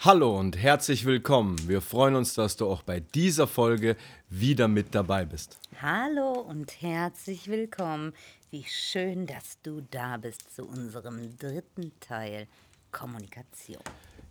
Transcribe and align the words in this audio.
Hallo 0.00 0.38
und 0.38 0.56
herzlich 0.56 1.06
willkommen. 1.06 1.56
Wir 1.66 1.80
freuen 1.80 2.14
uns, 2.14 2.34
dass 2.34 2.56
du 2.56 2.70
auch 2.70 2.82
bei 2.82 3.00
dieser 3.00 3.48
Folge 3.48 3.96
wieder 4.30 4.68
mit 4.68 4.94
dabei 4.94 5.24
bist. 5.24 5.58
Hallo 5.82 6.34
und 6.34 6.80
herzlich 6.80 7.48
willkommen. 7.48 8.12
Wie 8.52 8.62
schön, 8.62 9.26
dass 9.26 9.60
du 9.64 9.80
da 9.90 10.16
bist 10.16 10.54
zu 10.54 10.66
unserem 10.66 11.36
dritten 11.36 11.90
Teil 11.98 12.46
Kommunikation. 12.92 13.82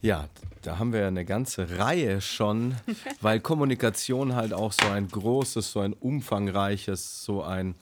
Ja, 0.01 0.29
da 0.61 0.79
haben 0.79 0.93
wir 0.93 1.05
eine 1.05 1.25
ganze 1.25 1.77
Reihe 1.77 2.21
schon, 2.21 2.77
weil 3.19 3.41
Kommunikation 3.41 4.35
halt 4.35 4.53
auch 4.53 4.71
so 4.71 4.87
ein 4.87 5.09
großes, 5.09 5.69
so 5.69 5.81
ein 5.81 5.91
umfangreiches, 5.91 7.25
so 7.25 7.43
ein 7.43 7.75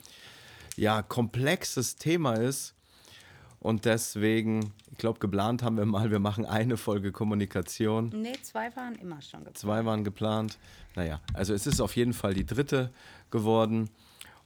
ja, 0.75 1.03
komplexes 1.03 1.97
Thema 1.97 2.33
ist. 2.33 2.74
Und 3.65 3.85
deswegen, 3.85 4.73
ich 4.91 4.99
glaube, 4.99 5.17
geplant 5.17 5.63
haben 5.63 5.77
wir 5.77 5.87
mal, 5.87 6.11
wir 6.11 6.19
machen 6.19 6.45
eine 6.45 6.77
Folge 6.77 7.11
Kommunikation. 7.11 8.11
Nee, 8.13 8.35
zwei 8.43 8.75
waren 8.75 8.93
immer 8.93 9.19
schon 9.23 9.39
geplant. 9.39 9.57
Zwei 9.57 9.85
waren 9.85 10.03
geplant. 10.03 10.59
Naja, 10.93 11.19
also 11.33 11.51
es 11.51 11.65
ist 11.65 11.81
auf 11.81 11.95
jeden 11.95 12.13
Fall 12.13 12.35
die 12.35 12.45
dritte 12.45 12.91
geworden. 13.31 13.89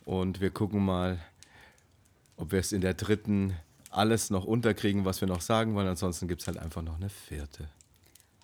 Und 0.05 0.39
wir 0.39 0.51
gucken 0.51 0.85
mal, 0.85 1.19
ob 2.37 2.53
wir 2.53 2.59
es 2.59 2.71
in 2.71 2.79
der 2.79 2.93
dritten 2.93 3.57
alles 3.89 4.29
noch 4.29 4.45
unterkriegen, 4.45 5.03
was 5.03 5.19
wir 5.19 5.27
noch 5.27 5.41
sagen 5.41 5.75
wollen. 5.75 5.89
Ansonsten 5.89 6.29
gibt 6.29 6.39
es 6.39 6.47
halt 6.47 6.57
einfach 6.57 6.81
noch 6.81 6.95
eine 6.95 7.09
vierte. 7.09 7.67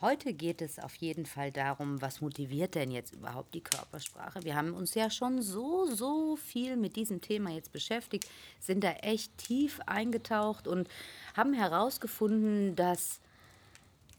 Heute 0.06 0.34
geht 0.34 0.62
es 0.62 0.78
auf 0.78 0.94
jeden 0.98 1.26
Fall 1.26 1.52
darum, 1.52 2.00
was 2.00 2.22
motiviert 2.22 2.76
denn 2.76 2.92
jetzt 2.92 3.16
überhaupt 3.16 3.56
die 3.56 3.64
Körpersprache? 3.64 4.44
Wir 4.44 4.56
haben 4.56 4.76
uns 4.76 4.94
ja 4.94 5.10
schon 5.10 5.42
so, 5.42 5.88
so 5.88 6.36
viel 6.36 6.78
mit 6.78 6.96
diesem 6.96 7.22
Thema 7.22 7.50
jetzt 7.50 7.74
beschäftigt, 7.74 8.30
sind 8.60 8.84
da 8.84 8.92
echt 8.92 9.36
tief 9.40 9.80
eingetaucht 9.88 10.68
und 10.68 10.88
haben 11.36 11.54
herausgefunden, 11.54 12.76
dass 12.76 13.20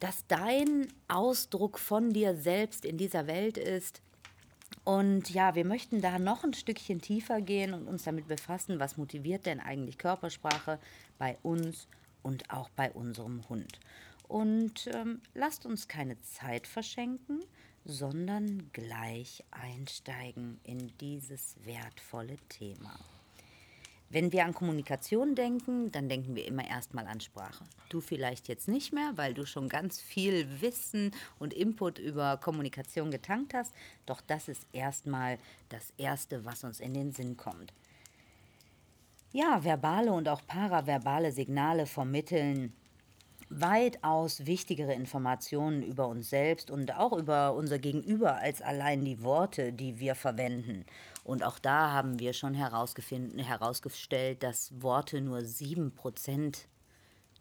das 0.01 0.25
dein 0.27 0.89
Ausdruck 1.07 1.79
von 1.79 2.13
dir 2.13 2.35
selbst 2.35 2.85
in 2.85 2.99
dieser 2.99 3.29
Welt 3.29 3.57
ist. 3.57 4.03
Und 4.83 5.31
ja, 5.31 5.55
wir 5.55 5.65
möchten 5.65 6.01
da 6.01 6.19
noch 6.19 6.43
ein 6.43 6.55
Stückchen 6.55 7.01
tiefer 7.01 7.41
gehen 7.41 7.73
und 7.75 7.87
uns 7.87 8.03
damit 8.03 8.27
befassen, 8.27 8.81
was 8.81 8.97
motiviert 8.97 9.47
denn 9.47 9.61
eigentlich 9.61 9.99
Körpersprache 9.99 10.81
bei 11.17 11.39
uns 11.45 11.87
und 12.25 12.51
auch 12.51 12.71
bei 12.71 12.91
unserem 12.91 13.49
Hund. 13.49 13.79
Und 14.29 14.89
ähm, 14.93 15.21
lasst 15.35 15.67
uns 15.67 15.89
keine 15.89 16.21
Zeit 16.23 16.67
verschenken, 16.67 17.41
sondern 17.85 18.71
gleich 18.73 19.45
einsteigen 19.51 20.59
in 20.65 20.93
dieses 20.99 21.55
wertvolle 21.65 22.37
Thema. 22.49 22.99
Wenn 24.09 24.31
wir 24.31 24.45
an 24.45 24.55
Kommunikation 24.55 25.35
denken, 25.35 25.91
dann 25.91 26.09
denken 26.09 26.37
wir 26.37 26.47
immer 26.47 26.67
erstmal 26.67 27.07
an 27.09 27.21
Sprache. 27.21 27.65
Du 27.89 28.01
vielleicht 28.01 28.47
jetzt 28.47 28.69
nicht 28.69 28.93
mehr, 28.93 29.13
weil 29.17 29.35
du 29.35 29.47
schon 29.47 29.69
ganz 29.69 30.01
viel 30.01 30.61
Wissen 30.61 31.11
und 31.41 31.53
Input 31.53 31.99
über 31.99 32.37
Kommunikation 32.37 33.11
getankt 33.11 33.53
hast, 33.53 33.75
doch 34.07 34.21
das 34.21 34.49
ist 34.49 34.65
erstmal 34.73 35.39
das 35.71 35.93
Erste, 35.97 36.45
was 36.45 36.63
uns 36.63 36.79
in 36.79 36.95
den 36.95 37.13
Sinn 37.13 37.37
kommt. 37.37 37.73
Ja, 39.33 39.65
verbale 39.65 40.13
und 40.13 40.29
auch 40.29 40.41
paraverbale 40.47 41.33
Signale 41.33 41.87
vermitteln 41.87 42.73
weitaus 43.49 44.47
wichtigere 44.47 44.93
Informationen 44.93 45.83
über 45.83 46.09
uns 46.09 46.31
selbst 46.31 46.71
und 46.71 46.95
auch 46.95 47.13
über 47.13 47.55
unser 47.55 47.79
Gegenüber 47.79 48.37
als 48.37 48.61
allein 48.61 49.05
die 49.05 49.23
Worte, 49.23 49.73
die 49.73 50.01
wir 50.01 50.15
verwenden. 50.15 50.85
Und 51.25 51.43
auch 51.43 51.59
da 51.59 51.93
haben 51.93 52.19
wir 52.19 52.33
schon 52.33 52.55
herausgestellt, 52.55 54.43
dass 54.43 54.73
Worte 54.81 55.21
nur 55.21 55.39
7% 55.39 56.57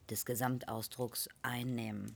des 0.09 0.25
Gesamtausdrucks 0.25 1.29
einnehmen. 1.41 2.15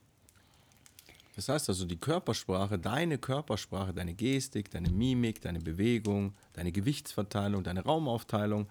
Das 1.35 1.47
heißt 1.47 1.69
also, 1.69 1.85
die 1.85 1.97
Körpersprache, 1.97 2.78
deine 2.78 3.17
Körpersprache, 3.17 3.94
deine 3.94 4.13
Gestik, 4.13 4.69
deine 4.72 4.89
Mimik, 4.89 5.41
deine 5.41 5.59
Bewegung, 5.59 6.33
deine 6.53 6.72
Gewichtsverteilung, 6.72 7.63
deine 7.63 7.83
Raumaufteilung, 7.83 8.67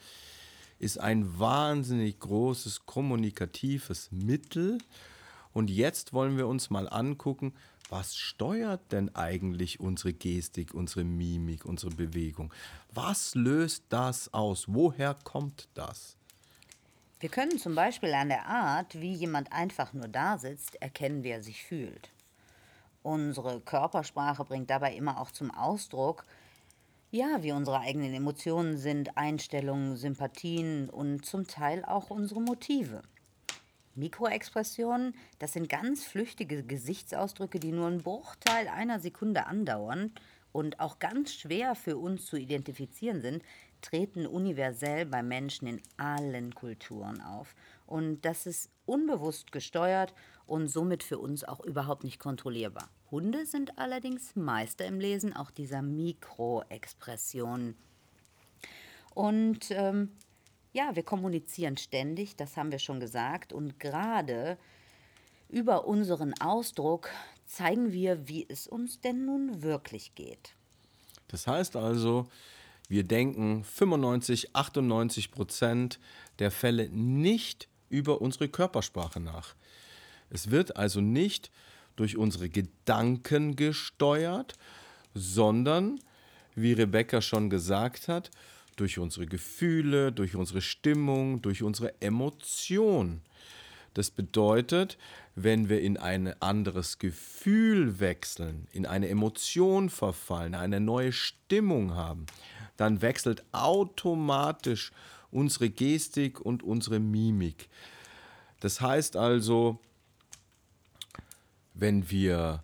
ist 0.79 0.99
ein 0.99 1.39
wahnsinnig 1.39 2.19
großes 2.21 2.87
kommunikatives 2.87 4.11
Mittel. 4.13 4.79
Und 5.53 5.71
jetzt 5.71 6.13
wollen 6.13 6.37
wir 6.37 6.47
uns 6.47 6.71
mal 6.71 6.89
angucken, 6.89 7.55
was 7.91 8.17
steuert 8.17 8.93
denn 8.93 9.15
eigentlich 9.15 9.81
unsere 9.81 10.13
Gestik, 10.13 10.75
unsere 10.75 11.05
Mimik, 11.05 11.65
unsere 11.65 11.95
Bewegung? 11.95 12.53
Was 12.93 13.35
löst 13.35 13.85
das 13.89 14.33
aus? 14.35 14.67
Woher 14.69 15.15
kommt 15.25 15.69
das? 15.75 16.17
Wir 17.21 17.31
können 17.31 17.59
zum 17.59 17.75
Beispiel 17.75 18.15
an 18.15 18.29
der 18.29 18.47
Art, 18.47 19.01
wie 19.01 19.13
jemand 19.13 19.53
einfach 19.53 19.93
nur 19.93 20.07
da 20.07 20.39
sitzt, 20.39 20.81
erkennen, 20.81 21.25
wie 21.25 21.31
er 21.31 21.43
sich 21.43 21.65
fühlt. 21.65 22.11
Unsere 23.03 23.61
Körpersprache 23.61 24.45
bringt 24.45 24.71
dabei 24.71 24.95
immer 24.95 25.19
auch 25.21 25.31
zum 25.31 25.51
Ausdruck, 25.51 26.25
ja, 27.11 27.43
wie 27.43 27.53
unsere 27.53 27.81
eigenen 27.81 28.13
Emotionen 28.13 28.77
sind, 28.77 29.17
Einstellungen, 29.17 29.97
Sympathien 29.97 30.91
und 30.91 31.25
zum 31.25 31.47
Teil 31.47 31.85
auch 31.85 32.11
unsere 32.11 32.41
Motive. 32.41 33.03
Mikroexpressionen, 33.95 35.15
das 35.39 35.55
sind 35.55 35.69
ganz 35.69 36.05
flüchtige 36.05 36.63
Gesichtsausdrücke, 36.63 37.59
die 37.59 37.73
nur 37.73 37.87
einen 37.87 38.03
Bruchteil 38.03 38.69
einer 38.69 39.01
Sekunde 39.01 39.47
andauern 39.47 40.13
und 40.53 40.81
auch 40.81 40.99
ganz 40.99 41.33
schwer 41.33 41.75
für 41.75 41.97
uns 41.97 42.27
zu 42.27 42.37
identifizieren 42.37 43.23
sind, 43.23 43.43
treten 43.81 44.27
universell 44.27 45.07
bei 45.07 45.23
Menschen 45.23 45.67
in 45.67 45.83
allen 45.97 46.55
Kulturen 46.55 47.21
auf. 47.23 47.55
Und 47.87 48.23
das 48.23 48.47
ist 48.47 48.71
unbewusst 48.87 49.51
gesteuert 49.51 50.15
und 50.47 50.69
somit 50.69 51.03
für 51.03 51.19
uns 51.19 51.43
auch 51.45 51.61
überhaupt 51.61 52.05
nicht 52.05 52.19
kontrollierbar. 52.19 52.89
Hunde 53.11 53.47
sind 53.47 53.79
allerdings 53.79 54.37
Meister 54.37 54.87
im 54.87 55.01
Lesen 55.01 55.35
auch 55.35 55.51
dieser 55.51 55.83
Mikroexpressionen. 55.83 57.77
Und 59.15 59.71
ähm, 59.71 60.13
ja, 60.73 60.95
wir 60.95 61.03
kommunizieren 61.03 61.77
ständig, 61.77 62.37
das 62.37 62.57
haben 62.57 62.71
wir 62.71 62.79
schon 62.79 63.01
gesagt. 63.01 63.53
Und 63.53 63.81
gerade 63.81 64.59
über 65.49 65.87
unseren 65.87 66.35
Ausdruck 66.41 67.09
zeigen 67.47 67.93
wir, 67.93 68.29
wie 68.29 68.47
es 68.49 68.69
uns 68.69 69.01
denn 69.01 69.25
nun 69.25 69.63
wirklich 69.63 70.15
geht. 70.15 70.55
Das 71.29 71.47
heißt 71.47 71.77
also, 71.77 72.29
wir 72.89 73.05
denken 73.05 73.65
95, 73.65 74.55
98 74.55 75.31
Prozent 75.31 75.99
der 76.39 76.51
Fälle 76.51 76.89
nicht 76.91 77.69
über 77.89 78.21
unsere 78.21 78.49
Körpersprache 78.49 79.21
nach. 79.21 79.55
Es 80.31 80.51
wird 80.51 80.77
also 80.77 81.01
nicht 81.01 81.51
durch 81.99 82.17
unsere 82.17 82.49
Gedanken 82.49 83.57
gesteuert, 83.57 84.55
sondern, 85.15 85.99
wie 86.55 86.73
Rebecca 86.73 87.21
schon 87.21 87.51
gesagt 87.51 88.07
hat, 88.09 88.31
durch 88.77 88.99
unsere 88.99 89.27
Gefühle, 89.27 90.13
durch 90.13 90.37
unsere 90.37 90.61
Stimmung, 90.61 91.43
durch 91.43 91.63
unsere 91.65 92.01
Emotion. 92.01 93.21
Das 93.95 94.13
bedeutet, 94.13 94.97
wenn 95.35 95.69
wir 95.69 95.81
in 95.81 95.97
ein 95.97 96.41
anderes 96.41 97.01
Gefühl 97.01 97.99
wechseln, 97.99 98.69
in 98.73 98.87
eine 98.87 99.09
Emotion 99.09 99.91
verfallen, 99.91 100.55
eine 100.55 100.79
neue 100.79 101.11
Stimmung 101.11 101.95
haben, 101.95 102.27
dann 102.77 103.03
wechselt 103.03 103.43
automatisch 103.51 104.93
unsere 105.33 105.69
Gestik 105.69 106.41
und 106.41 106.63
unsere 106.63 107.01
Mimik. 107.01 107.69
Das 108.61 108.81
heißt 108.81 109.17
also, 109.17 109.81
wenn 111.79 112.11
wir 112.11 112.63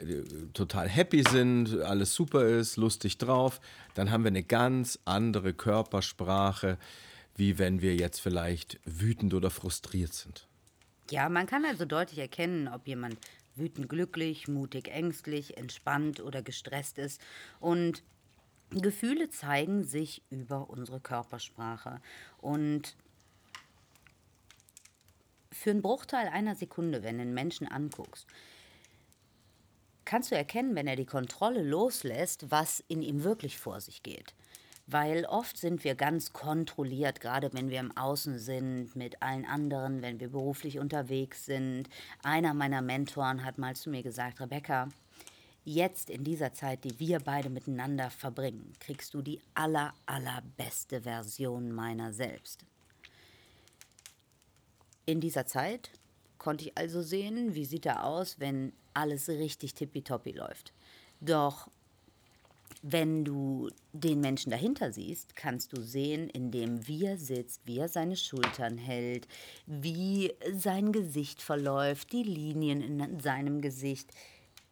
äh, 0.00 0.22
total 0.52 0.88
happy 0.88 1.22
sind, 1.28 1.80
alles 1.80 2.14
super 2.14 2.44
ist, 2.44 2.76
lustig 2.76 3.18
drauf, 3.18 3.60
dann 3.94 4.10
haben 4.10 4.24
wir 4.24 4.28
eine 4.28 4.42
ganz 4.42 4.98
andere 5.04 5.52
Körpersprache, 5.52 6.78
wie 7.36 7.58
wenn 7.58 7.80
wir 7.80 7.94
jetzt 7.94 8.20
vielleicht 8.20 8.80
wütend 8.84 9.34
oder 9.34 9.50
frustriert 9.50 10.12
sind. 10.12 10.46
Ja, 11.10 11.28
man 11.28 11.46
kann 11.46 11.64
also 11.64 11.84
deutlich 11.84 12.18
erkennen, 12.18 12.68
ob 12.68 12.86
jemand 12.86 13.16
wütend 13.56 13.88
glücklich, 13.88 14.48
mutig 14.48 14.88
ängstlich, 14.88 15.56
entspannt 15.56 16.20
oder 16.20 16.42
gestresst 16.42 16.98
ist. 16.98 17.20
Und 17.58 18.02
Gefühle 18.70 19.28
zeigen 19.30 19.84
sich 19.84 20.22
über 20.30 20.70
unsere 20.70 21.00
Körpersprache. 21.00 22.00
Und 22.38 22.96
für 25.52 25.70
einen 25.70 25.82
Bruchteil 25.82 26.28
einer 26.28 26.54
Sekunde, 26.54 27.02
wenn 27.02 27.16
du 27.16 27.22
einen 27.22 27.34
Menschen 27.34 27.66
anguckst, 27.66 28.26
kannst 30.04 30.30
du 30.30 30.36
erkennen, 30.36 30.74
wenn 30.74 30.86
er 30.86 30.96
die 30.96 31.06
Kontrolle 31.06 31.62
loslässt, 31.62 32.50
was 32.50 32.82
in 32.88 33.02
ihm 33.02 33.22
wirklich 33.22 33.58
vor 33.58 33.80
sich 33.80 34.02
geht. 34.02 34.34
Weil 34.86 35.24
oft 35.24 35.56
sind 35.56 35.84
wir 35.84 35.94
ganz 35.94 36.32
kontrolliert, 36.32 37.20
gerade 37.20 37.52
wenn 37.52 37.70
wir 37.70 37.78
im 37.78 37.96
Außen 37.96 38.40
sind, 38.40 38.96
mit 38.96 39.22
allen 39.22 39.44
anderen, 39.44 40.02
wenn 40.02 40.18
wir 40.18 40.28
beruflich 40.28 40.80
unterwegs 40.80 41.44
sind. 41.44 41.88
Einer 42.24 42.54
meiner 42.54 42.82
Mentoren 42.82 43.44
hat 43.44 43.56
mal 43.56 43.76
zu 43.76 43.88
mir 43.88 44.02
gesagt, 44.02 44.40
Rebecca, 44.40 44.88
jetzt 45.64 46.10
in 46.10 46.24
dieser 46.24 46.52
Zeit, 46.54 46.82
die 46.82 46.98
wir 46.98 47.20
beide 47.20 47.50
miteinander 47.50 48.10
verbringen, 48.10 48.72
kriegst 48.80 49.14
du 49.14 49.22
die 49.22 49.40
aller, 49.54 49.94
allerbeste 50.06 51.02
Version 51.02 51.70
meiner 51.70 52.12
selbst. 52.12 52.64
In 55.06 55.20
dieser 55.20 55.46
Zeit 55.46 55.90
konnte 56.38 56.64
ich 56.64 56.78
also 56.78 57.02
sehen, 57.02 57.54
wie 57.54 57.64
sieht 57.64 57.86
er 57.86 58.04
aus, 58.04 58.40
wenn 58.40 58.72
alles 58.94 59.28
richtig 59.28 59.74
tippitoppi 59.74 60.32
läuft. 60.32 60.72
Doch 61.20 61.68
wenn 62.82 63.24
du 63.24 63.68
den 63.92 64.20
Menschen 64.20 64.50
dahinter 64.50 64.92
siehst, 64.92 65.36
kannst 65.36 65.76
du 65.76 65.82
sehen, 65.82 66.30
in 66.30 66.50
dem 66.50 66.86
wie 66.88 67.04
er 67.04 67.18
sitzt, 67.18 67.60
wie 67.66 67.78
er 67.78 67.88
seine 67.88 68.16
Schultern 68.16 68.78
hält, 68.78 69.28
wie 69.66 70.32
sein 70.52 70.92
Gesicht 70.92 71.42
verläuft, 71.42 72.12
die 72.12 72.22
Linien 72.22 72.80
in 72.80 73.20
seinem 73.20 73.60
Gesicht, 73.60 74.10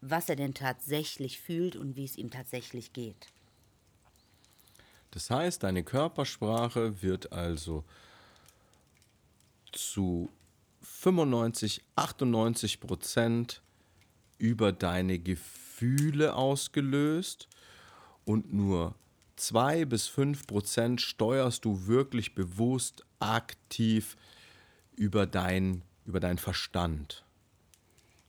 was 0.00 0.28
er 0.28 0.36
denn 0.36 0.54
tatsächlich 0.54 1.40
fühlt 1.40 1.76
und 1.76 1.96
wie 1.96 2.04
es 2.04 2.16
ihm 2.16 2.30
tatsächlich 2.30 2.92
geht. 2.92 3.26
Das 5.10 5.30
heißt, 5.30 5.62
deine 5.62 5.82
Körpersprache 5.82 7.02
wird 7.02 7.32
also 7.32 7.84
zu 9.72 10.30
95, 10.82 11.82
98 11.96 12.80
Prozent 12.80 13.62
über 14.38 14.72
deine 14.72 15.18
Gefühle 15.18 16.34
ausgelöst 16.34 17.48
und 18.24 18.52
nur 18.52 18.94
2 19.36 19.84
bis 19.84 20.08
5 20.08 20.46
Prozent 20.46 21.00
steuerst 21.00 21.64
du 21.64 21.86
wirklich 21.86 22.34
bewusst 22.34 23.04
aktiv 23.20 24.16
über, 24.96 25.26
dein, 25.26 25.82
über 26.06 26.20
deinen 26.20 26.38
Verstand. 26.38 27.24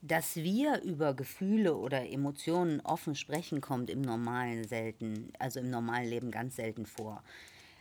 Dass 0.01 0.37
wir 0.37 0.81
über 0.83 1.13
Gefühle 1.13 1.75
oder 1.75 2.09
Emotionen 2.09 2.79
offen 2.81 3.15
sprechen, 3.15 3.59
kommt 3.59 3.89
im 3.89 4.01
normalen 4.01 4.65
selten, 4.67 5.33
also 5.39 5.59
im 5.59 5.69
normalen 5.69 6.07
Leben 6.07 6.31
ganz 6.31 6.55
selten 6.55 6.85
vor. 6.85 7.21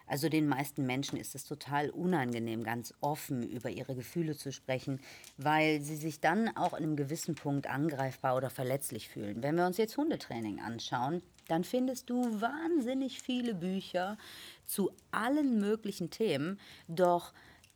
Also 0.09 0.29
den 0.29 0.49
meisten 0.49 0.87
Menschen 0.87 1.19
ist 1.19 1.35
es 1.35 1.45
total 1.45 1.91
unangenehm, 1.91 2.65
ganz 2.65 2.95
offen 3.01 3.49
über 3.49 3.71
ihre 3.71 3.95
Gefühle 3.95 4.37
zu 4.37 4.53
sprechen, 4.53 5.01
weil 5.37 5.81
sie 5.83 5.97
sich 5.97 6.21
dann 6.21 6.57
auch 6.57 6.73
in 6.73 6.85
einem 6.85 6.97
gewissen 6.97 7.35
Punkt 7.35 7.69
angreifbar 7.69 8.37
oder 8.37 8.51
verletzlich 8.51 9.09
fühlen. 9.09 9.43
Wenn 9.43 9.57
wir 9.57 9.67
uns 9.67 9.77
jetzt 9.77 9.97
Hundetraining 9.97 10.61
anschauen, 10.61 11.23
dann 11.47 11.65
findest 11.65 12.11
du 12.11 12.41
wahnsinnig 12.41 13.21
viele 13.21 13.55
Bücher 13.55 14.17
zu 14.65 14.91
allen 15.11 15.59
möglichen 15.61 16.11
Themen, 16.11 16.59
doch 16.89 17.33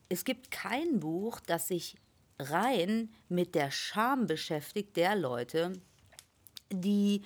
es 0.09 0.25
gibt 0.25 0.51
kein 0.51 1.01
Buch, 1.01 1.41
das 1.41 1.69
sich 1.69 1.97
rein 2.39 3.11
mit 3.29 3.55
der 3.55 3.71
Scham 3.71 4.27
beschäftigt 4.27 4.97
der 4.97 5.17
Leute, 5.17 5.73
die 6.71 7.23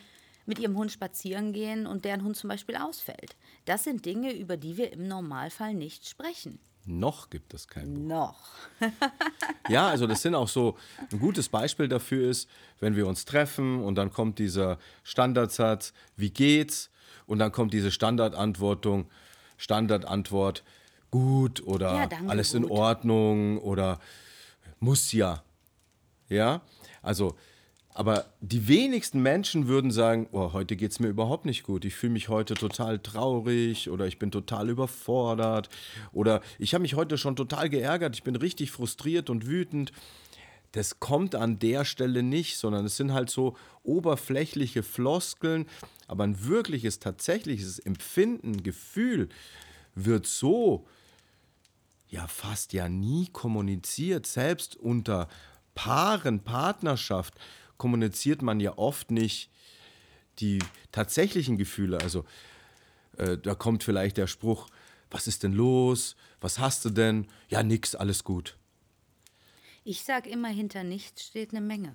mit 0.46 0.58
ihrem 0.58 0.76
Hund 0.76 0.92
spazieren 0.92 1.52
gehen 1.52 1.86
und 1.86 2.04
deren 2.04 2.22
Hund 2.22 2.36
zum 2.36 2.48
Beispiel 2.48 2.76
ausfällt. 2.76 3.36
Das 3.64 3.84
sind 3.84 4.06
Dinge, 4.06 4.32
über 4.32 4.56
die 4.56 4.76
wir 4.76 4.92
im 4.92 5.06
Normalfall 5.08 5.74
nicht 5.74 6.08
sprechen. 6.08 6.58
Noch 6.86 7.30
gibt 7.30 7.52
es 7.52 7.66
kein 7.66 7.94
Buch. 7.94 8.02
Noch. 8.02 8.38
ja, 9.68 9.88
also 9.88 10.06
das 10.06 10.22
sind 10.22 10.36
auch 10.36 10.48
so, 10.48 10.76
ein 11.10 11.18
gutes 11.18 11.48
Beispiel 11.48 11.88
dafür 11.88 12.30
ist, 12.30 12.48
wenn 12.78 12.94
wir 12.94 13.08
uns 13.08 13.24
treffen 13.24 13.82
und 13.82 13.96
dann 13.96 14.12
kommt 14.12 14.38
dieser 14.38 14.78
Standardsatz, 15.02 15.92
wie 16.16 16.30
geht's? 16.30 16.90
Und 17.26 17.40
dann 17.40 17.50
kommt 17.50 17.74
diese 17.74 17.90
Standardantwortung, 17.90 19.10
Standardantwort, 19.56 20.62
gut 21.10 21.60
oder 21.66 21.94
ja, 21.94 22.06
danke, 22.06 22.30
alles 22.30 22.52
gut. 22.52 22.62
in 22.62 22.70
Ordnung 22.70 23.58
oder 23.58 23.98
muss 24.78 25.10
ja. 25.12 25.42
Ja, 26.28 26.60
also 27.02 27.36
aber 27.96 28.26
die 28.42 28.68
wenigsten 28.68 29.22
Menschen 29.22 29.68
würden 29.68 29.90
sagen, 29.90 30.28
oh, 30.32 30.52
heute 30.52 30.76
geht 30.76 30.90
es 30.90 31.00
mir 31.00 31.08
überhaupt 31.08 31.46
nicht 31.46 31.62
gut. 31.62 31.86
Ich 31.86 31.94
fühle 31.94 32.12
mich 32.12 32.28
heute 32.28 32.52
total 32.52 32.98
traurig 32.98 33.88
oder 33.88 34.06
ich 34.06 34.18
bin 34.18 34.30
total 34.30 34.68
überfordert 34.68 35.70
oder 36.12 36.42
ich 36.58 36.74
habe 36.74 36.82
mich 36.82 36.92
heute 36.92 37.16
schon 37.16 37.36
total 37.36 37.70
geärgert, 37.70 38.14
ich 38.14 38.22
bin 38.22 38.36
richtig 38.36 38.70
frustriert 38.70 39.30
und 39.30 39.46
wütend. 39.46 39.92
Das 40.72 41.00
kommt 41.00 41.34
an 41.34 41.58
der 41.58 41.86
Stelle 41.86 42.22
nicht, 42.22 42.58
sondern 42.58 42.84
es 42.84 42.98
sind 42.98 43.14
halt 43.14 43.30
so 43.30 43.56
oberflächliche 43.82 44.82
Floskeln, 44.82 45.64
aber 46.06 46.24
ein 46.24 46.44
wirkliches, 46.44 46.98
tatsächliches 46.98 47.78
Empfinden, 47.78 48.62
Gefühl 48.62 49.30
wird 49.94 50.26
so 50.26 50.86
ja 52.10 52.26
fast 52.26 52.74
ja 52.74 52.90
nie 52.90 53.28
kommuniziert, 53.32 54.26
selbst 54.26 54.76
unter 54.76 55.28
Paaren, 55.74 56.40
Partnerschaft 56.40 57.32
kommuniziert 57.78 58.42
man 58.42 58.60
ja 58.60 58.76
oft 58.76 59.10
nicht 59.10 59.50
die 60.38 60.58
tatsächlichen 60.92 61.56
Gefühle. 61.56 62.00
Also 62.00 62.24
äh, 63.16 63.38
da 63.38 63.54
kommt 63.54 63.84
vielleicht 63.84 64.16
der 64.16 64.26
Spruch, 64.26 64.68
was 65.10 65.26
ist 65.26 65.42
denn 65.42 65.52
los? 65.52 66.16
Was 66.40 66.58
hast 66.58 66.84
du 66.84 66.90
denn? 66.90 67.26
Ja, 67.48 67.62
nix, 67.62 67.94
alles 67.94 68.24
gut. 68.24 68.56
Ich 69.84 70.02
sage 70.02 70.28
immer, 70.28 70.48
hinter 70.48 70.82
nichts 70.82 71.24
steht 71.24 71.50
eine 71.50 71.60
Menge. 71.60 71.94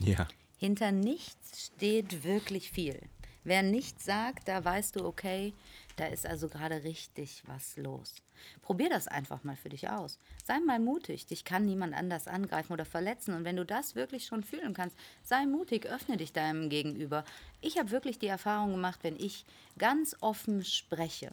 Ja. 0.00 0.28
Hinter 0.58 0.92
nichts 0.92 1.66
steht 1.66 2.24
wirklich 2.24 2.70
viel. 2.70 3.00
Wer 3.44 3.62
nichts 3.62 4.04
sagt, 4.04 4.48
da 4.48 4.64
weißt 4.64 4.96
du, 4.96 5.04
okay, 5.04 5.52
da 5.96 6.06
ist 6.06 6.26
also 6.26 6.48
gerade 6.48 6.84
richtig 6.84 7.42
was 7.46 7.76
los. 7.78 8.14
Probier 8.60 8.90
das 8.90 9.08
einfach 9.08 9.44
mal 9.44 9.56
für 9.56 9.70
dich 9.70 9.88
aus. 9.88 10.18
Sei 10.44 10.60
mal 10.60 10.78
mutig. 10.78 11.26
Dich 11.26 11.44
kann 11.44 11.64
niemand 11.64 11.94
anders 11.94 12.28
angreifen 12.28 12.74
oder 12.74 12.84
verletzen. 12.84 13.34
Und 13.34 13.44
wenn 13.44 13.56
du 13.56 13.64
das 13.64 13.94
wirklich 13.94 14.26
schon 14.26 14.44
fühlen 14.44 14.74
kannst, 14.74 14.96
sei 15.22 15.46
mutig, 15.46 15.86
öffne 15.86 16.18
dich 16.18 16.34
deinem 16.34 16.68
Gegenüber. 16.68 17.24
Ich 17.62 17.78
habe 17.78 17.90
wirklich 17.90 18.18
die 18.18 18.26
Erfahrung 18.26 18.72
gemacht, 18.72 19.00
wenn 19.02 19.16
ich 19.16 19.46
ganz 19.78 20.14
offen 20.20 20.64
spreche 20.64 21.32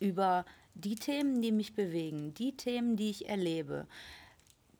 über 0.00 0.46
die 0.74 0.94
Themen, 0.94 1.42
die 1.42 1.52
mich 1.52 1.74
bewegen, 1.74 2.32
die 2.32 2.56
Themen, 2.56 2.96
die 2.96 3.10
ich 3.10 3.28
erlebe, 3.28 3.86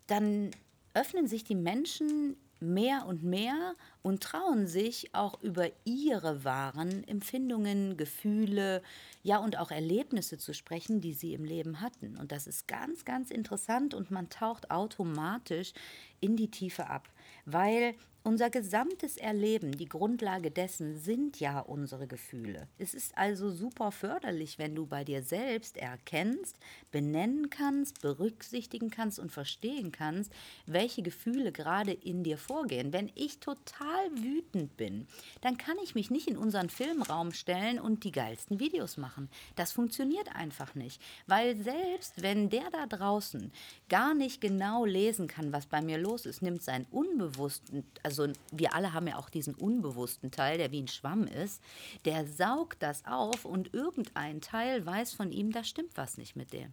dann 0.07 0.53
öffnen 0.95 1.27
sich 1.27 1.45
die 1.45 1.55
Menschen 1.55 2.37
mehr 2.61 3.07
und 3.07 3.23
mehr 3.23 3.75
und 4.03 4.23
trauen 4.23 4.67
sich 4.67 5.15
auch 5.15 5.43
über 5.43 5.71
ihre 5.85 6.45
wahren 6.45 7.07
Empfindungen, 7.07 7.97
Gefühle, 7.97 8.83
ja 9.23 9.39
und 9.39 9.59
auch 9.59 9.71
Erlebnisse 9.71 10.39
zu 10.39 10.55
sprechen, 10.55 11.01
die 11.01 11.13
sie 11.13 11.35
im 11.35 11.45
Leben 11.45 11.81
hatten. 11.81 12.17
Und 12.17 12.33
das 12.33 12.47
ist 12.47 12.69
ganz, 12.69 13.05
ganz 13.05 13.31
interessant 13.31 13.95
und 13.95 14.11
man 14.11 14.29
taucht 14.29 14.71
automatisch 14.71 15.73
in 16.21 16.37
die 16.37 16.51
Tiefe 16.51 16.89
ab, 16.89 17.09
weil 17.45 17.95
unser 18.25 18.51
gesamtes 18.51 19.17
Erleben, 19.17 19.73
die 19.73 19.89
Grundlage 19.89 20.51
dessen 20.51 20.99
sind 20.99 21.41
ja 21.41 21.61
unsere 21.61 22.07
Gefühle. 22.07 22.69
Es 22.77 22.93
ist 22.93 23.17
also 23.17 23.51
super 23.51 23.91
förderlich, 23.91 24.59
wenn 24.59 24.75
du 24.75 24.87
bei 24.87 25.05
dir 25.05 25.23
selbst 25.23 25.77
erkennst, 25.77 26.57
benennen 26.91 27.49
kannst, 27.49 28.03
berücksichtigen 28.03 28.91
kannst 28.91 29.19
und 29.19 29.33
verstehen 29.33 29.93
kannst, 29.93 30.33
welche 30.67 31.03
Gefühle 31.03 31.53
gerade 31.53 31.93
in 31.93 32.23
dir 32.23 32.39
vorgehen. 32.39 32.93
Wenn 32.93 33.11
ich 33.15 33.41
total 33.41 34.11
wütend 34.13 34.77
bin, 34.77 35.07
dann 35.41 35.57
kann 35.57 35.77
ich 35.83 35.95
mich 35.95 36.11
nicht 36.11 36.29
in 36.29 36.37
unseren 36.37 36.69
Filmraum 36.69 37.33
stellen 37.33 37.79
und 37.79 38.05
die 38.05 38.13
geilsten 38.13 38.61
Videos 38.61 38.97
machen. 38.97 39.29
Das 39.57 39.73
funktioniert 39.73 40.35
einfach 40.35 40.75
nicht, 40.75 41.01
weil 41.27 41.57
selbst 41.57 42.23
wenn 42.23 42.51
der 42.51 42.71
da 42.71 42.87
draußen 42.87 43.53
gar 43.89 44.15
nicht 44.15 44.41
genau 44.41 44.85
lesen 44.85 45.29
kann, 45.29 45.53
was 45.53 45.67
bei 45.67 45.81
mir 45.81 45.99
los 45.99 46.27
ist, 46.27 46.43
nimmt 46.43 46.63
sein 46.63 46.87
Unbewussten, 46.91 47.85
also 48.09 48.27
wir 48.53 48.75
alle 48.75 48.95
haben 48.95 49.07
ja 49.07 49.19
auch 49.19 49.29
diesen 49.29 49.55
unbewussten 49.55 50.31
Teil, 50.31 50.57
der 50.57 50.73
wie 50.73 50.81
ein 50.81 50.89
Schwamm 50.89 51.27
ist, 51.27 51.63
der 52.07 52.27
saugt 52.27 52.83
das 52.83 53.05
auf 53.05 53.45
und 53.45 53.75
irgendein 53.75 54.41
Teil 54.41 54.87
weiß 54.87 55.13
von 55.13 55.31
ihm, 55.31 55.53
da 55.53 55.63
stimmt 55.63 55.95
was 55.95 56.17
nicht 56.17 56.35
mit 56.35 56.55
dem. 56.55 56.73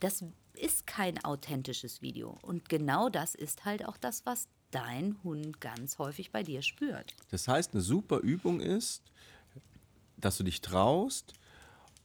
Das 0.00 0.24
ist 0.54 0.84
kein 0.88 1.24
authentisches 1.24 2.02
Video. 2.02 2.36
Und 2.42 2.68
genau 2.68 3.08
das 3.08 3.36
ist 3.36 3.64
halt 3.64 3.86
auch 3.86 3.96
das, 3.96 4.26
was 4.26 4.48
dein 4.72 5.16
Hund 5.22 5.60
ganz 5.60 5.98
häufig 5.98 6.32
bei 6.32 6.42
dir 6.42 6.62
spürt. 6.62 7.14
Das 7.30 7.46
heißt, 7.46 7.72
eine 7.72 7.80
super 7.80 8.18
Übung 8.18 8.60
ist, 8.60 9.04
dass 10.16 10.38
du 10.38 10.42
dich 10.42 10.60
traust, 10.60 11.34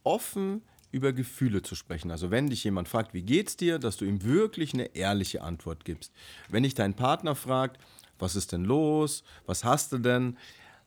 offen 0.04 0.62
über 0.92 1.12
Gefühle 1.12 1.62
zu 1.62 1.74
sprechen. 1.74 2.12
Also 2.12 2.30
wenn 2.30 2.48
dich 2.48 2.62
jemand 2.62 2.88
fragt, 2.88 3.14
wie 3.14 3.22
geht's 3.22 3.56
dir, 3.56 3.80
dass 3.80 3.96
du 3.96 4.04
ihm 4.04 4.22
wirklich 4.22 4.74
eine 4.74 4.94
ehrliche 4.94 5.42
Antwort 5.42 5.84
gibst. 5.84 6.12
Wenn 6.48 6.62
dich 6.62 6.74
dein 6.74 6.94
Partner 6.94 7.34
fragt, 7.34 7.80
was 8.18 8.36
ist 8.36 8.52
denn 8.52 8.64
los, 8.64 9.24
was 9.46 9.64
hast 9.64 9.92
du 9.92 9.98
denn, 9.98 10.36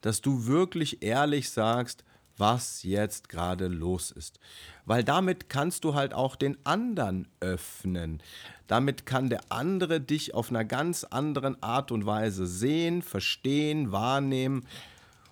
dass 0.02 0.22
du 0.22 0.46
wirklich 0.46 1.02
ehrlich 1.04 1.50
sagst, 1.50 2.04
was 2.38 2.84
jetzt 2.84 3.30
gerade 3.30 3.68
los 3.68 4.12
ist. 4.12 4.40
Weil 4.86 5.04
damit 5.04 5.50
kannst 5.50 5.84
du 5.84 5.96
halt 5.96 6.14
auch 6.14 6.36
den 6.36 6.58
anderen 6.64 7.28
öffnen. 7.40 8.22
Damit 8.68 9.06
kann 9.06 9.30
der 9.30 9.42
andere 9.50 10.00
dich 10.00 10.34
auf 10.34 10.50
einer 10.50 10.66
ganz 10.66 11.04
anderen 11.04 11.62
Art 11.64 11.92
und 11.92 12.06
Weise 12.06 12.46
sehen, 12.46 13.02
verstehen, 13.02 13.92
wahrnehmen 13.92 14.66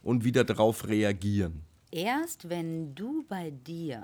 und 0.04 0.24
wieder 0.24 0.44
darauf 0.44 0.88
reagieren. 0.88 1.64
Erst 1.92 2.50
wenn 2.50 2.96
du 2.96 3.24
bei 3.28 3.52
dir 3.52 4.04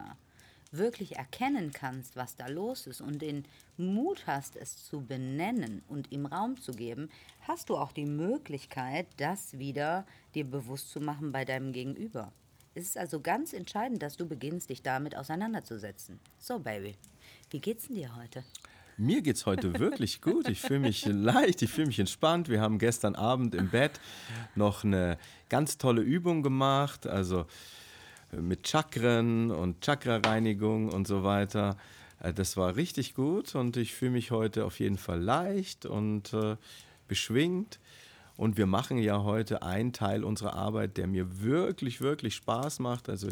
wirklich 0.71 1.17
erkennen 1.17 1.71
kannst, 1.71 2.15
was 2.15 2.35
da 2.35 2.47
los 2.47 2.87
ist 2.87 3.01
und 3.01 3.21
den 3.21 3.45
Mut 3.77 4.25
hast, 4.25 4.55
es 4.55 4.85
zu 4.85 5.01
benennen 5.01 5.83
und 5.87 6.11
ihm 6.11 6.25
Raum 6.25 6.59
zu 6.59 6.71
geben, 6.71 7.09
hast 7.41 7.69
du 7.69 7.77
auch 7.77 7.91
die 7.91 8.05
Möglichkeit, 8.05 9.07
das 9.17 9.59
wieder 9.59 10.05
dir 10.33 10.45
bewusst 10.45 10.89
zu 10.91 11.01
machen 11.01 11.31
bei 11.31 11.45
deinem 11.45 11.73
Gegenüber. 11.73 12.31
Es 12.73 12.85
ist 12.85 12.97
also 12.97 13.19
ganz 13.19 13.51
entscheidend, 13.51 14.01
dass 14.01 14.15
du 14.15 14.25
beginnst, 14.25 14.69
dich 14.69 14.81
damit 14.81 15.17
auseinanderzusetzen. 15.17 16.19
So, 16.39 16.59
Baby, 16.59 16.95
wie 17.49 17.59
geht's 17.59 17.87
denn 17.87 17.97
dir 17.97 18.15
heute? 18.15 18.45
Mir 18.95 19.21
geht's 19.21 19.45
heute 19.45 19.73
wirklich 19.79 20.21
gut. 20.21 20.47
Ich 20.47 20.61
fühle 20.61 20.79
mich 20.79 21.05
leicht, 21.05 21.61
ich 21.61 21.71
fühle 21.71 21.87
mich 21.87 21.99
entspannt. 21.99 22.47
Wir 22.47 22.61
haben 22.61 22.79
gestern 22.79 23.15
Abend 23.15 23.55
im 23.55 23.69
Bett 23.69 23.99
noch 24.55 24.85
eine 24.85 25.17
ganz 25.49 25.77
tolle 25.77 26.01
Übung 26.01 26.43
gemacht, 26.43 27.07
also 27.07 27.45
mit 28.39 28.67
Chakren 28.67 29.51
und 29.51 29.81
Chakra-Reinigung 29.81 30.89
und 30.89 31.07
so 31.07 31.23
weiter. 31.23 31.77
Äh, 32.21 32.33
das 32.33 32.57
war 32.57 32.75
richtig 32.75 33.13
gut 33.13 33.55
und 33.55 33.77
ich 33.77 33.93
fühle 33.93 34.11
mich 34.11 34.31
heute 34.31 34.65
auf 34.65 34.79
jeden 34.79 34.97
Fall 34.97 35.19
leicht 35.21 35.85
und 35.85 36.33
äh, 36.33 36.55
beschwingt. 37.07 37.79
Und 38.37 38.57
wir 38.57 38.65
machen 38.65 38.97
ja 38.97 39.23
heute 39.23 39.61
einen 39.61 39.93
Teil 39.93 40.23
unserer 40.23 40.55
Arbeit, 40.55 40.97
der 40.97 41.05
mir 41.05 41.41
wirklich, 41.41 42.01
wirklich 42.01 42.35
Spaß 42.35 42.79
macht. 42.79 43.09
Also 43.09 43.27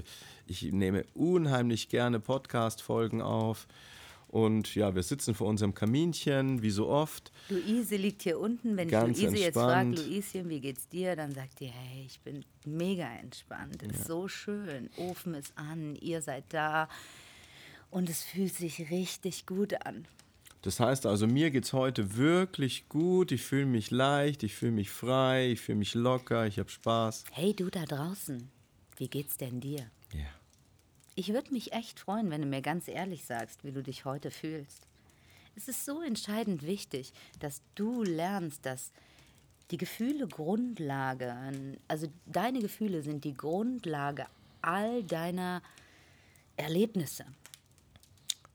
ich 0.46 0.62
nehme 0.62 1.06
unheimlich 1.16 1.90
gerne 1.90 2.20
Podcast-Folgen 2.20 3.22
auf. 3.22 3.66
Und 4.30 4.76
ja, 4.76 4.94
wir 4.94 5.02
sitzen 5.02 5.34
vor 5.34 5.48
unserem 5.48 5.74
Kaminchen, 5.74 6.62
wie 6.62 6.70
so 6.70 6.88
oft. 6.88 7.32
Luise 7.50 7.96
liegt 7.96 8.22
hier 8.22 8.40
unten. 8.40 8.78
Wenn 8.78 8.88
Ganz 8.88 9.18
ich 9.18 9.24
Luise 9.24 9.46
entspannt. 9.46 9.98
jetzt 9.98 10.04
frage, 10.04 10.10
Luischen, 10.10 10.50
wie 10.50 10.60
geht's 10.60 10.88
dir? 10.88 11.16
Dann 11.16 11.34
sagt 11.34 11.60
die, 11.60 11.66
hey, 11.66 12.06
ich 12.06 12.20
bin 12.20 12.46
mega 12.64 13.12
entspannt. 13.16 13.82
Ist 13.82 14.06
so 14.06 14.28
schön. 14.28 14.92
Ofen 14.98 15.34
ist 15.34 15.52
an, 15.58 15.96
ihr 15.96 16.22
seid 16.22 16.44
da. 16.50 16.88
Und 17.90 18.08
es 18.08 18.24
fühlt 18.24 18.54
sich 18.54 18.92
richtig 18.92 19.48
gut 19.48 19.74
an. 19.84 20.06
Das 20.62 20.80
heißt 20.80 21.08
also, 21.08 21.26
mir 21.26 21.50
geht 21.50 21.64
es 21.64 21.74
heute 21.74 22.18
wirklich 22.18 22.88
gut. 22.88 23.32
Ich 23.32 23.42
fühle 23.42 23.66
mich 23.66 23.90
leicht, 23.90 24.44
ich 24.44 24.54
fühle 24.54 24.74
mich 24.74 24.92
frei, 24.92 25.52
ich 25.52 25.62
fühle 25.62 25.80
mich 25.80 25.96
locker, 25.96 26.46
ich 26.46 26.60
habe 26.60 26.70
Spaß. 26.70 27.24
Hey, 27.32 27.56
du 27.56 27.70
da 27.70 27.86
draußen, 27.86 28.48
wie 28.98 29.08
geht's 29.08 29.38
denn 29.38 29.60
dir? 29.60 29.90
Ja. 30.14 30.39
Ich 31.20 31.34
würde 31.34 31.52
mich 31.52 31.74
echt 31.74 32.00
freuen, 32.00 32.30
wenn 32.30 32.44
du 32.44 32.48
mir 32.48 32.62
ganz 32.62 32.88
ehrlich 32.88 33.26
sagst, 33.26 33.66
wie 33.66 33.74
du 33.74 33.84
dich 33.84 34.06
heute 34.06 34.32
fühlst. 34.32 34.88
Es 35.58 35.68
ist 35.68 35.84
so 35.84 36.02
entscheidend 36.02 36.64
wichtig, 36.64 37.12
dass 37.42 37.62
du 37.76 38.04
lernst, 38.04 38.66
dass 38.66 38.94
die 39.70 39.76
Gefühle 39.76 40.30
Grundlage, 40.30 41.36
also 41.90 42.08
deine 42.26 42.62
Gefühle 42.62 43.02
sind 43.02 43.26
die 43.26 43.34
Grundlage 43.34 44.28
all 44.62 45.04
deiner 45.04 45.62
Erlebnisse. 46.56 47.26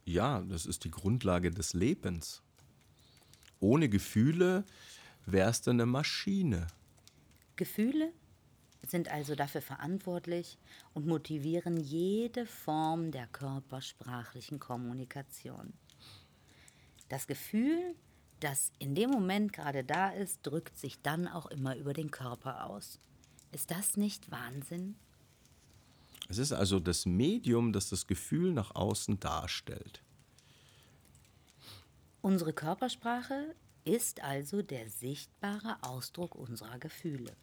Ja, 0.06 0.40
das 0.40 0.64
ist 0.64 0.85
die 0.85 0.90
Grundlage 0.90 1.50
des 1.50 1.75
Lebens. 1.75 2.40
Ohne 3.61 3.90
Gefühle 3.90 4.64
wärst 5.26 5.66
du 5.66 5.71
eine 5.73 5.85
Maschine. 5.85 6.68
Gefühle 7.56 8.11
sind 8.90 9.08
also 9.08 9.34
dafür 9.34 9.62
verantwortlich 9.62 10.58
und 10.92 11.06
motivieren 11.06 11.76
jede 11.76 12.46
Form 12.46 13.10
der 13.10 13.26
körpersprachlichen 13.26 14.58
Kommunikation. 14.58 15.72
Das 17.08 17.26
Gefühl, 17.26 17.94
das 18.40 18.72
in 18.78 18.94
dem 18.94 19.10
Moment 19.10 19.52
gerade 19.52 19.84
da 19.84 20.10
ist, 20.10 20.40
drückt 20.42 20.78
sich 20.78 21.00
dann 21.02 21.28
auch 21.28 21.46
immer 21.46 21.76
über 21.76 21.92
den 21.92 22.10
Körper 22.10 22.66
aus. 22.66 22.98
Ist 23.52 23.70
das 23.70 23.96
nicht 23.96 24.30
Wahnsinn? 24.30 24.96
Es 26.28 26.38
ist 26.38 26.52
also 26.52 26.80
das 26.80 27.06
Medium, 27.06 27.72
das 27.72 27.90
das 27.90 28.06
Gefühl 28.06 28.52
nach 28.52 28.74
außen 28.74 29.20
darstellt. 29.20 30.02
Unsere 32.22 32.52
Körpersprache 32.52 33.54
ist 33.84 34.22
also 34.22 34.62
der 34.62 34.88
sichtbare 34.88 35.76
Ausdruck 35.82 36.34
unserer 36.34 36.78
Gefühle 36.78 37.36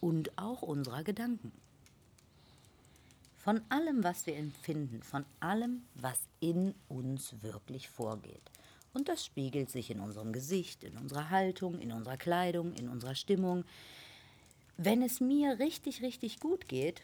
und 0.00 0.36
auch 0.38 0.62
unserer 0.62 1.04
Gedanken. 1.04 1.52
Von 3.36 3.60
allem, 3.68 4.02
was 4.02 4.26
wir 4.26 4.36
empfinden, 4.36 5.02
von 5.02 5.24
allem, 5.38 5.82
was 5.94 6.18
in 6.40 6.74
uns 6.88 7.42
wirklich 7.42 7.88
vorgeht. 7.88 8.42
Und 8.92 9.08
das 9.08 9.24
spiegelt 9.24 9.70
sich 9.70 9.90
in 9.90 10.00
unserem 10.00 10.32
Gesicht, 10.32 10.82
in 10.82 10.96
unserer 10.96 11.30
Haltung, 11.30 11.78
in 11.78 11.92
unserer 11.92 12.16
Kleidung, 12.16 12.72
in 12.72 12.88
unserer 12.88 13.14
Stimmung. 13.14 13.64
Wenn 14.78 15.02
es 15.02 15.20
mir 15.20 15.58
richtig, 15.58 16.02
richtig 16.02 16.40
gut 16.40 16.66
geht, 16.66 17.02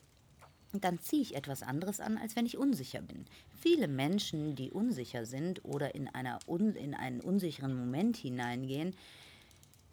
dann 0.72 0.98
ziehe 0.98 1.22
ich 1.22 1.34
etwas 1.34 1.62
anderes 1.62 2.00
an, 2.00 2.16
als 2.16 2.34
wenn 2.34 2.46
ich 2.46 2.56
unsicher 2.56 3.02
bin. 3.02 3.26
Viele 3.60 3.88
Menschen, 3.88 4.56
die 4.56 4.70
unsicher 4.70 5.26
sind 5.26 5.64
oder 5.64 5.94
in, 5.94 6.08
einer 6.08 6.38
in 6.48 6.94
einen 6.94 7.20
unsicheren 7.20 7.76
Moment 7.76 8.16
hineingehen, 8.16 8.96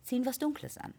ziehen 0.03 0.25
was 0.25 0.39
Dunkles 0.39 0.77
an. 0.77 0.94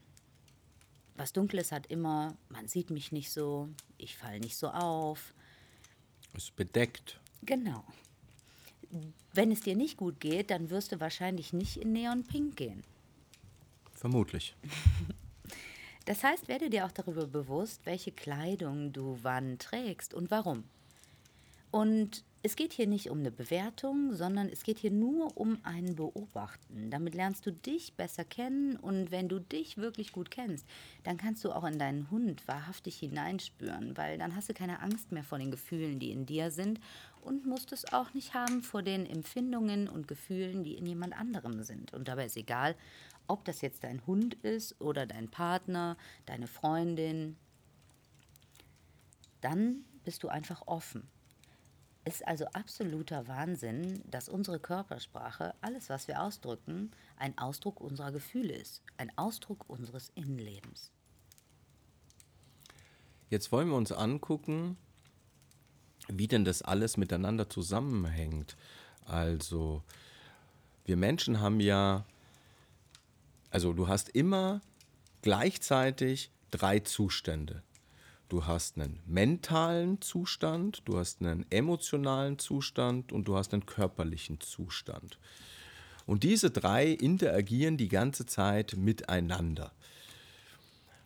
Was 1.20 1.34
Dunkles 1.34 1.70
hat 1.70 1.86
immer, 1.88 2.34
man 2.48 2.66
sieht 2.66 2.88
mich 2.88 3.12
nicht 3.12 3.30
so, 3.30 3.68
ich 3.98 4.16
falle 4.16 4.40
nicht 4.40 4.56
so 4.56 4.68
auf. 4.68 5.34
Es 6.32 6.44
ist 6.44 6.56
bedeckt. 6.56 7.20
Genau. 7.42 7.84
Wenn 9.34 9.52
es 9.52 9.60
dir 9.60 9.76
nicht 9.76 9.98
gut 9.98 10.18
geht, 10.18 10.50
dann 10.50 10.70
wirst 10.70 10.92
du 10.92 10.98
wahrscheinlich 10.98 11.52
nicht 11.52 11.76
in 11.76 11.92
Neon 11.92 12.24
Pink 12.24 12.56
gehen. 12.56 12.82
Vermutlich. 13.92 14.56
Das 16.06 16.24
heißt, 16.24 16.48
werde 16.48 16.70
dir 16.70 16.86
auch 16.86 16.90
darüber 16.90 17.26
bewusst, 17.26 17.82
welche 17.84 18.10
Kleidung 18.10 18.92
du 18.92 19.18
wann 19.22 19.58
trägst 19.58 20.14
und 20.14 20.30
warum. 20.30 20.64
Und 21.70 22.24
es 22.42 22.56
geht 22.56 22.72
hier 22.72 22.86
nicht 22.86 23.10
um 23.10 23.18
eine 23.18 23.30
Bewertung, 23.30 24.14
sondern 24.14 24.48
es 24.48 24.62
geht 24.62 24.78
hier 24.78 24.90
nur 24.90 25.36
um 25.36 25.58
ein 25.62 25.94
Beobachten. 25.94 26.90
Damit 26.90 27.14
lernst 27.14 27.44
du 27.44 27.52
dich 27.52 27.92
besser 27.94 28.24
kennen 28.24 28.76
und 28.76 29.10
wenn 29.10 29.28
du 29.28 29.40
dich 29.40 29.76
wirklich 29.76 30.12
gut 30.12 30.30
kennst, 30.30 30.66
dann 31.04 31.18
kannst 31.18 31.44
du 31.44 31.52
auch 31.52 31.64
in 31.64 31.78
deinen 31.78 32.10
Hund 32.10 32.48
wahrhaftig 32.48 32.98
hineinspüren, 32.98 33.94
weil 33.98 34.16
dann 34.16 34.34
hast 34.34 34.48
du 34.48 34.54
keine 34.54 34.80
Angst 34.80 35.12
mehr 35.12 35.22
vor 35.22 35.38
den 35.38 35.50
Gefühlen, 35.50 35.98
die 35.98 36.12
in 36.12 36.24
dir 36.24 36.50
sind 36.50 36.80
und 37.20 37.44
musst 37.44 37.72
es 37.72 37.92
auch 37.92 38.14
nicht 38.14 38.32
haben 38.32 38.62
vor 38.62 38.82
den 38.82 39.04
Empfindungen 39.04 39.86
und 39.86 40.08
Gefühlen, 40.08 40.64
die 40.64 40.78
in 40.78 40.86
jemand 40.86 41.14
anderem 41.14 41.62
sind. 41.62 41.92
Und 41.92 42.08
dabei 42.08 42.24
ist 42.24 42.38
egal, 42.38 42.74
ob 43.26 43.44
das 43.44 43.60
jetzt 43.60 43.84
dein 43.84 44.06
Hund 44.06 44.34
ist 44.42 44.80
oder 44.80 45.04
dein 45.04 45.28
Partner, 45.28 45.98
deine 46.24 46.46
Freundin, 46.46 47.36
dann 49.42 49.84
bist 50.04 50.22
du 50.22 50.28
einfach 50.28 50.62
offen. 50.66 51.06
Ist 52.04 52.26
also 52.26 52.46
absoluter 52.46 53.28
Wahnsinn, 53.28 54.02
dass 54.10 54.28
unsere 54.28 54.58
Körpersprache, 54.58 55.54
alles, 55.60 55.90
was 55.90 56.08
wir 56.08 56.22
ausdrücken, 56.22 56.90
ein 57.16 57.36
Ausdruck 57.36 57.80
unserer 57.80 58.10
Gefühle 58.10 58.54
ist, 58.54 58.82
ein 58.96 59.12
Ausdruck 59.16 59.68
unseres 59.68 60.10
Innenlebens. 60.14 60.90
Jetzt 63.28 63.52
wollen 63.52 63.68
wir 63.68 63.76
uns 63.76 63.92
angucken, 63.92 64.76
wie 66.08 66.26
denn 66.26 66.44
das 66.44 66.62
alles 66.62 66.96
miteinander 66.96 67.48
zusammenhängt. 67.48 68.56
Also, 69.04 69.82
wir 70.84 70.96
Menschen 70.96 71.40
haben 71.40 71.60
ja 71.60 72.04
also 73.50 73.72
du 73.72 73.88
hast 73.88 74.10
immer 74.10 74.60
gleichzeitig 75.22 76.30
drei 76.50 76.78
Zustände. 76.80 77.62
Du 78.30 78.46
hast 78.46 78.78
einen 78.78 79.00
mentalen 79.06 80.00
Zustand, 80.00 80.82
du 80.84 80.98
hast 80.98 81.20
einen 81.20 81.44
emotionalen 81.50 82.38
Zustand 82.38 83.10
und 83.10 83.24
du 83.24 83.36
hast 83.36 83.52
einen 83.52 83.66
körperlichen 83.66 84.38
Zustand. 84.38 85.18
Und 86.06 86.22
diese 86.22 86.52
drei 86.52 86.86
interagieren 86.86 87.76
die 87.76 87.88
ganze 87.88 88.26
Zeit 88.26 88.76
miteinander. 88.76 89.72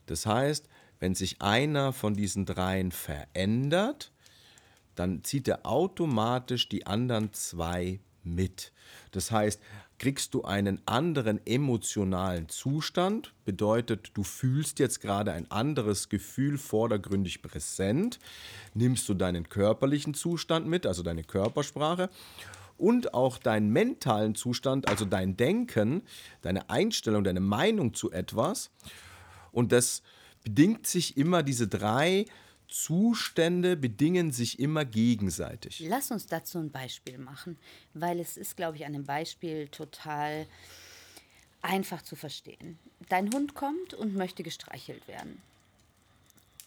Das 0.05 0.27
heißt, 0.27 0.69
wenn 1.01 1.15
sich 1.15 1.41
einer 1.41 1.95
von 1.95 2.13
diesen 2.13 2.45
dreien 2.45 2.93
verändert, 2.93 4.13
dann 4.95 5.25
zieht 5.25 5.49
er 5.49 5.65
automatisch 5.65 6.69
die 6.69 6.87
anderen 6.87 7.33
zwei 7.33 8.01
mit. 8.23 8.71
Das 9.13 9.31
heißt, 9.31 9.63
kriegst 9.99 10.35
du 10.35 10.43
einen 10.43 10.81
anderen 10.87 11.45
emotionalen 11.47 12.49
Zustand, 12.49 13.33
bedeutet, 13.45 14.11
du 14.15 14.23
fühlst 14.23 14.79
jetzt 14.79 15.01
gerade 15.01 15.33
ein 15.33 15.51
anderes 15.51 16.09
Gefühl 16.09 16.59
vordergründig 16.59 17.43
präsent, 17.43 18.19
nimmst 18.75 19.09
du 19.09 19.15
deinen 19.15 19.49
körperlichen 19.49 20.15
Zustand 20.15 20.67
mit, 20.67 20.87
also 20.87 21.03
deine 21.03 21.23
Körpersprache 21.23 22.11
und 22.77 23.15
auch 23.15 23.39
deinen 23.39 23.71
mentalen 23.71 24.35
Zustand, 24.35 24.89
also 24.89 25.05
dein 25.05 25.37
Denken, 25.37 26.03
deine 26.43 26.71
Einstellung, 26.71 27.25
deine 27.25 27.41
Meinung 27.41 27.95
zu 27.95 28.11
etwas. 28.11 28.71
Und 29.53 29.73
das 29.73 30.03
bedingt 30.43 30.87
sich 30.87 31.17
immer 31.17 31.43
diese 31.43 31.69
drei 31.69 32.27
Zustände 32.75 33.77
bedingen 33.77 34.33
sich 34.33 34.59
immer 34.59 34.85
gegenseitig. 34.85 35.79
Lass 35.79 36.11
uns 36.11 36.27
dazu 36.27 36.59
ein 36.59 36.73
Beispiel 36.73 37.19
machen, 37.19 37.57
weil 37.95 38.19
es 38.19 38.37
ist, 38.37 38.57
glaube 38.57 38.77
ich, 38.77 38.85
an 38.85 38.93
dem 38.93 39.05
Beispiel 39.05 39.69
total 39.69 40.49
einfach 41.63 42.03
zu 42.03 42.17
verstehen. 42.17 42.81
Dein 43.09 43.33
Hund 43.33 43.55
kommt 43.55 43.95
und 43.95 44.17
möchte 44.17 44.43
gestreichelt 44.43 45.07
werden. 45.07 45.41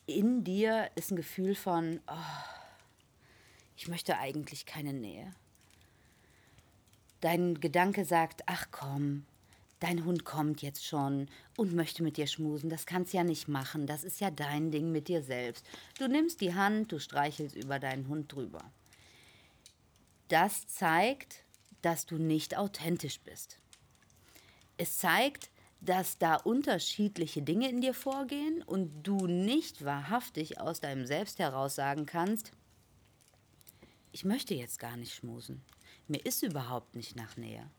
In 0.06 0.46
dir 0.46 0.90
ist 0.96 1.12
ein 1.12 1.18
Gefühl 1.18 1.56
von, 1.56 2.00
oh, 2.08 2.46
ich 3.76 3.90
möchte 3.90 4.18
eigentlich 4.18 4.66
keine 4.66 4.94
Nähe. 4.94 5.36
Dein 7.20 7.60
Gedanke 7.60 8.06
sagt, 8.06 8.44
ach 8.46 8.68
komm, 8.72 9.26
dein 9.80 10.06
Hund 10.06 10.26
kommt 10.26 10.62
jetzt 10.62 10.86
schon 10.86 11.28
und 11.56 11.74
möchte 11.74 12.04
mit 12.04 12.18
dir 12.18 12.28
schmusen. 12.28 12.70
Das 12.70 12.86
kannst 12.86 13.14
ja 13.14 13.24
nicht 13.24 13.48
machen. 13.48 13.88
Das 13.88 14.04
ist 14.04 14.20
ja 14.20 14.32
dein 14.32 14.72
Ding 14.72 14.92
mit 14.92 15.08
dir 15.08 15.22
selbst. 15.22 15.66
Du 15.98 16.08
nimmst 16.08 16.42
die 16.42 16.56
Hand, 16.56 16.92
du 16.92 17.00
streichelst 17.00 17.56
über 17.56 17.80
deinen 17.80 18.08
Hund 18.08 18.34
drüber. 18.34 18.62
Das 20.28 20.68
zeigt, 20.68 21.44
dass 21.82 22.06
du 22.06 22.18
nicht 22.18 22.58
authentisch 22.58 23.20
bist. 23.22 23.60
Es 24.78 24.98
zeigt, 24.98 25.50
dass 25.80 26.18
da 26.18 26.36
unterschiedliche 26.36 27.42
Dinge 27.42 27.70
in 27.70 27.82
dir 27.82 27.94
vorgehen 27.94 28.64
und 28.64 29.04
du 29.04 29.28
nicht 29.28 29.86
wahrhaftig 29.86 30.60
aus 30.60 30.82
deinem 30.82 31.06
Selbst 31.06 31.40
heraus 31.40 31.76
sagen 31.76 32.06
kannst, 32.06 32.52
ich 34.12 34.26
möchte 34.26 34.56
jetzt 34.56 34.80
gar 34.80 34.98
nicht 34.98 35.14
schmusen. 35.14 35.62
Mir 36.08 36.26
ist 36.26 36.42
überhaupt 36.42 36.96
nicht 36.96 37.16
nach 37.16 37.38
Nähe. 37.38 37.70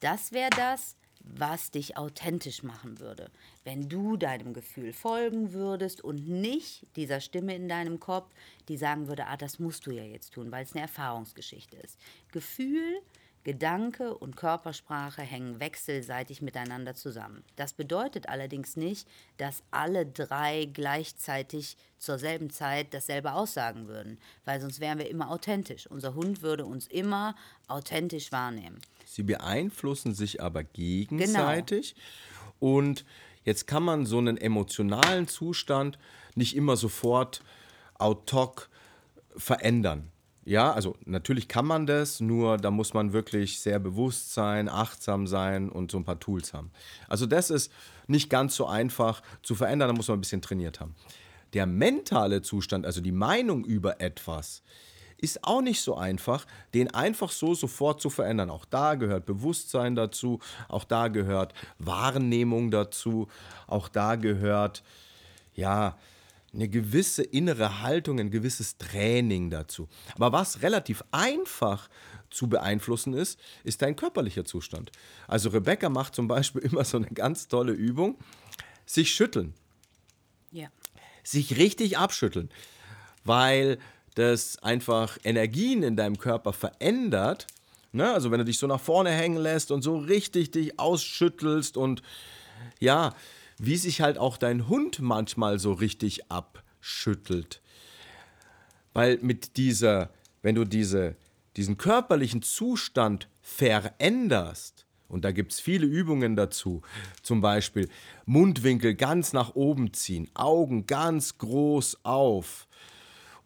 Das 0.00 0.32
wäre 0.32 0.50
das, 0.50 0.96
was 1.22 1.70
dich 1.70 1.96
authentisch 1.96 2.62
machen 2.62 2.98
würde. 2.98 3.30
Wenn 3.64 3.88
du 3.88 4.16
deinem 4.16 4.54
Gefühl 4.54 4.92
folgen 4.92 5.52
würdest 5.52 6.02
und 6.02 6.26
nicht 6.26 6.86
dieser 6.96 7.20
Stimme 7.20 7.54
in 7.54 7.68
deinem 7.68 8.00
Kopf, 8.00 8.32
die 8.68 8.76
sagen 8.76 9.06
würde, 9.06 9.26
ah, 9.26 9.36
das 9.36 9.58
musst 9.58 9.86
du 9.86 9.90
ja 9.90 10.02
jetzt 10.02 10.32
tun, 10.32 10.50
weil 10.50 10.64
es 10.64 10.72
eine 10.72 10.82
Erfahrungsgeschichte 10.82 11.76
ist. 11.76 11.98
Gefühl 12.32 13.02
Gedanke 13.42 14.18
und 14.18 14.36
Körpersprache 14.36 15.22
hängen 15.22 15.60
wechselseitig 15.60 16.42
miteinander 16.42 16.94
zusammen. 16.94 17.42
Das 17.56 17.72
bedeutet 17.72 18.28
allerdings 18.28 18.76
nicht, 18.76 19.08
dass 19.38 19.62
alle 19.70 20.04
drei 20.04 20.68
gleichzeitig 20.70 21.78
zur 21.96 22.18
selben 22.18 22.50
Zeit 22.50 22.92
dasselbe 22.92 23.32
aussagen 23.32 23.88
würden, 23.88 24.18
weil 24.44 24.60
sonst 24.60 24.80
wären 24.80 24.98
wir 24.98 25.08
immer 25.08 25.30
authentisch. 25.30 25.86
Unser 25.86 26.14
Hund 26.14 26.42
würde 26.42 26.66
uns 26.66 26.86
immer 26.86 27.34
authentisch 27.66 28.30
wahrnehmen. 28.30 28.78
Sie 29.12 29.24
beeinflussen 29.24 30.14
sich 30.14 30.40
aber 30.40 30.62
gegenseitig 30.62 31.96
genau. 31.96 32.76
und 32.78 33.04
jetzt 33.42 33.66
kann 33.66 33.82
man 33.82 34.06
so 34.06 34.18
einen 34.18 34.36
emotionalen 34.36 35.26
Zustand 35.26 35.98
nicht 36.36 36.54
immer 36.54 36.76
sofort 36.76 37.42
autok 37.98 38.70
verändern. 39.36 40.12
Ja, 40.44 40.72
also 40.72 40.94
natürlich 41.06 41.48
kann 41.48 41.66
man 41.66 41.86
das, 41.86 42.20
nur 42.20 42.56
da 42.56 42.70
muss 42.70 42.94
man 42.94 43.12
wirklich 43.12 43.58
sehr 43.58 43.80
bewusst 43.80 44.32
sein, 44.32 44.68
achtsam 44.68 45.26
sein 45.26 45.68
und 45.70 45.90
so 45.90 45.98
ein 45.98 46.04
paar 46.04 46.20
Tools 46.20 46.54
haben. 46.54 46.70
Also 47.08 47.26
das 47.26 47.50
ist 47.50 47.72
nicht 48.06 48.30
ganz 48.30 48.54
so 48.54 48.66
einfach 48.66 49.22
zu 49.42 49.56
verändern, 49.56 49.88
da 49.88 49.94
muss 49.94 50.06
man 50.06 50.18
ein 50.18 50.20
bisschen 50.22 50.40
trainiert 50.40 50.78
haben. 50.78 50.94
Der 51.52 51.66
mentale 51.66 52.42
Zustand, 52.42 52.86
also 52.86 53.00
die 53.00 53.10
Meinung 53.10 53.64
über 53.64 54.00
etwas, 54.00 54.62
ist 55.20 55.44
auch 55.44 55.60
nicht 55.60 55.80
so 55.80 55.96
einfach, 55.96 56.46
den 56.74 56.92
einfach 56.92 57.30
so 57.30 57.54
sofort 57.54 58.00
zu 58.00 58.10
verändern. 58.10 58.50
Auch 58.50 58.64
da 58.64 58.94
gehört 58.94 59.26
Bewusstsein 59.26 59.94
dazu, 59.94 60.40
auch 60.68 60.84
da 60.84 61.08
gehört 61.08 61.54
Wahrnehmung 61.78 62.70
dazu, 62.70 63.28
auch 63.66 63.88
da 63.88 64.16
gehört, 64.16 64.82
ja, 65.54 65.96
eine 66.52 66.68
gewisse 66.68 67.22
innere 67.22 67.82
Haltung, 67.82 68.18
ein 68.18 68.30
gewisses 68.30 68.76
Training 68.76 69.50
dazu. 69.50 69.88
Aber 70.16 70.32
was 70.32 70.62
relativ 70.62 71.04
einfach 71.12 71.88
zu 72.30 72.48
beeinflussen 72.48 73.14
ist, 73.14 73.38
ist 73.64 73.82
dein 73.82 73.96
körperlicher 73.96 74.44
Zustand. 74.44 74.90
Also 75.28 75.50
Rebecca 75.50 75.88
macht 75.88 76.14
zum 76.14 76.28
Beispiel 76.28 76.62
immer 76.64 76.84
so 76.84 76.96
eine 76.96 77.08
ganz 77.08 77.48
tolle 77.48 77.72
Übung, 77.72 78.18
sich 78.86 79.12
schütteln. 79.12 79.54
Ja. 80.50 80.68
Sich 81.22 81.56
richtig 81.56 81.98
abschütteln, 81.98 82.50
weil 83.24 83.78
das 84.14 84.58
einfach 84.62 85.18
Energien 85.24 85.82
in 85.82 85.96
deinem 85.96 86.18
Körper 86.18 86.52
verändert. 86.52 87.46
Ne? 87.92 88.12
Also 88.12 88.30
wenn 88.30 88.38
du 88.38 88.44
dich 88.44 88.58
so 88.58 88.66
nach 88.66 88.80
vorne 88.80 89.10
hängen 89.10 89.38
lässt 89.38 89.70
und 89.70 89.82
so 89.82 89.96
richtig 89.98 90.50
dich 90.50 90.78
ausschüttelst 90.78 91.76
und 91.76 92.02
ja, 92.78 93.14
wie 93.58 93.76
sich 93.76 94.00
halt 94.00 94.18
auch 94.18 94.36
dein 94.36 94.68
Hund 94.68 95.00
manchmal 95.00 95.58
so 95.58 95.72
richtig 95.72 96.30
abschüttelt. 96.30 97.60
Weil 98.92 99.18
mit 99.20 99.56
dieser, 99.56 100.10
wenn 100.42 100.54
du 100.54 100.64
diese, 100.64 101.14
diesen 101.56 101.76
körperlichen 101.76 102.42
Zustand 102.42 103.28
veränderst, 103.42 104.86
und 105.08 105.24
da 105.24 105.32
gibt 105.32 105.52
es 105.52 105.60
viele 105.60 105.86
Übungen 105.86 106.36
dazu, 106.36 106.82
zum 107.22 107.40
Beispiel 107.40 107.88
Mundwinkel 108.26 108.94
ganz 108.94 109.32
nach 109.32 109.54
oben 109.54 109.92
ziehen, 109.92 110.30
Augen 110.34 110.86
ganz 110.86 111.36
groß 111.38 112.04
auf 112.04 112.66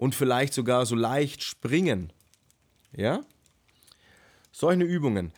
und 0.05 0.15
vielleicht 0.15 0.53
sogar 0.53 0.85
so 0.85 0.95
leicht 0.95 1.43
springen. 1.43 2.13
Ja? 2.95 3.23
Solche 4.53 4.85
Übungen 4.85 5.33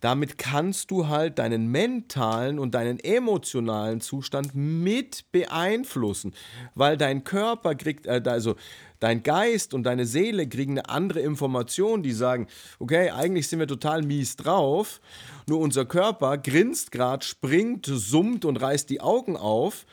damit 0.00 0.38
kannst 0.38 0.90
du 0.90 1.08
halt 1.08 1.38
deinen 1.38 1.68
mentalen 1.68 2.58
und 2.58 2.74
deinen 2.74 3.00
emotionalen 3.00 4.00
Zustand 4.00 4.54
mit 4.54 5.24
beeinflussen, 5.32 6.34
weil 6.74 6.96
dein 6.96 7.24
Körper 7.24 7.74
kriegt, 7.74 8.06
äh, 8.06 8.22
also 8.26 8.56
dein 9.00 9.22
Geist 9.22 9.74
und 9.74 9.84
deine 9.84 10.06
Seele 10.06 10.48
kriegen 10.48 10.78
eine 10.78 10.88
andere 10.88 11.20
Information, 11.20 12.02
die 12.02 12.12
sagen, 12.12 12.46
okay, 12.78 13.10
eigentlich 13.10 13.48
sind 13.48 13.58
wir 13.58 13.66
total 13.66 14.02
mies 14.02 14.36
drauf, 14.36 15.00
nur 15.48 15.60
unser 15.60 15.86
Körper 15.86 16.38
grinst 16.38 16.92
gerade, 16.92 17.24
springt, 17.24 17.86
summt 17.86 18.44
und 18.44 18.58
reißt 18.58 18.88
die 18.90 19.00
Augen 19.00 19.36
auf. 19.36 19.86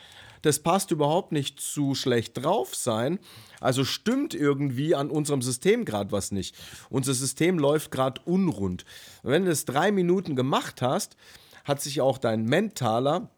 Das 0.44 0.60
passt 0.60 0.92
überhaupt 0.92 1.32
nicht 1.32 1.60
zu 1.60 1.96
schlecht 1.96 2.44
drauf 2.44 2.76
sein. 2.76 3.18
Also 3.60 3.84
stimmt 3.86 4.36
irgendwie 4.36 4.94
an 4.94 5.10
unserem 5.10 5.42
System 5.42 5.86
gerade 5.86 6.12
was 6.12 6.32
nicht. 6.32 6.56
Unser 6.90 7.14
System 7.14 7.58
läuft 7.58 7.90
gerade 7.92 8.22
unrund. 8.26 8.86
wenn 9.24 9.46
du 9.46 9.50
das 9.50 9.66
drei 9.66 9.92
Minuten 9.92 10.36
gemacht 10.36 10.82
hast, 10.82 11.18
hat 11.64 11.82
sich 11.82 12.02
auch 12.02 12.18
dein 12.18 12.44
mentaler 12.44 13.32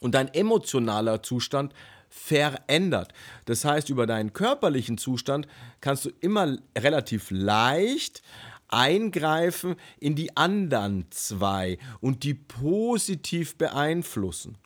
und 0.00 0.14
dein 0.14 0.32
emotionaler 0.32 1.22
Zustand 1.22 1.74
verändert. 2.08 3.12
Das 3.44 3.64
heißt, 3.64 3.90
über 3.90 4.06
deinen 4.06 4.32
körperlichen 4.32 4.96
Zustand 4.96 5.46
kannst 5.80 6.06
du 6.06 6.10
immer 6.20 6.56
relativ 6.76 7.30
leicht 7.30 8.22
eingreifen 8.68 9.76
in 9.98 10.14
die 10.14 10.36
anderen 10.36 11.06
zwei 11.10 11.78
und 12.00 12.22
die 12.24 12.34
positiv 12.34 13.56
beeinflussen. 13.56 14.56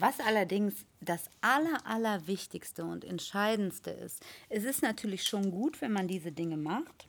Was 0.00 0.20
allerdings 0.20 0.86
das 1.00 1.28
Aller, 1.40 1.84
Allerwichtigste 1.84 2.84
und 2.84 3.04
Entscheidendste 3.04 3.90
ist, 3.90 4.24
es 4.48 4.62
ist 4.62 4.80
natürlich 4.80 5.24
schon 5.24 5.50
gut, 5.50 5.80
wenn 5.80 5.90
man 5.90 6.06
diese 6.06 6.30
Dinge 6.30 6.56
macht, 6.56 7.08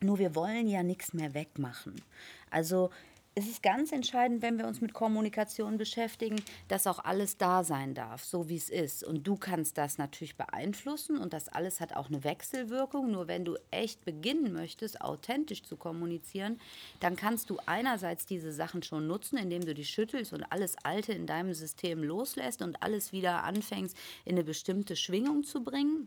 nur 0.00 0.20
wir 0.20 0.36
wollen 0.36 0.68
ja 0.68 0.84
nichts 0.84 1.12
mehr 1.14 1.34
wegmachen. 1.34 2.00
Also 2.48 2.90
es 3.34 3.48
ist 3.48 3.62
ganz 3.62 3.92
entscheidend, 3.92 4.42
wenn 4.42 4.58
wir 4.58 4.66
uns 4.66 4.82
mit 4.82 4.92
Kommunikation 4.92 5.78
beschäftigen, 5.78 6.42
dass 6.68 6.86
auch 6.86 6.98
alles 6.98 7.38
da 7.38 7.64
sein 7.64 7.94
darf, 7.94 8.22
so 8.24 8.50
wie 8.50 8.56
es 8.56 8.68
ist. 8.68 9.04
Und 9.04 9.26
du 9.26 9.36
kannst 9.36 9.78
das 9.78 9.96
natürlich 9.96 10.36
beeinflussen 10.36 11.16
und 11.16 11.32
das 11.32 11.48
alles 11.48 11.80
hat 11.80 11.96
auch 11.96 12.08
eine 12.08 12.24
Wechselwirkung. 12.24 13.10
Nur 13.10 13.28
wenn 13.28 13.46
du 13.46 13.56
echt 13.70 14.04
beginnen 14.04 14.52
möchtest, 14.52 15.00
authentisch 15.00 15.62
zu 15.62 15.76
kommunizieren, 15.76 16.60
dann 17.00 17.16
kannst 17.16 17.48
du 17.48 17.58
einerseits 17.64 18.26
diese 18.26 18.52
Sachen 18.52 18.82
schon 18.82 19.06
nutzen, 19.06 19.38
indem 19.38 19.64
du 19.64 19.72
dich 19.72 19.88
schüttelst 19.88 20.34
und 20.34 20.44
alles 20.52 20.76
Alte 20.82 21.12
in 21.12 21.26
deinem 21.26 21.54
System 21.54 22.02
loslässt 22.02 22.60
und 22.60 22.82
alles 22.82 23.12
wieder 23.12 23.44
anfängst, 23.44 23.96
in 24.26 24.32
eine 24.32 24.44
bestimmte 24.44 24.94
Schwingung 24.94 25.42
zu 25.42 25.64
bringen. 25.64 26.06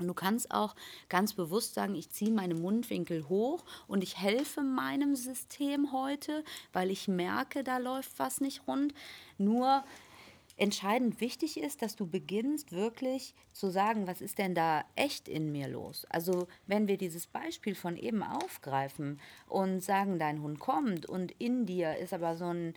Und 0.00 0.08
du 0.08 0.14
kannst 0.14 0.50
auch 0.50 0.74
ganz 1.08 1.34
bewusst 1.34 1.74
sagen, 1.74 1.94
ich 1.94 2.10
ziehe 2.10 2.32
meine 2.32 2.54
Mundwinkel 2.54 3.28
hoch 3.28 3.64
und 3.86 4.02
ich 4.02 4.18
helfe 4.18 4.62
meinem 4.62 5.14
System 5.14 5.92
heute, 5.92 6.44
weil 6.72 6.90
ich 6.90 7.08
merke, 7.08 7.62
da 7.62 7.78
läuft 7.78 8.18
was 8.18 8.40
nicht 8.40 8.66
rund. 8.66 8.94
Nur 9.38 9.84
entscheidend 10.60 11.22
wichtig 11.22 11.58
ist, 11.58 11.80
dass 11.80 11.96
du 11.96 12.06
beginnst 12.06 12.72
wirklich 12.72 13.34
zu 13.52 13.70
sagen, 13.70 14.06
was 14.06 14.20
ist 14.20 14.38
denn 14.38 14.54
da 14.54 14.84
echt 14.94 15.26
in 15.26 15.52
mir 15.52 15.68
los? 15.68 16.06
Also 16.10 16.48
wenn 16.66 16.86
wir 16.86 16.98
dieses 16.98 17.26
Beispiel 17.26 17.74
von 17.74 17.96
eben 17.96 18.22
aufgreifen 18.22 19.18
und 19.48 19.80
sagen, 19.80 20.18
dein 20.18 20.42
Hund 20.42 20.60
kommt 20.60 21.06
und 21.06 21.32
in 21.38 21.64
dir 21.64 21.96
ist 21.96 22.12
aber 22.12 22.36
so 22.36 22.46
ein 22.46 22.74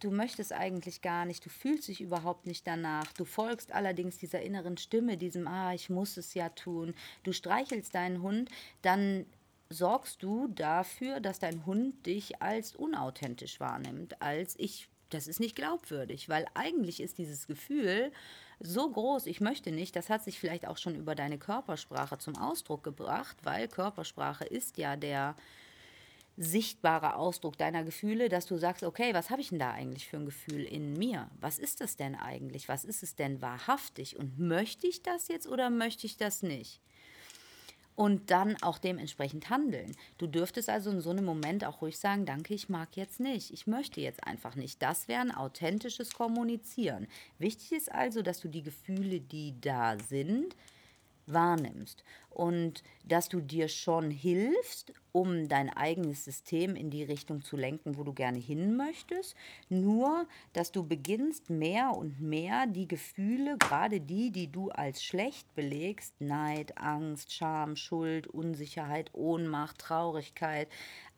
du 0.00 0.10
möchtest 0.10 0.52
eigentlich 0.52 1.02
gar 1.02 1.24
nicht, 1.24 1.44
du 1.44 1.50
fühlst 1.50 1.88
dich 1.88 2.00
überhaupt 2.00 2.46
nicht 2.46 2.66
danach, 2.66 3.12
du 3.12 3.24
folgst 3.24 3.72
allerdings 3.72 4.18
dieser 4.18 4.42
inneren 4.42 4.76
Stimme, 4.76 5.16
diesem, 5.16 5.46
ah, 5.46 5.74
ich 5.74 5.90
muss 5.90 6.16
es 6.16 6.34
ja 6.34 6.48
tun, 6.50 6.94
du 7.22 7.32
streichelst 7.32 7.94
deinen 7.94 8.22
Hund, 8.22 8.50
dann 8.82 9.26
sorgst 9.70 10.22
du 10.22 10.48
dafür, 10.48 11.20
dass 11.20 11.38
dein 11.38 11.64
Hund 11.64 12.04
dich 12.06 12.42
als 12.42 12.74
unauthentisch 12.74 13.60
wahrnimmt, 13.60 14.20
als 14.20 14.54
ich 14.58 14.88
das 15.10 15.26
ist 15.26 15.40
nicht 15.40 15.56
glaubwürdig, 15.56 16.28
weil 16.28 16.46
eigentlich 16.54 17.00
ist 17.00 17.18
dieses 17.18 17.48
Gefühl 17.48 18.12
so 18.60 18.90
groß, 18.90 19.26
ich 19.26 19.40
möchte 19.40 19.72
nicht, 19.72 19.96
das 19.96 20.08
hat 20.08 20.22
sich 20.22 20.38
vielleicht 20.38 20.66
auch 20.66 20.78
schon 20.78 20.94
über 20.94 21.14
deine 21.14 21.38
Körpersprache 21.38 22.18
zum 22.18 22.36
Ausdruck 22.36 22.84
gebracht, 22.84 23.36
weil 23.42 23.68
Körpersprache 23.68 24.44
ist 24.44 24.78
ja 24.78 24.96
der 24.96 25.34
sichtbare 26.40 27.16
Ausdruck 27.16 27.58
deiner 27.58 27.84
Gefühle, 27.84 28.30
dass 28.30 28.46
du 28.46 28.56
sagst, 28.56 28.82
okay, 28.82 29.12
was 29.12 29.28
habe 29.28 29.42
ich 29.42 29.50
denn 29.50 29.58
da 29.58 29.72
eigentlich 29.72 30.08
für 30.08 30.16
ein 30.16 30.24
Gefühl 30.24 30.64
in 30.64 30.94
mir? 30.94 31.28
Was 31.38 31.58
ist 31.58 31.82
das 31.82 31.96
denn 31.96 32.14
eigentlich? 32.14 32.66
Was 32.66 32.84
ist 32.84 33.02
es 33.02 33.14
denn 33.14 33.42
wahrhaftig? 33.42 34.16
Und 34.16 34.38
möchte 34.38 34.86
ich 34.86 35.02
das 35.02 35.28
jetzt 35.28 35.46
oder 35.46 35.68
möchte 35.68 36.06
ich 36.06 36.16
das 36.16 36.42
nicht? 36.42 36.80
und 37.96 38.30
dann 38.30 38.56
auch 38.62 38.78
dementsprechend 38.78 39.50
handeln. 39.50 39.94
Du 40.16 40.26
dürftest 40.26 40.70
also 40.70 40.90
in 40.90 41.02
so 41.02 41.10
einem 41.10 41.26
Moment 41.26 41.66
auch 41.66 41.82
ruhig 41.82 41.98
sagen, 41.98 42.24
danke, 42.24 42.54
ich 42.54 42.70
mag 42.70 42.96
jetzt 42.96 43.20
nicht, 43.20 43.50
ich 43.50 43.66
möchte 43.66 44.00
jetzt 44.00 44.26
einfach 44.26 44.54
nicht. 44.54 44.80
Das 44.80 45.06
wäre 45.06 45.20
ein 45.20 45.34
authentisches 45.34 46.14
Kommunizieren. 46.14 47.08
Wichtig 47.38 47.72
ist 47.72 47.92
also, 47.92 48.22
dass 48.22 48.40
du 48.40 48.48
die 48.48 48.62
Gefühle, 48.62 49.20
die 49.20 49.60
da 49.60 49.98
sind, 49.98 50.56
wahrnimmst 51.32 52.04
und 52.30 52.82
dass 53.04 53.28
du 53.28 53.40
dir 53.40 53.68
schon 53.68 54.10
hilfst, 54.10 54.92
um 55.12 55.48
dein 55.48 55.68
eigenes 55.68 56.24
System 56.24 56.76
in 56.76 56.88
die 56.90 57.02
Richtung 57.02 57.42
zu 57.42 57.56
lenken, 57.56 57.98
wo 57.98 58.04
du 58.04 58.12
gerne 58.12 58.38
hin 58.38 58.76
möchtest. 58.76 59.34
Nur, 59.68 60.26
dass 60.52 60.70
du 60.70 60.86
beginnst 60.86 61.50
mehr 61.50 61.96
und 61.96 62.20
mehr 62.20 62.66
die 62.66 62.86
Gefühle, 62.86 63.56
gerade 63.58 64.00
die, 64.00 64.30
die 64.30 64.50
du 64.50 64.70
als 64.70 65.02
schlecht 65.02 65.52
belegst, 65.54 66.20
Neid, 66.20 66.78
Angst, 66.78 67.32
Scham, 67.32 67.74
Schuld, 67.76 68.28
Unsicherheit, 68.28 69.10
Ohnmacht, 69.12 69.78
Traurigkeit, 69.78 70.68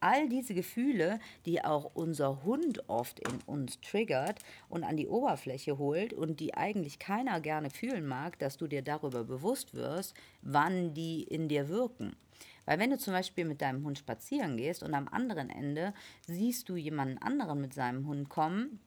all 0.03 0.29
diese 0.29 0.55
Gefühle, 0.55 1.21
die 1.47 1.65
auch 1.65 1.91
unser 1.95 2.45
Hund 2.45 2.89
oft 2.89 3.21
in 3.21 3.41
uns 3.47 3.81
triggert 3.81 4.41
und 4.69 4.85
an 4.85 4.97
die 4.97 5.09
Oberfläche 5.09 5.79
holt 5.79 6.13
und 6.13 6.41
die 6.41 6.55
eigentlich 6.55 6.99
keiner 6.99 7.41
gerne 7.41 7.71
fühlen 7.71 8.07
mag, 8.07 8.39
dass 8.39 8.57
du 8.57 8.67
dir 8.67 8.83
darüber 8.83 9.25
bewusst 9.25 9.75
wirst, 9.75 10.15
wann 10.43 10.95
die 10.95 11.23
in 11.23 11.49
dir 11.49 11.69
wirken. 11.69 12.17
Weil 12.65 12.79
wenn 12.79 12.91
du 12.91 12.99
zum 12.99 13.13
Beispiel 13.13 13.45
mit 13.45 13.61
deinem 13.61 13.85
Hund 13.85 13.99
spazieren 13.99 14.57
gehst 14.57 14.83
und 14.83 14.95
am 14.95 15.09
anderen 15.09 15.51
Ende 15.51 15.95
siehst 16.27 16.69
du 16.69 16.77
jemanden 16.77 17.19
anderen 17.19 17.61
mit 17.61 17.75
seinem 17.75 18.07
Hund 18.07 18.29
kommen, 18.29 18.81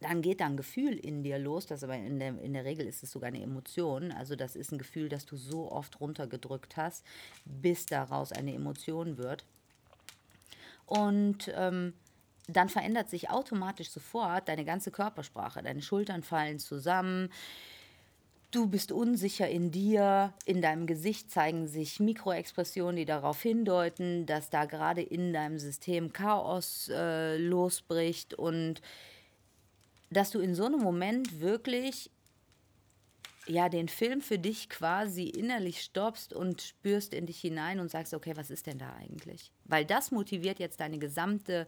dann 0.00 0.22
geht 0.22 0.40
da 0.40 0.46
ein 0.46 0.56
Gefühl 0.56 0.94
in 0.94 1.22
dir 1.22 1.38
los, 1.38 1.66
das 1.66 1.84
aber 1.84 1.96
in 1.96 2.18
der, 2.18 2.40
in 2.40 2.52
der 2.52 2.64
Regel 2.64 2.86
ist 2.86 3.02
es 3.02 3.12
sogar 3.12 3.28
eine 3.28 3.42
Emotion. 3.42 4.10
Also 4.12 4.36
das 4.36 4.56
ist 4.56 4.72
ein 4.72 4.78
Gefühl, 4.78 5.08
das 5.08 5.26
du 5.26 5.36
so 5.36 5.70
oft 5.70 6.00
runtergedrückt 6.00 6.76
hast, 6.76 7.04
bis 7.44 7.86
daraus 7.86 8.32
eine 8.32 8.54
Emotion 8.54 9.16
wird. 9.16 9.44
Und 10.92 11.50
ähm, 11.56 11.94
dann 12.48 12.68
verändert 12.68 13.08
sich 13.08 13.30
automatisch 13.30 13.88
sofort 13.88 14.46
deine 14.48 14.66
ganze 14.66 14.90
Körpersprache. 14.90 15.62
Deine 15.62 15.80
Schultern 15.80 16.22
fallen 16.22 16.58
zusammen. 16.58 17.30
Du 18.50 18.66
bist 18.66 18.92
unsicher 18.92 19.48
in 19.48 19.70
dir, 19.70 20.34
in 20.44 20.60
deinem 20.60 20.86
Gesicht 20.86 21.30
zeigen 21.30 21.66
sich 21.66 21.98
Mikroexpressionen, 21.98 22.96
die 22.96 23.06
darauf 23.06 23.40
hindeuten, 23.40 24.26
dass 24.26 24.50
da 24.50 24.66
gerade 24.66 25.00
in 25.00 25.32
deinem 25.32 25.58
System 25.58 26.12
Chaos 26.12 26.90
äh, 26.92 27.38
losbricht 27.38 28.34
und 28.34 28.82
dass 30.10 30.30
du 30.30 30.40
in 30.40 30.54
so 30.54 30.66
einem 30.66 30.80
Moment 30.80 31.40
wirklich 31.40 32.10
ja, 33.46 33.68
den 33.68 33.88
Film 33.88 34.20
für 34.20 34.38
dich 34.38 34.68
quasi 34.68 35.24
innerlich 35.24 35.82
stoppst 35.82 36.32
und 36.32 36.62
spürst 36.62 37.12
in 37.12 37.26
dich 37.26 37.40
hinein 37.40 37.80
und 37.80 37.90
sagst, 37.90 38.14
okay, 38.14 38.36
was 38.36 38.50
ist 38.50 38.66
denn 38.66 38.78
da 38.78 38.94
eigentlich? 38.94 39.50
Weil 39.64 39.84
das 39.84 40.10
motiviert 40.12 40.58
jetzt 40.58 40.80
deine 40.80 40.98
gesamte, 40.98 41.66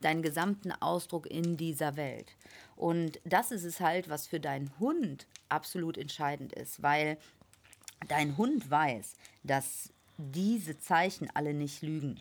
deinen 0.00 0.22
gesamten 0.22 0.72
Ausdruck 0.72 1.26
in 1.26 1.56
dieser 1.56 1.96
Welt. 1.96 2.36
Und 2.76 3.20
das 3.24 3.52
ist 3.52 3.64
es 3.64 3.80
halt, 3.80 4.08
was 4.10 4.26
für 4.26 4.40
deinen 4.40 4.70
Hund 4.78 5.26
absolut 5.48 5.96
entscheidend 5.96 6.52
ist, 6.52 6.82
weil 6.82 7.16
dein 8.08 8.36
Hund 8.36 8.70
weiß, 8.70 9.14
dass 9.44 9.92
diese 10.18 10.78
Zeichen 10.78 11.28
alle 11.32 11.54
nicht 11.54 11.82
lügen. 11.82 12.20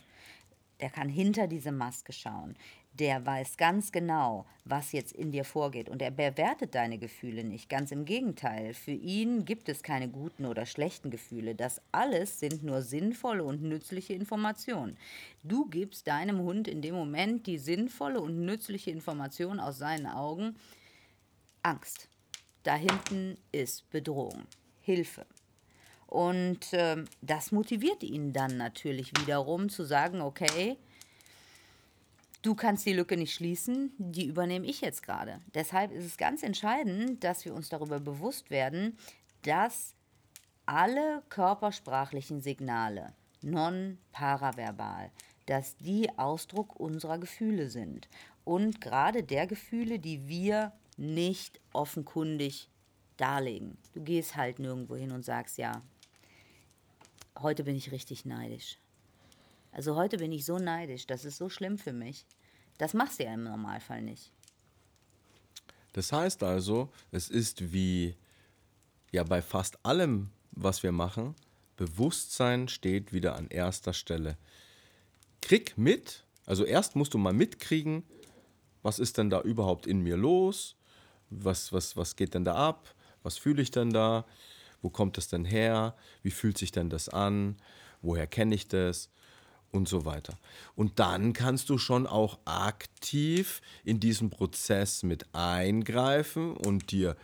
Der 0.80 0.90
kann 0.90 1.10
hinter 1.10 1.48
diese 1.48 1.72
Maske 1.72 2.14
schauen 2.14 2.56
der 2.94 3.26
weiß 3.26 3.58
ganz 3.58 3.92
genau, 3.92 4.46
was 4.66 4.92
jetzt 4.92 5.14
in 5.14 5.32
dir 5.32 5.46
vorgeht 5.46 5.90
und 5.90 6.02
er 6.02 6.12
bewertet 6.12 6.76
deine 6.76 7.00
Gefühle 7.00 7.44
nicht. 7.44 7.68
Ganz 7.68 7.92
im 7.92 8.06
Gegenteil, 8.06 8.74
für 8.74 8.92
ihn 8.92 9.46
gibt 9.46 9.68
es 9.68 9.82
keine 9.82 10.08
guten 10.08 10.46
oder 10.46 10.66
schlechten 10.66 11.10
Gefühle. 11.10 11.56
Das 11.56 11.82
alles 11.92 12.40
sind 12.40 12.64
nur 12.64 12.82
sinnvolle 12.82 13.44
und 13.44 13.64
nützliche 13.64 14.14
Informationen. 14.14 14.98
Du 15.44 15.66
gibst 15.66 16.08
deinem 16.08 16.40
Hund 16.40 16.68
in 16.68 16.82
dem 16.82 16.94
Moment 16.94 17.48
die 17.48 17.58
sinnvolle 17.58 18.22
und 18.22 18.46
nützliche 18.46 18.92
Information 18.92 19.60
aus 19.60 19.80
seinen 19.80 20.06
Augen. 20.06 20.56
Angst. 21.64 22.10
Da 22.62 22.76
hinten 22.76 23.38
ist 23.52 23.90
Bedrohung, 23.90 24.44
Hilfe. 24.82 25.26
Und 26.08 26.72
äh, 26.74 27.04
das 27.22 27.52
motiviert 27.52 28.04
ihn 28.04 28.34
dann 28.34 28.58
natürlich 28.58 29.12
wiederum 29.20 29.70
zu 29.70 29.84
sagen, 29.84 30.22
okay, 30.22 30.78
du 32.44 32.54
kannst 32.54 32.86
die 32.86 32.94
Lücke 32.94 33.18
nicht 33.18 33.34
schließen, 33.34 33.92
die 33.98 34.28
übernehme 34.28 34.68
ich 34.68 34.82
jetzt 34.82 35.02
gerade. 35.02 35.40
Deshalb 35.56 35.92
ist 35.92 36.06
es 36.06 36.18
ganz 36.18 36.44
entscheidend, 36.44 37.24
dass 37.24 37.44
wir 37.46 37.56
uns 37.56 37.70
darüber 37.70 38.00
bewusst 38.00 38.52
werden, 38.52 38.98
dass 39.42 39.96
alle 40.66 41.24
körpersprachlichen 41.30 42.42
Signale, 42.42 43.14
non-paraverbal, 43.42 45.12
dass 45.48 45.76
die 45.78 46.08
Ausdruck 46.18 46.80
unserer 46.80 47.18
Gefühle 47.18 47.70
sind. 47.70 48.08
Und 48.46 48.80
gerade 48.80 49.24
der 49.24 49.48
Gefühle, 49.48 50.00
die 50.00 50.28
wir 50.28 50.74
nicht 50.98 51.60
offenkundig 51.72 52.70
darlegen. 53.18 53.78
Du 53.94 54.02
gehst 54.02 54.36
halt 54.36 54.60
nirgendwo 54.60 54.96
hin 54.96 55.12
und 55.12 55.24
sagst, 55.24 55.58
ja, 55.58 55.82
heute 57.40 57.64
bin 57.64 57.76
ich 57.76 57.92
richtig 57.92 58.26
neidisch. 58.26 58.78
Also 59.74 59.96
heute 59.96 60.18
bin 60.18 60.32
ich 60.32 60.46
so 60.46 60.60
neidisch, 60.60 61.08
das 61.08 61.26
ist 61.26 61.38
so 61.38 61.50
schlimm 61.50 61.78
für 61.78 61.94
mich. 61.94 62.26
Das 62.78 62.94
machst 62.94 63.20
du 63.20 63.24
ja 63.24 63.34
im 63.34 63.44
Normalfall 63.44 64.02
nicht. 64.02 64.32
Das 65.94 66.12
heißt 66.12 66.44
also, 66.44 66.90
es 67.12 67.30
ist 67.30 67.74
wie 67.74 68.16
ja 69.12 69.24
bei 69.24 69.42
fast 69.42 69.84
allem, 69.86 70.30
was 70.52 70.84
wir 70.84 70.92
machen, 70.92 71.36
Bewusstsein 71.76 72.68
steht 72.68 73.14
wieder 73.14 73.36
an 73.36 73.48
erster 73.48 73.94
Stelle. 73.94 74.38
Krieg 75.42 75.78
mit, 75.78 76.24
also 76.46 76.66
erst 76.66 76.96
musst 76.96 77.14
du 77.16 77.18
mal 77.18 77.34
mitkriegen, 77.34 78.04
was 78.84 79.00
ist 79.00 79.18
denn 79.18 79.30
da 79.30 79.42
überhaupt 79.42 79.88
in 79.88 80.02
mir 80.02 80.18
los? 80.18 80.76
Was, 81.30 81.74
was, 81.74 81.98
was 81.98 82.16
geht 82.16 82.36
denn 82.36 82.46
da 82.46 82.56
ab? 82.56 82.94
Was 83.24 83.38
fühle 83.38 83.62
ich 83.62 83.72
denn 83.72 83.92
da? 83.92 84.26
Wo 84.82 84.90
kommt 84.90 85.18
das 85.18 85.30
denn 85.30 85.46
her? 85.46 85.96
Wie 86.22 86.32
fühlt 86.32 86.58
sich 86.58 86.72
denn 86.72 86.90
das 86.90 87.10
an? 87.10 87.58
Woher 88.02 88.28
kenne 88.28 88.54
ich 88.54 88.68
das? 88.68 89.10
Und 89.74 89.90
so 89.90 90.06
weiter. 90.06 90.38
Und 90.76 91.00
dann 91.00 91.34
kannst 91.34 91.70
du 91.70 91.78
schon 91.78 92.08
auch 92.08 92.38
aktiv 92.46 93.62
in 93.84 94.00
diesen 94.00 94.30
Prozess 94.30 95.04
mit 95.04 95.26
eingreifen 95.34 96.56
und 96.56 96.92
dir 96.92 97.18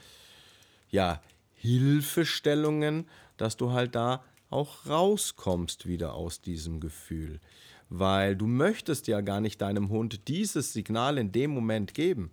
ja 0.89 1.21
Hilfestellungen, 1.53 3.05
dass 3.38 3.55
du 3.55 3.71
halt 3.71 3.95
da 3.95 4.23
auch 4.49 4.88
rauskommst 4.88 5.88
wieder 5.88 6.15
aus 6.15 6.41
diesem 6.41 6.79
Gefühl. 6.79 7.39
Weil 7.89 8.35
du 8.35 8.47
möchtest 8.47 9.07
ja 9.07 9.21
gar 9.21 9.41
nicht 9.41 9.62
deinem 9.62 9.89
Hund 9.89 10.27
dieses 10.27 10.73
Signal 10.73 11.17
in 11.17 11.31
dem 11.31 11.51
Moment 11.51 11.93
geben. 11.93 12.31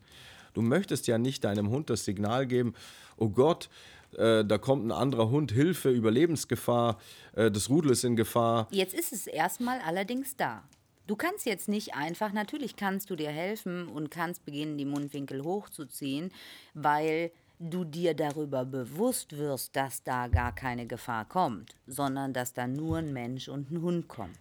Du 0.54 0.62
möchtest 0.62 1.06
ja 1.06 1.18
nicht 1.18 1.44
deinem 1.44 1.68
Hund 1.68 1.90
das 1.90 2.06
Signal 2.06 2.46
geben, 2.46 2.74
oh 3.18 3.28
Gott, 3.28 3.68
äh, 4.16 4.44
da 4.44 4.58
kommt 4.58 4.86
ein 4.86 4.92
anderer 4.92 5.30
Hund, 5.30 5.52
Hilfe, 5.52 5.90
Überlebensgefahr, 5.90 6.98
äh, 7.34 7.50
das 7.50 7.68
Rudel 7.68 7.92
ist 7.92 8.04
in 8.04 8.16
Gefahr. 8.16 8.68
Jetzt 8.70 8.94
ist 8.94 9.12
es 9.12 9.26
erstmal 9.26 9.80
allerdings 9.80 10.36
da. 10.36 10.62
Du 11.06 11.14
kannst 11.14 11.46
jetzt 11.46 11.68
nicht 11.68 11.94
einfach, 11.94 12.32
natürlich 12.32 12.74
kannst 12.74 13.10
du 13.10 13.16
dir 13.16 13.30
helfen 13.30 13.88
und 13.88 14.10
kannst 14.10 14.44
beginnen, 14.44 14.76
die 14.76 14.84
Mundwinkel 14.84 15.44
hochzuziehen, 15.44 16.32
weil 16.74 17.30
du 17.60 17.84
dir 17.84 18.14
darüber 18.14 18.64
bewusst 18.64 19.36
wirst, 19.36 19.76
dass 19.76 20.02
da 20.02 20.26
gar 20.26 20.54
keine 20.54 20.86
Gefahr 20.86 21.24
kommt, 21.24 21.76
sondern 21.86 22.32
dass 22.32 22.52
da 22.52 22.66
nur 22.66 22.98
ein 22.98 23.12
Mensch 23.12 23.48
und 23.48 23.70
ein 23.70 23.82
Hund 23.82 24.08
kommen. 24.08 24.36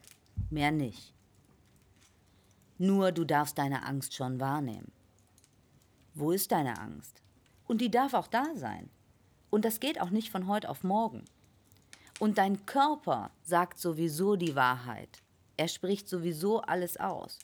Mehr 0.49 0.71
nicht. 0.71 1.13
Nur 2.77 3.11
du 3.11 3.23
darfst 3.23 3.57
deine 3.57 3.85
Angst 3.85 4.15
schon 4.15 4.39
wahrnehmen. 4.39 4.91
Wo 6.13 6.31
ist 6.31 6.51
deine 6.51 6.79
Angst? 6.79 7.21
Und 7.67 7.79
die 7.79 7.91
darf 7.91 8.13
auch 8.13 8.27
da 8.27 8.45
sein. 8.55 8.89
Und 9.55 9.63
das 9.63 9.79
geht 9.79 10.01
auch 10.01 10.09
nicht 10.09 10.31
von 10.31 10.47
heute 10.47 10.67
auf 10.67 10.83
morgen. 10.83 11.23
Und 12.19 12.39
dein 12.39 12.65
Körper 12.65 13.31
sagt 13.41 13.79
sowieso 13.79 14.35
die 14.35 14.53
Wahrheit. 14.53 15.21
Er 15.55 15.69
spricht 15.69 16.09
sowieso 16.09 16.59
alles 16.59 16.97
aus. 16.97 17.39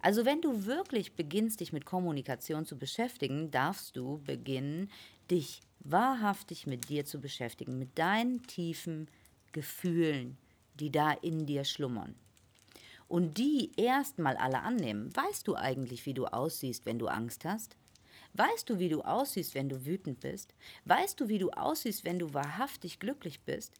Also 0.00 0.24
wenn 0.24 0.40
du 0.40 0.66
wirklich 0.66 1.14
beginnst, 1.14 1.60
dich 1.60 1.72
mit 1.72 1.84
Kommunikation 1.84 2.66
zu 2.66 2.76
beschäftigen, 2.76 3.52
darfst 3.52 3.96
du 3.96 4.20
beginnen, 4.24 4.90
dich 5.30 5.60
wahrhaftig 5.78 6.66
mit 6.66 6.88
dir 6.88 7.04
zu 7.04 7.20
beschäftigen, 7.20 7.78
mit 7.78 7.96
deinen 7.96 8.42
tiefen 8.48 9.06
Gefühlen, 9.52 10.38
die 10.80 10.90
da 10.90 11.12
in 11.12 11.46
dir 11.46 11.62
schlummern. 11.62 12.16
Und 13.06 13.38
die 13.38 13.70
erstmal 13.76 14.36
alle 14.36 14.62
annehmen. 14.62 15.14
Weißt 15.14 15.46
du 15.46 15.54
eigentlich, 15.54 16.06
wie 16.06 16.14
du 16.14 16.26
aussiehst, 16.26 16.86
wenn 16.86 16.98
du 16.98 17.06
Angst 17.06 17.44
hast? 17.44 17.76
Weißt 18.34 18.70
du, 18.70 18.78
wie 18.78 18.88
du 18.88 19.02
aussiehst, 19.02 19.54
wenn 19.54 19.68
du 19.68 19.84
wütend 19.84 20.20
bist? 20.20 20.54
Weißt 20.84 21.20
du, 21.20 21.28
wie 21.28 21.38
du 21.38 21.50
aussiehst, 21.50 22.04
wenn 22.04 22.18
du 22.18 22.32
wahrhaftig 22.32 22.98
glücklich 22.98 23.40
bist? 23.42 23.74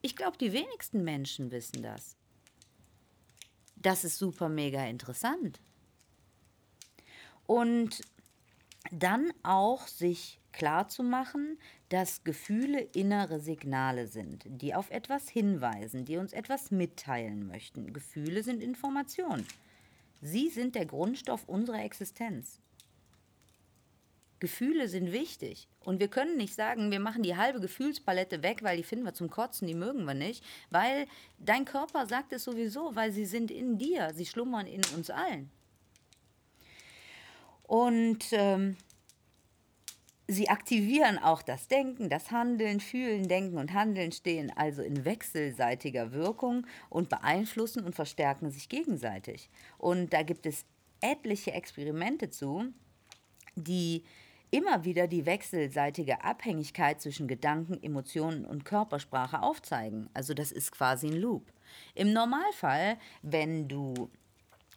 Ich 0.00 0.16
glaube, 0.16 0.38
die 0.38 0.52
wenigsten 0.52 1.04
Menschen 1.04 1.50
wissen 1.50 1.82
das. 1.82 2.16
Das 3.76 4.04
ist 4.04 4.18
super 4.18 4.48
mega 4.48 4.84
interessant. 4.86 5.60
Und 7.46 8.02
dann 8.90 9.32
auch 9.42 9.86
sich 9.86 10.40
klar 10.52 10.88
zu 10.88 11.02
machen, 11.02 11.58
dass 11.88 12.24
Gefühle 12.24 12.80
innere 12.80 13.40
Signale 13.40 14.06
sind, 14.06 14.44
die 14.46 14.74
auf 14.74 14.90
etwas 14.90 15.28
hinweisen, 15.28 16.04
die 16.04 16.16
uns 16.16 16.32
etwas 16.32 16.70
mitteilen 16.70 17.46
möchten. 17.46 17.92
Gefühle 17.92 18.42
sind 18.42 18.62
Informationen. 18.62 19.46
Sie 20.20 20.48
sind 20.48 20.74
der 20.74 20.86
Grundstoff 20.86 21.48
unserer 21.48 21.84
Existenz. 21.84 22.60
Gefühle 24.40 24.88
sind 24.88 25.12
wichtig. 25.12 25.68
Und 25.80 26.00
wir 26.00 26.08
können 26.08 26.36
nicht 26.36 26.54
sagen, 26.54 26.90
wir 26.90 27.00
machen 27.00 27.22
die 27.22 27.36
halbe 27.36 27.60
Gefühlspalette 27.60 28.42
weg, 28.42 28.62
weil 28.62 28.76
die 28.76 28.82
finden 28.82 29.04
wir 29.04 29.14
zum 29.14 29.30
Kotzen, 29.30 29.66
die 29.66 29.74
mögen 29.74 30.04
wir 30.04 30.14
nicht. 30.14 30.44
Weil 30.70 31.06
dein 31.38 31.64
Körper 31.64 32.06
sagt 32.06 32.32
es 32.32 32.44
sowieso, 32.44 32.94
weil 32.94 33.12
sie 33.12 33.26
sind 33.26 33.50
in 33.50 33.78
dir, 33.78 34.12
sie 34.14 34.26
schlummern 34.26 34.66
in 34.66 34.82
uns 34.94 35.10
allen. 35.10 35.50
Und 37.62 38.24
ähm, 38.32 38.76
sie 40.26 40.48
aktivieren 40.48 41.18
auch 41.18 41.42
das 41.42 41.68
Denken, 41.68 42.08
das 42.08 42.30
Handeln, 42.30 42.80
Fühlen, 42.80 43.28
Denken 43.28 43.58
und 43.58 43.72
Handeln 43.72 44.12
stehen 44.12 44.52
also 44.54 44.82
in 44.82 45.04
wechselseitiger 45.04 46.12
Wirkung 46.12 46.66
und 46.90 47.08
beeinflussen 47.08 47.84
und 47.84 47.94
verstärken 47.94 48.50
sich 48.50 48.68
gegenseitig. 48.68 49.50
Und 49.78 50.12
da 50.12 50.22
gibt 50.22 50.46
es 50.46 50.64
etliche 51.00 51.52
Experimente 51.52 52.30
zu, 52.30 52.72
die 53.54 54.04
immer 54.50 54.84
wieder 54.84 55.06
die 55.06 55.26
wechselseitige 55.26 56.24
Abhängigkeit 56.24 57.00
zwischen 57.00 57.28
Gedanken, 57.28 57.82
Emotionen 57.82 58.44
und 58.44 58.64
Körpersprache 58.64 59.42
aufzeigen. 59.42 60.08
Also 60.14 60.34
das 60.34 60.52
ist 60.52 60.72
quasi 60.72 61.08
ein 61.08 61.16
Loop. 61.16 61.52
Im 61.94 62.12
Normalfall, 62.12 62.96
wenn 63.22 63.68
du 63.68 64.10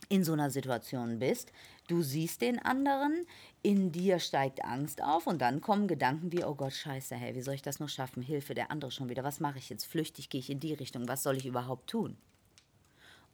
in 0.10 0.24
so 0.26 0.34
einer 0.34 0.50
Situation 0.50 1.20
bist, 1.20 1.54
du 1.88 2.02
siehst 2.02 2.42
den 2.42 2.60
anderen, 2.60 3.26
in 3.64 3.92
dir 3.94 4.20
steigt 4.20 4.64
Angst 4.66 5.02
auf 5.02 5.26
und 5.26 5.42
dann 5.42 5.62
kommen 5.62 5.88
Gedanken 5.88 6.32
wie, 6.34 6.44
oh 6.44 6.56
Gott, 6.56 6.74
scheiße, 6.74 7.16
hey, 7.16 7.34
wie 7.34 7.42
soll 7.42 7.54
ich 7.54 7.62
das 7.62 7.80
noch 7.80 7.88
schaffen? 7.88 8.22
Hilfe, 8.22 8.54
der 8.54 8.72
andere 8.72 8.92
schon 8.92 9.08
wieder, 9.08 9.24
was 9.24 9.40
mache 9.40 9.60
ich 9.60 9.70
jetzt? 9.70 9.86
Flüchtig 9.86 10.30
gehe 10.30 10.40
ich 10.40 10.50
in 10.50 10.60
die 10.60 10.74
Richtung, 10.74 11.08
was 11.08 11.24
soll 11.24 11.38
ich 11.38 11.46
überhaupt 11.46 11.90
tun? 11.90 12.18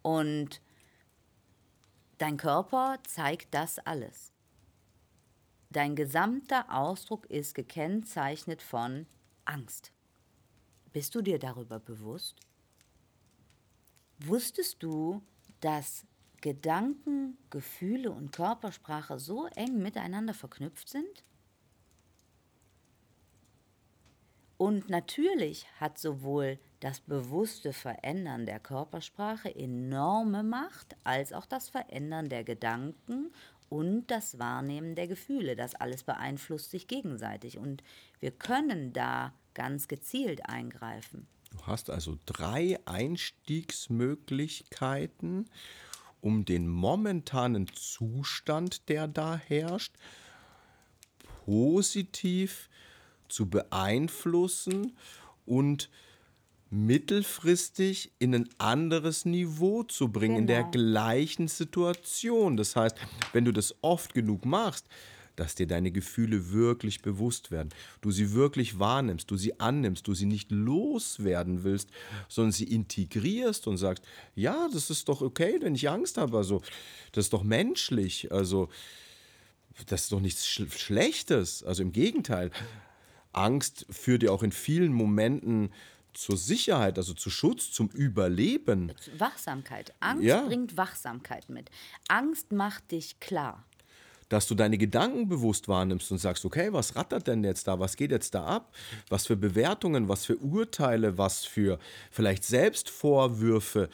Und 0.04 0.62
dein 2.20 2.38
Körper 2.38 3.00
zeigt 3.08 3.54
das 3.56 3.80
alles. 3.80 4.32
Dein 5.70 5.96
gesamter 5.96 6.74
Ausdruck 6.74 7.26
ist 7.26 7.54
gekennzeichnet 7.54 8.62
von 8.62 9.06
Angst. 9.46 9.92
Bist 10.94 11.14
du 11.14 11.22
dir 11.22 11.40
darüber 11.40 11.80
bewusst? 11.80 12.40
Wusstest 14.20 14.82
du, 14.82 15.22
dass 15.60 16.06
Gedanken, 16.42 17.38
Gefühle 17.50 18.12
und 18.12 18.32
Körpersprache 18.32 19.20
so 19.20 19.48
eng 19.56 19.82
miteinander 19.82 20.34
verknüpft 20.34 20.90
sind? 20.90 21.24
Und 24.58 24.90
natürlich 24.90 25.68
hat 25.80 26.00
sowohl 26.00 26.58
das 26.80 27.00
bewusste 27.00 27.74
Verändern 27.74 28.46
der 28.46 28.60
Körpersprache 28.60 29.54
enorme 29.54 30.44
Macht, 30.44 30.96
als 31.04 31.32
auch 31.32 31.46
das 31.46 31.70
Verändern 31.70 32.30
der 32.30 32.44
Gedanken 32.44 33.32
und 33.70 34.08
das 34.08 34.40
Wahrnehmen 34.40 34.96
der 34.96 35.08
Gefühle. 35.08 35.56
Das 35.56 35.76
alles 35.76 36.04
beeinflusst 36.04 36.72
sich 36.72 36.88
gegenseitig 36.88 37.58
und 37.58 37.84
wir 38.20 38.32
können 38.32 38.92
da 38.94 39.34
ganz 39.54 39.88
gezielt 39.88 40.50
eingreifen. 40.50 41.28
Du 41.52 41.62
hast 41.66 41.90
also 41.90 42.18
drei 42.26 42.78
Einstiegsmöglichkeiten, 42.86 45.50
um 46.22 46.46
den 46.46 46.68
momentanen 46.68 47.68
Zustand, 47.74 48.90
der 48.90 49.08
da 49.08 49.38
herrscht, 49.38 49.96
positiv 51.46 52.70
zu 53.30 53.50
beeinflussen 53.50 54.98
und 55.46 55.90
mittelfristig 56.70 58.12
in 58.20 58.36
ein 58.36 58.50
anderes 58.58 59.26
Niveau 59.26 59.84
zu 59.84 60.10
bringen, 60.10 60.36
genau. 60.36 60.40
in 60.40 60.48
der 60.48 60.64
genau. 60.64 60.72
gleichen 60.72 61.48
Situation. 61.48 62.58
Das 62.58 62.76
heißt, 62.76 62.98
wenn 63.34 63.46
du 63.46 63.52
das 63.52 63.76
oft 63.82 64.14
genug 64.14 64.46
machst, 64.46 64.86
dass 65.38 65.54
dir 65.54 65.68
deine 65.68 65.92
Gefühle 65.92 66.52
wirklich 66.52 67.02
bewusst 67.02 67.52
werden, 67.52 67.70
du 68.02 68.12
sie 68.12 68.34
wirklich 68.34 68.80
wahrnimmst, 68.80 69.30
du 69.30 69.38
sie 69.38 69.60
annimmst, 69.60 70.08
du 70.08 70.16
sie 70.16 70.26
nicht 70.26 70.52
loswerden 70.52 71.64
willst, 71.64 71.90
sondern 72.28 72.52
sie 72.52 72.66
integrierst 72.66 73.68
und 73.68 73.78
sagst, 73.78 74.04
ja, 74.36 74.68
das 74.74 74.90
ist 74.90 75.08
doch 75.08 75.22
okay, 75.22 75.60
wenn 75.62 75.76
ich 75.76 75.90
Angst 75.90 76.18
habe, 76.18 76.38
also 76.38 76.64
das 77.12 77.26
ist 77.26 77.34
doch 77.34 77.44
menschlich, 77.44 78.32
also 78.32 78.68
das 79.86 80.04
ist 80.04 80.12
doch 80.12 80.20
nichts 80.20 80.48
Schlechtes, 80.48 81.64
also 81.64 81.84
im 81.84 81.92
Gegenteil. 81.92 82.50
Angst 83.32 83.86
führt 83.92 84.24
ja 84.24 84.32
auch 84.32 84.42
in 84.42 84.52
vielen 84.52 84.92
Momenten 84.92 85.70
zur 86.18 86.38
Sicherheit, 86.38 86.98
also 86.98 87.14
zu 87.14 87.30
Schutz, 87.30 87.72
zum 87.72 87.90
Überleben. 87.90 88.92
Wachsamkeit. 89.18 89.94
Angst 90.00 90.24
ja. 90.24 90.42
bringt 90.46 90.76
Wachsamkeit 90.76 91.48
mit. 91.50 91.70
Angst 92.08 92.52
macht 92.52 92.92
dich 92.92 93.20
klar. 93.20 93.64
Dass 94.28 94.48
du 94.48 94.56
deine 94.56 94.78
Gedanken 94.78 95.30
bewusst 95.30 95.70
wahrnimmst 95.70 96.12
und 96.12 96.18
sagst, 96.18 96.44
okay, 96.44 96.74
was 96.74 96.96
rattert 96.96 97.28
denn 97.28 97.44
jetzt 97.44 97.68
da? 97.68 97.80
Was 97.80 97.96
geht 97.96 98.12
jetzt 98.12 98.34
da 98.34 98.46
ab? 98.46 98.76
Was 99.08 99.28
für 99.28 99.38
Bewertungen, 99.38 100.10
was 100.10 100.26
für 100.26 100.36
Urteile, 100.38 101.18
was 101.18 101.46
für 101.46 101.80
vielleicht 102.12 102.44
Selbstvorwürfe, 102.44 103.88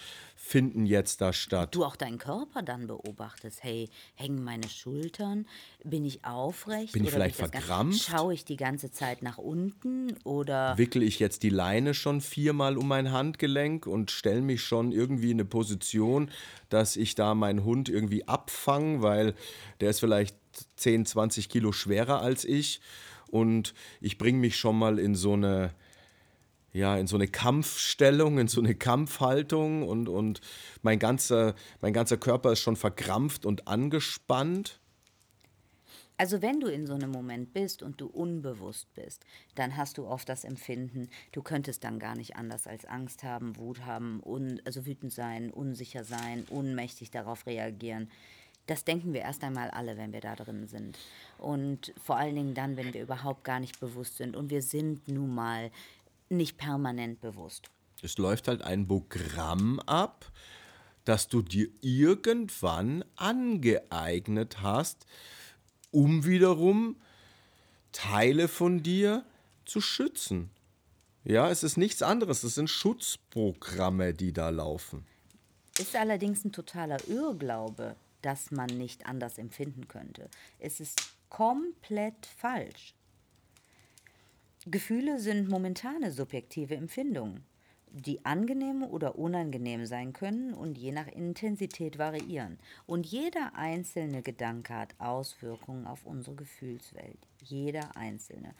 finden 0.45 0.85
jetzt 0.85 1.21
da 1.21 1.31
statt. 1.31 1.73
Du 1.73 1.85
auch 1.85 1.95
deinen 1.95 2.17
Körper 2.17 2.61
dann 2.61 2.85
beobachtest. 2.85 3.63
Hey, 3.63 3.89
hängen 4.13 4.43
meine 4.43 4.67
Schultern? 4.67 5.47
Bin 5.85 6.03
ich 6.03 6.25
aufrecht? 6.25 6.91
Bin 6.91 7.05
ich 7.05 7.11
vielleicht 7.11 7.37
verkrampft? 7.37 8.03
Schaue 8.03 8.33
ich 8.33 8.43
die 8.43 8.57
ganze 8.57 8.91
Zeit 8.91 9.23
nach 9.23 9.37
unten 9.37 10.17
oder 10.25 10.77
wickel 10.77 11.01
ich 11.01 11.17
jetzt 11.19 11.43
die 11.43 11.49
Leine 11.49 11.93
schon 11.93 12.19
viermal 12.19 12.77
um 12.77 12.89
mein 12.89 13.13
Handgelenk 13.13 13.87
und 13.87 14.11
stelle 14.11 14.41
mich 14.41 14.61
schon 14.61 14.91
irgendwie 14.91 15.31
in 15.31 15.37
eine 15.37 15.45
Position, 15.45 16.29
dass 16.67 16.97
ich 16.97 17.15
da 17.15 17.35
meinen 17.35 17.63
Hund 17.63 17.87
irgendwie 17.87 18.27
abfange, 18.27 19.01
weil 19.01 19.35
der 19.79 19.91
ist 19.91 20.01
vielleicht 20.01 20.35
10, 20.75 21.05
20 21.05 21.47
Kilo 21.47 21.71
schwerer 21.71 22.21
als 22.21 22.43
ich 22.43 22.81
und 23.27 23.73
ich 24.01 24.17
bringe 24.17 24.39
mich 24.39 24.57
schon 24.57 24.77
mal 24.77 24.99
in 24.99 25.15
so 25.15 25.33
eine 25.33 25.73
ja, 26.73 26.97
in 26.97 27.07
so 27.07 27.15
eine 27.15 27.27
Kampfstellung, 27.27 28.39
in 28.39 28.47
so 28.47 28.59
eine 28.59 28.75
Kampfhaltung 28.75 29.87
und, 29.87 30.09
und 30.09 30.41
mein, 30.81 30.99
ganzer, 30.99 31.53
mein 31.81 31.93
ganzer 31.93 32.17
Körper 32.17 32.51
ist 32.51 32.59
schon 32.59 32.75
verkrampft 32.75 33.45
und 33.45 33.67
angespannt. 33.67 34.79
Also 36.17 36.41
wenn 36.41 36.59
du 36.59 36.67
in 36.67 36.85
so 36.85 36.93
einem 36.93 37.11
Moment 37.11 37.53
bist 37.53 37.83
und 37.83 38.01
du 38.01 38.07
unbewusst 38.07 38.91
bist, 38.93 39.25
dann 39.55 39.77
hast 39.77 39.97
du 39.97 40.05
oft 40.05 40.27
das 40.29 40.43
Empfinden, 40.43 41.09
du 41.31 41.41
könntest 41.41 41.83
dann 41.83 41.99
gar 41.99 42.15
nicht 42.15 42.35
anders 42.35 42.67
als 42.67 42.85
Angst 42.85 43.23
haben, 43.23 43.57
Wut 43.57 43.85
haben, 43.85 44.21
un, 44.23 44.61
also 44.65 44.85
wütend 44.85 45.11
sein, 45.11 45.51
unsicher 45.51 46.03
sein, 46.03 46.45
ohnmächtig 46.49 47.11
darauf 47.11 47.45
reagieren. 47.45 48.09
Das 48.67 48.85
denken 48.85 49.11
wir 49.13 49.21
erst 49.21 49.43
einmal 49.43 49.69
alle, 49.71 49.97
wenn 49.97 50.13
wir 50.13 50.21
da 50.21 50.35
drin 50.35 50.67
sind. 50.67 50.97
Und 51.37 51.93
vor 52.01 52.15
allen 52.15 52.35
Dingen 52.35 52.53
dann, 52.53 52.77
wenn 52.77 52.93
wir 52.93 53.01
überhaupt 53.01 53.43
gar 53.43 53.59
nicht 53.59 53.79
bewusst 53.81 54.17
sind. 54.17 54.37
Und 54.37 54.49
wir 54.49 54.61
sind 54.61 55.07
nun 55.09 55.35
mal 55.35 55.69
nicht 56.29 56.57
permanent 56.57 57.21
bewusst. 57.21 57.69
Es 58.01 58.17
läuft 58.17 58.47
halt 58.47 58.61
ein 58.61 58.87
Programm 58.87 59.79
ab, 59.81 60.31
das 61.05 61.27
du 61.27 61.41
dir 61.41 61.67
irgendwann 61.81 63.03
angeeignet 63.15 64.61
hast, 64.61 65.05
um 65.91 66.25
wiederum 66.25 66.97
Teile 67.91 68.47
von 68.47 68.83
dir 68.83 69.23
zu 69.65 69.81
schützen. 69.81 70.49
Ja, 71.23 71.49
es 71.49 71.63
ist 71.63 71.77
nichts 71.77 72.01
anderes, 72.01 72.43
es 72.43 72.55
sind 72.55 72.69
Schutzprogramme, 72.69 74.13
die 74.13 74.33
da 74.33 74.49
laufen. 74.49 75.05
Ist 75.79 75.95
allerdings 75.95 76.43
ein 76.43 76.51
totaler 76.51 76.97
Irrglaube, 77.07 77.95
dass 78.21 78.51
man 78.51 78.67
nicht 78.67 79.05
anders 79.05 79.37
empfinden 79.37 79.87
könnte. 79.87 80.29
Es 80.59 80.79
ist 80.79 81.01
komplett 81.29 82.25
falsch. 82.25 82.93
Gefühle 84.65 85.19
sind 85.19 85.49
momentane 85.49 86.13
subjektive 86.13 86.75
Empfindungen, 86.75 87.43
die 87.91 88.23
angenehm 88.23 88.83
oder 88.83 89.19
unangenehm 89.19 89.85
sein 89.85 90.13
können 90.13 90.53
und 90.53 90.77
je 90.77 90.93
nach 90.93 91.07
Intensität 91.07 91.97
variieren. 91.97 92.57
Und 92.87 93.05
jeder 93.05 93.55
einzelne 93.55 94.21
Gedanke 94.21 94.73
hat 94.73 94.95
Auswirkungen 94.99 95.85
auf 95.85 96.05
unsere 96.05 96.37
Gefühlswelt. 96.37 97.19
Jeder 97.43 97.97
einzelne. 97.97 98.55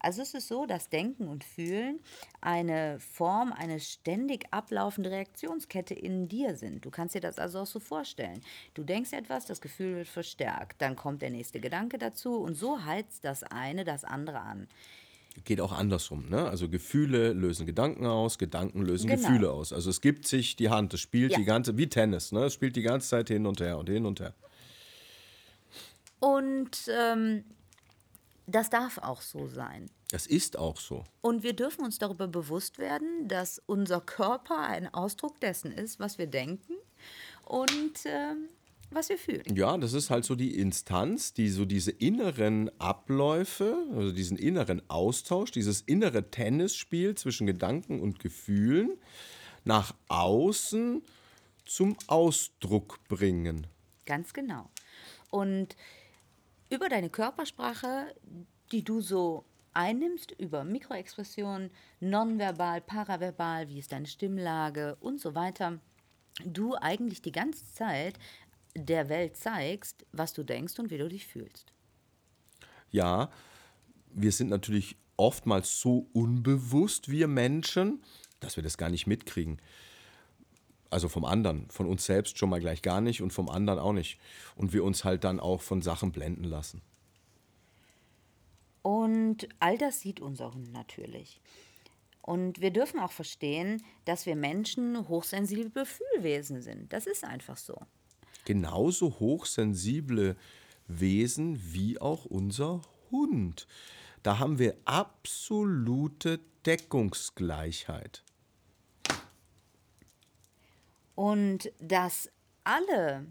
Also 0.00 0.20
es 0.20 0.34
ist 0.34 0.48
so, 0.48 0.66
dass 0.66 0.90
Denken 0.90 1.28
und 1.28 1.44
Fühlen 1.44 1.98
eine 2.42 3.00
Form, 3.00 3.52
eine 3.52 3.80
ständig 3.80 4.46
ablaufende 4.50 5.10
Reaktionskette 5.10 5.94
in 5.94 6.28
dir 6.28 6.56
sind. 6.56 6.84
Du 6.84 6.90
kannst 6.90 7.14
dir 7.14 7.20
das 7.22 7.38
also 7.38 7.60
auch 7.60 7.66
so 7.66 7.80
vorstellen. 7.80 8.42
Du 8.74 8.84
denkst 8.84 9.14
etwas, 9.14 9.46
das 9.46 9.62
Gefühl 9.62 9.96
wird 9.96 10.08
verstärkt, 10.08 10.82
dann 10.82 10.94
kommt 10.94 11.22
der 11.22 11.30
nächste 11.30 11.58
Gedanke 11.58 11.96
dazu 11.96 12.36
und 12.36 12.54
so 12.54 12.84
heizt 12.84 13.24
das 13.24 13.42
eine 13.44 13.84
das 13.84 14.04
andere 14.04 14.40
an. 14.40 14.68
Geht 15.44 15.60
auch 15.60 15.72
andersrum. 15.72 16.28
Ne? 16.28 16.48
Also 16.48 16.68
Gefühle 16.68 17.32
lösen 17.32 17.64
Gedanken 17.66 18.06
aus, 18.06 18.38
Gedanken 18.38 18.82
lösen 18.82 19.08
Genau. 19.08 19.20
Gefühle 19.22 19.50
aus. 19.52 19.72
Also 19.72 19.90
es 19.90 20.00
gibt 20.00 20.26
sich 20.26 20.56
die 20.56 20.68
Hand, 20.70 20.92
es 20.94 21.00
spielt 21.00 21.32
Ja. 21.32 21.38
die 21.38 21.44
ganze, 21.44 21.76
wie 21.76 21.88
Tennis, 21.88 22.32
ne? 22.32 22.44
es 22.44 22.54
spielt 22.54 22.76
die 22.76 22.82
ganze 22.82 23.08
Zeit 23.08 23.28
hin 23.28 23.46
und 23.46 23.60
her 23.60 23.78
und 23.78 23.88
hin 23.88 24.04
und 24.06 24.20
her. 24.20 24.34
Und 26.20 26.70
ähm, 26.88 27.44
das 28.46 28.70
darf 28.70 28.98
auch 28.98 29.20
so 29.22 29.46
sein. 29.46 29.90
Das 30.10 30.26
ist 30.26 30.58
auch 30.58 30.78
so. 30.78 31.04
Und 31.20 31.42
wir 31.42 31.52
dürfen 31.52 31.84
uns 31.84 31.98
darüber 31.98 32.26
bewusst 32.26 32.78
werden, 32.78 33.28
dass 33.28 33.60
unser 33.66 34.00
Körper 34.00 34.58
ein 34.60 34.92
Ausdruck 34.92 35.38
dessen 35.40 35.70
ist, 35.70 36.00
was 36.00 36.18
wir 36.18 36.26
denken 36.26 36.72
und 37.44 37.92
ähm, 38.06 38.48
was 38.90 39.08
wir 39.08 39.18
fühlen. 39.18 39.42
Ja, 39.54 39.76
das 39.76 39.92
ist 39.92 40.10
halt 40.10 40.24
so 40.24 40.34
die 40.34 40.56
Instanz, 40.58 41.32
die 41.34 41.48
so 41.48 41.64
diese 41.64 41.90
inneren 41.90 42.70
Abläufe, 42.80 43.76
also 43.94 44.12
diesen 44.12 44.36
inneren 44.38 44.82
Austausch, 44.88 45.50
dieses 45.50 45.82
innere 45.82 46.30
Tennisspiel 46.30 47.14
zwischen 47.14 47.46
Gedanken 47.46 48.00
und 48.00 48.18
Gefühlen 48.18 48.92
nach 49.64 49.94
außen 50.08 51.02
zum 51.66 51.96
Ausdruck 52.06 52.98
bringen. 53.08 53.66
Ganz 54.06 54.32
genau. 54.32 54.70
Und 55.30 55.76
über 56.70 56.88
deine 56.88 57.10
Körpersprache, 57.10 58.14
die 58.72 58.82
du 58.82 59.00
so 59.00 59.44
einnimmst, 59.74 60.32
über 60.32 60.64
Mikroexpressionen, 60.64 61.70
nonverbal, 62.00 62.80
paraverbal, 62.80 63.68
wie 63.68 63.78
ist 63.78 63.92
deine 63.92 64.06
Stimmlage 64.06 64.96
und 65.00 65.20
so 65.20 65.34
weiter, 65.34 65.78
du 66.44 66.74
eigentlich 66.74 67.22
die 67.22 67.32
ganze 67.32 67.70
Zeit 67.72 68.18
der 68.84 69.08
Welt 69.08 69.36
zeigst, 69.36 70.06
was 70.12 70.32
du 70.32 70.42
denkst 70.42 70.78
und 70.78 70.90
wie 70.90 70.98
du 70.98 71.08
dich 71.08 71.26
fühlst. 71.26 71.72
Ja, 72.90 73.30
wir 74.10 74.32
sind 74.32 74.48
natürlich 74.48 74.96
oftmals 75.16 75.80
so 75.80 76.08
unbewusst, 76.12 77.10
wir 77.10 77.28
Menschen, 77.28 78.02
dass 78.40 78.56
wir 78.56 78.62
das 78.62 78.78
gar 78.78 78.88
nicht 78.88 79.06
mitkriegen. 79.06 79.60
Also 80.90 81.08
vom 81.08 81.24
anderen, 81.24 81.68
von 81.70 81.86
uns 81.86 82.06
selbst 82.06 82.38
schon 82.38 82.48
mal 82.48 82.60
gleich 82.60 82.80
gar 82.80 83.02
nicht 83.02 83.20
und 83.20 83.32
vom 83.32 83.50
anderen 83.50 83.78
auch 83.78 83.92
nicht. 83.92 84.18
Und 84.56 84.72
wir 84.72 84.84
uns 84.84 85.04
halt 85.04 85.24
dann 85.24 85.38
auch 85.38 85.60
von 85.60 85.82
Sachen 85.82 86.12
blenden 86.12 86.44
lassen. 86.44 86.80
Und 88.80 89.48
all 89.58 89.76
das 89.76 90.00
sieht 90.00 90.20
unser 90.20 90.54
Hund 90.54 90.72
natürlich. 90.72 91.42
Und 92.22 92.60
wir 92.60 92.70
dürfen 92.70 93.00
auch 93.00 93.12
verstehen, 93.12 93.82
dass 94.04 94.24
wir 94.24 94.36
Menschen 94.36 95.08
hochsensible 95.08 95.84
Fühlwesen 95.84 96.62
sind. 96.62 96.92
Das 96.92 97.06
ist 97.06 97.24
einfach 97.24 97.56
so. 97.56 97.78
Genauso 98.48 99.20
hochsensible 99.20 100.34
Wesen 100.86 101.60
wie 101.74 102.00
auch 102.00 102.24
unser 102.24 102.80
Hund. 103.10 103.66
Da 104.22 104.38
haben 104.38 104.58
wir 104.58 104.74
absolute 104.86 106.40
Deckungsgleichheit. 106.64 108.24
Und 111.14 111.70
dass 111.78 112.30
alle 112.64 113.26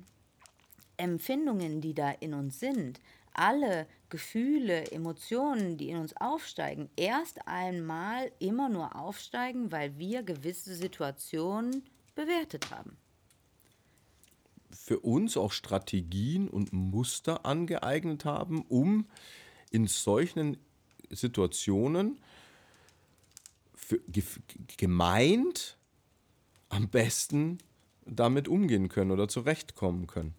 Empfindungen, 0.98 1.82
die 1.82 1.96
da 1.96 2.12
in 2.12 2.36
uns 2.36 2.60
sind, 2.60 3.00
alle 3.34 3.88
Gefühle, 4.10 4.92
Emotionen, 4.92 5.78
die 5.78 5.90
in 5.90 5.98
uns 5.98 6.16
aufsteigen, 6.18 6.92
erst 6.96 7.48
einmal 7.48 8.32
immer 8.38 8.70
nur 8.70 8.96
aufsteigen, 8.96 9.72
weil 9.72 9.98
wir 9.98 10.22
gewisse 10.22 10.76
Situationen 10.76 11.84
bewertet 12.14 12.70
haben. 12.70 12.98
Für 14.80 15.00
uns 15.00 15.38
auch 15.38 15.52
Strategien 15.52 16.48
und 16.48 16.72
Muster 16.72 17.46
angeeignet 17.46 18.26
haben, 18.26 18.62
um 18.64 19.08
in 19.72 19.88
solchen 19.88 20.58
Situationen 21.10 22.20
für, 23.74 24.00
ge, 24.00 24.24
gemeint 24.78 25.78
am 26.70 26.90
besten 26.90 27.60
damit 28.06 28.48
umgehen 28.48 28.90
können 28.90 29.12
oder 29.12 29.28
zurechtkommen 29.28 30.08
können. 30.08 30.34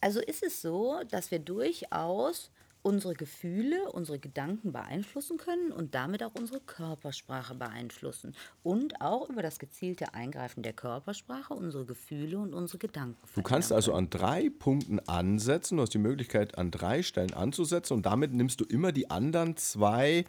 Also 0.00 0.20
ist 0.20 0.42
es 0.42 0.62
so, 0.62 1.00
dass 1.08 1.30
wir 1.30 1.40
durchaus 1.40 2.50
unsere 2.88 3.12
Gefühle, 3.12 3.92
unsere 3.92 4.18
Gedanken 4.18 4.72
beeinflussen 4.72 5.36
können 5.36 5.72
und 5.72 5.94
damit 5.94 6.22
auch 6.22 6.34
unsere 6.34 6.58
Körpersprache 6.60 7.54
beeinflussen 7.54 8.34
und 8.62 9.02
auch 9.02 9.28
über 9.28 9.42
das 9.42 9.58
gezielte 9.58 10.14
Eingreifen 10.14 10.62
der 10.62 10.72
Körpersprache 10.72 11.52
unsere 11.52 11.84
Gefühle 11.84 12.38
und 12.38 12.54
unsere 12.54 12.78
Gedanken. 12.78 13.18
Du 13.34 13.42
kannst 13.42 13.72
also 13.72 13.92
an 13.92 14.08
drei 14.08 14.48
Punkten 14.48 15.00
ansetzen, 15.00 15.76
du 15.76 15.82
hast 15.82 15.92
die 15.92 15.98
Möglichkeit, 15.98 16.56
an 16.56 16.70
drei 16.70 17.02
Stellen 17.02 17.34
anzusetzen 17.34 17.92
und 17.92 18.06
damit 18.06 18.32
nimmst 18.32 18.58
du 18.62 18.64
immer 18.64 18.90
die 18.90 19.10
anderen 19.10 19.58
zwei 19.58 20.24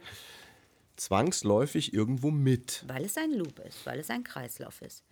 zwangsläufig 0.96 1.94
irgendwo 1.94 2.30
mit. 2.30 2.84
weil 2.86 3.06
es 3.06 3.16
ein 3.16 3.32
Loop 3.32 3.58
ist, 3.60 3.86
weil 3.86 4.00
es 4.00 4.10
ein 4.10 4.22
Kreislauf 4.22 4.82
ist. 4.82 5.02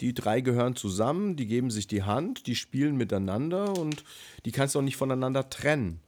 Die 0.00 0.14
drei 0.14 0.40
gehören 0.40 0.76
zusammen, 0.76 1.36
die 1.36 1.46
geben 1.46 1.70
sich 1.70 1.86
die 1.86 2.04
Hand, 2.04 2.46
die 2.46 2.56
spielen 2.56 2.96
miteinander 2.96 3.78
und 3.78 4.02
die 4.46 4.52
kannst 4.52 4.74
du 4.74 4.78
auch 4.78 4.82
nicht 4.82 4.96
voneinander 4.96 5.50
trennen. 5.50 6.00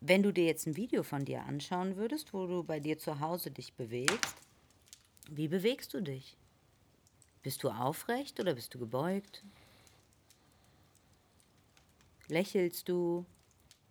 Wenn 0.00 0.22
du 0.22 0.32
dir 0.32 0.46
jetzt 0.46 0.66
ein 0.66 0.76
Video 0.76 1.02
von 1.02 1.26
dir 1.26 1.42
anschauen 1.42 1.96
würdest, 1.96 2.32
wo 2.32 2.46
du 2.46 2.64
bei 2.64 2.80
dir 2.80 2.98
zu 2.98 3.20
Hause 3.20 3.50
dich 3.50 3.74
bewegst, 3.74 4.34
wie 5.28 5.48
bewegst 5.48 5.92
du 5.92 6.00
dich? 6.00 6.36
Bist 7.42 7.62
du 7.62 7.70
aufrecht 7.70 8.40
oder 8.40 8.54
bist 8.54 8.74
du 8.74 8.78
gebeugt? 8.78 9.44
Lächelst 12.28 12.88
du 12.88 13.26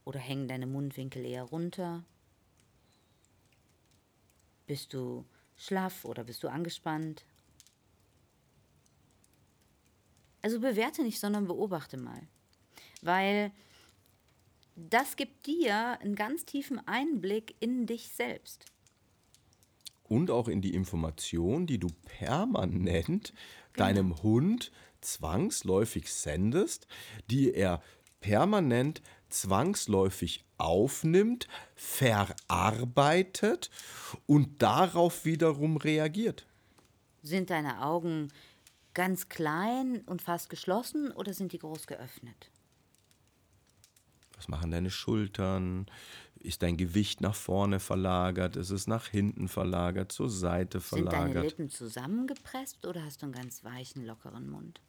oder 0.04 0.20
hängen 0.20 0.48
deine 0.48 0.66
Mundwinkel 0.66 1.26
eher 1.26 1.44
runter? 1.44 2.04
Bist 4.66 4.94
du 4.94 5.26
schlaff 5.58 6.06
oder 6.06 6.24
bist 6.24 6.44
du 6.44 6.48
angespannt? 6.48 7.24
Also 10.42 10.60
bewerte 10.60 11.04
nicht, 11.04 11.20
sondern 11.20 11.48
beobachte 11.48 11.98
mal. 11.98 12.22
Weil 13.02 13.52
das 14.90 15.16
gibt 15.16 15.46
dir 15.48 16.00
einen 16.00 16.16
ganz 16.16 16.46
tiefen 16.46 16.80
Einblick 16.88 17.56
in 17.60 17.86
dich 17.86 18.10
selbst. 18.10 18.66
Und 20.04 20.32
auch 20.32 20.48
in 20.48 20.62
die 20.62 20.74
Information, 20.74 21.68
die 21.68 21.78
du 21.78 21.88
permanent 22.04 23.34
deinem 23.76 24.22
Hund 24.24 24.72
zwangsläufig 25.02 26.12
sendest, 26.12 26.88
die 27.30 27.54
er 27.54 27.82
permanent 28.20 29.02
zwangsläufig 29.30 30.44
aufnimmt, 30.58 31.48
verarbeitet 31.76 33.70
und 34.26 34.62
darauf 34.62 35.26
wiederum 35.26 35.78
reagiert. 35.78 36.46
Sind 37.22 37.50
deine 37.50 37.84
Augen 37.84 38.30
ganz 38.94 39.30
klein 39.30 40.02
und 40.06 40.22
fast 40.22 40.50
geschlossen 40.50 41.12
oder 41.12 41.34
sind 41.34 41.52
die 41.52 41.60
groß 41.60 41.88
geöffnet? 41.88 42.50
Was 44.40 44.48
machen 44.48 44.72
deine 44.72 44.90
Schultern? 44.90 45.86
Ist 46.40 46.62
dein 46.62 46.78
Gewicht 46.78 47.20
nach 47.20 47.36
vorne 47.36 47.82
verlagert? 47.82 48.56
Ist 48.56 48.70
es 48.70 48.88
nach 48.88 49.08
hinten 49.08 49.50
verlagert, 49.50 50.14
zur 50.14 50.30
Seite 50.30 50.80
Sind 50.80 51.08
deine 51.08 51.10
verlagert? 51.10 51.44
Lippen 51.44 51.70
zusammengepresst 51.70 52.88
oder 52.88 53.04
hast 53.04 53.22
du 53.22 53.26
einen 53.26 53.34
ganz 53.34 53.66
weichen, 53.66 54.06
lockeren 54.06 54.50
Mund? 54.50 54.80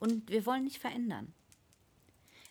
Und 0.00 0.28
wir 0.28 0.44
wollen 0.46 0.64
nicht 0.64 0.80
verändern. 0.80 1.32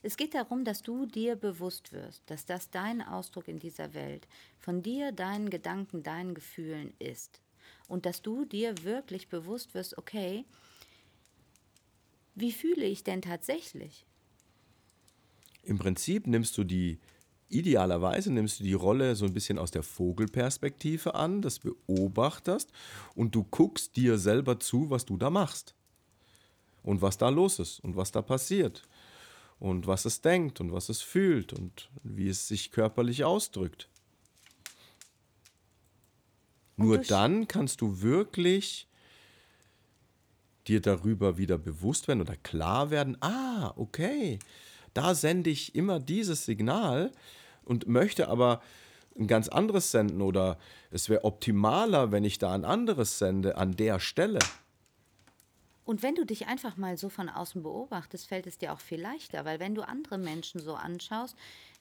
Es 0.01 0.15
geht 0.15 0.35
darum, 0.35 0.63
dass 0.63 0.83
du 0.83 1.05
dir 1.05 1.35
bewusst 1.35 1.91
wirst, 1.91 2.23
dass 2.27 2.45
das 2.45 2.69
dein 2.69 3.01
Ausdruck 3.01 3.49
in 3.49 3.59
dieser 3.59 3.93
Welt 3.93 4.25
von 4.57 4.81
dir, 4.81 5.11
deinen 5.11 5.49
Gedanken, 5.49 6.01
deinen 6.01 6.33
Gefühlen 6.33 6.93
ist. 6.99 7.41
Und 7.89 8.05
dass 8.05 8.21
du 8.21 8.45
dir 8.45 8.85
wirklich 8.85 9.27
bewusst 9.27 9.73
wirst, 9.73 9.97
okay, 9.97 10.45
wie 12.35 12.53
fühle 12.53 12.85
ich 12.85 13.03
denn 13.03 13.21
tatsächlich? 13.21 14.05
Im 15.67 15.77
Prinzip 15.77 16.27
nimmst 16.27 16.57
du 16.57 16.63
die, 16.63 16.97
idealerweise 17.49 18.31
nimmst 18.31 18.61
du 18.61 18.63
die 18.63 18.73
Rolle 18.73 19.17
so 19.17 19.25
ein 19.25 19.33
bisschen 19.33 19.59
aus 19.59 19.69
der 19.69 19.83
Vogelperspektive 19.83 21.13
an, 21.13 21.41
des 21.41 21.59
Beobachters 21.59 22.67
und 23.15 23.35
du 23.35 23.43
guckst 23.43 23.97
dir 23.97 24.17
selber 24.17 24.61
zu, 24.61 24.89
was 24.89 25.03
du 25.05 25.17
da 25.17 25.29
machst. 25.29 25.75
Und 26.83 27.01
was 27.01 27.17
da 27.17 27.27
los 27.27 27.59
ist 27.59 27.81
und 27.81 27.97
was 27.97 28.13
da 28.13 28.21
passiert. 28.21 28.83
Und 29.59 29.87
was 29.87 30.05
es 30.05 30.21
denkt 30.21 30.61
und 30.61 30.71
was 30.71 30.87
es 30.87 31.01
fühlt 31.01 31.51
und 31.51 31.89
wie 32.01 32.29
es 32.29 32.47
sich 32.47 32.71
körperlich 32.71 33.25
ausdrückt. 33.25 33.89
Nur 36.77 36.99
dann 36.99 37.49
kannst 37.49 37.81
du 37.81 38.01
wirklich 38.01 38.87
dir 40.67 40.79
darüber 40.79 41.37
wieder 41.37 41.57
bewusst 41.57 42.07
werden 42.07 42.21
oder 42.21 42.37
klar 42.37 42.89
werden, 42.89 43.17
ah, 43.21 43.73
okay, 43.75 44.39
da 44.97 45.13
sende 45.13 45.51
ich 45.51 45.75
immer 45.75 45.99
dieses 45.99 46.45
Signal 46.45 47.11
und 47.63 47.87
möchte 47.87 48.29
aber 48.29 48.61
ein 49.17 49.27
ganz 49.27 49.47
anderes 49.47 49.91
senden 49.91 50.21
oder 50.21 50.57
es 50.89 51.07
wäre 51.07 51.23
optimaler, 51.23 52.11
wenn 52.11 52.23
ich 52.23 52.39
da 52.39 52.51
ein 52.53 52.65
anderes 52.65 53.19
sende 53.19 53.57
an 53.57 53.75
der 53.75 53.99
Stelle. 53.99 54.39
Und 55.85 56.03
wenn 56.03 56.15
du 56.15 56.25
dich 56.25 56.47
einfach 56.47 56.77
mal 56.77 56.97
so 56.97 57.09
von 57.09 57.29
außen 57.29 57.63
beobachtest, 57.63 58.27
fällt 58.27 58.47
es 58.47 58.57
dir 58.57 58.73
auch 58.73 58.79
viel 58.79 58.99
leichter, 58.99 59.45
weil 59.45 59.59
wenn 59.59 59.75
du 59.75 59.87
andere 59.87 60.17
Menschen 60.17 60.59
so 60.59 60.73
anschaust, 60.73 61.37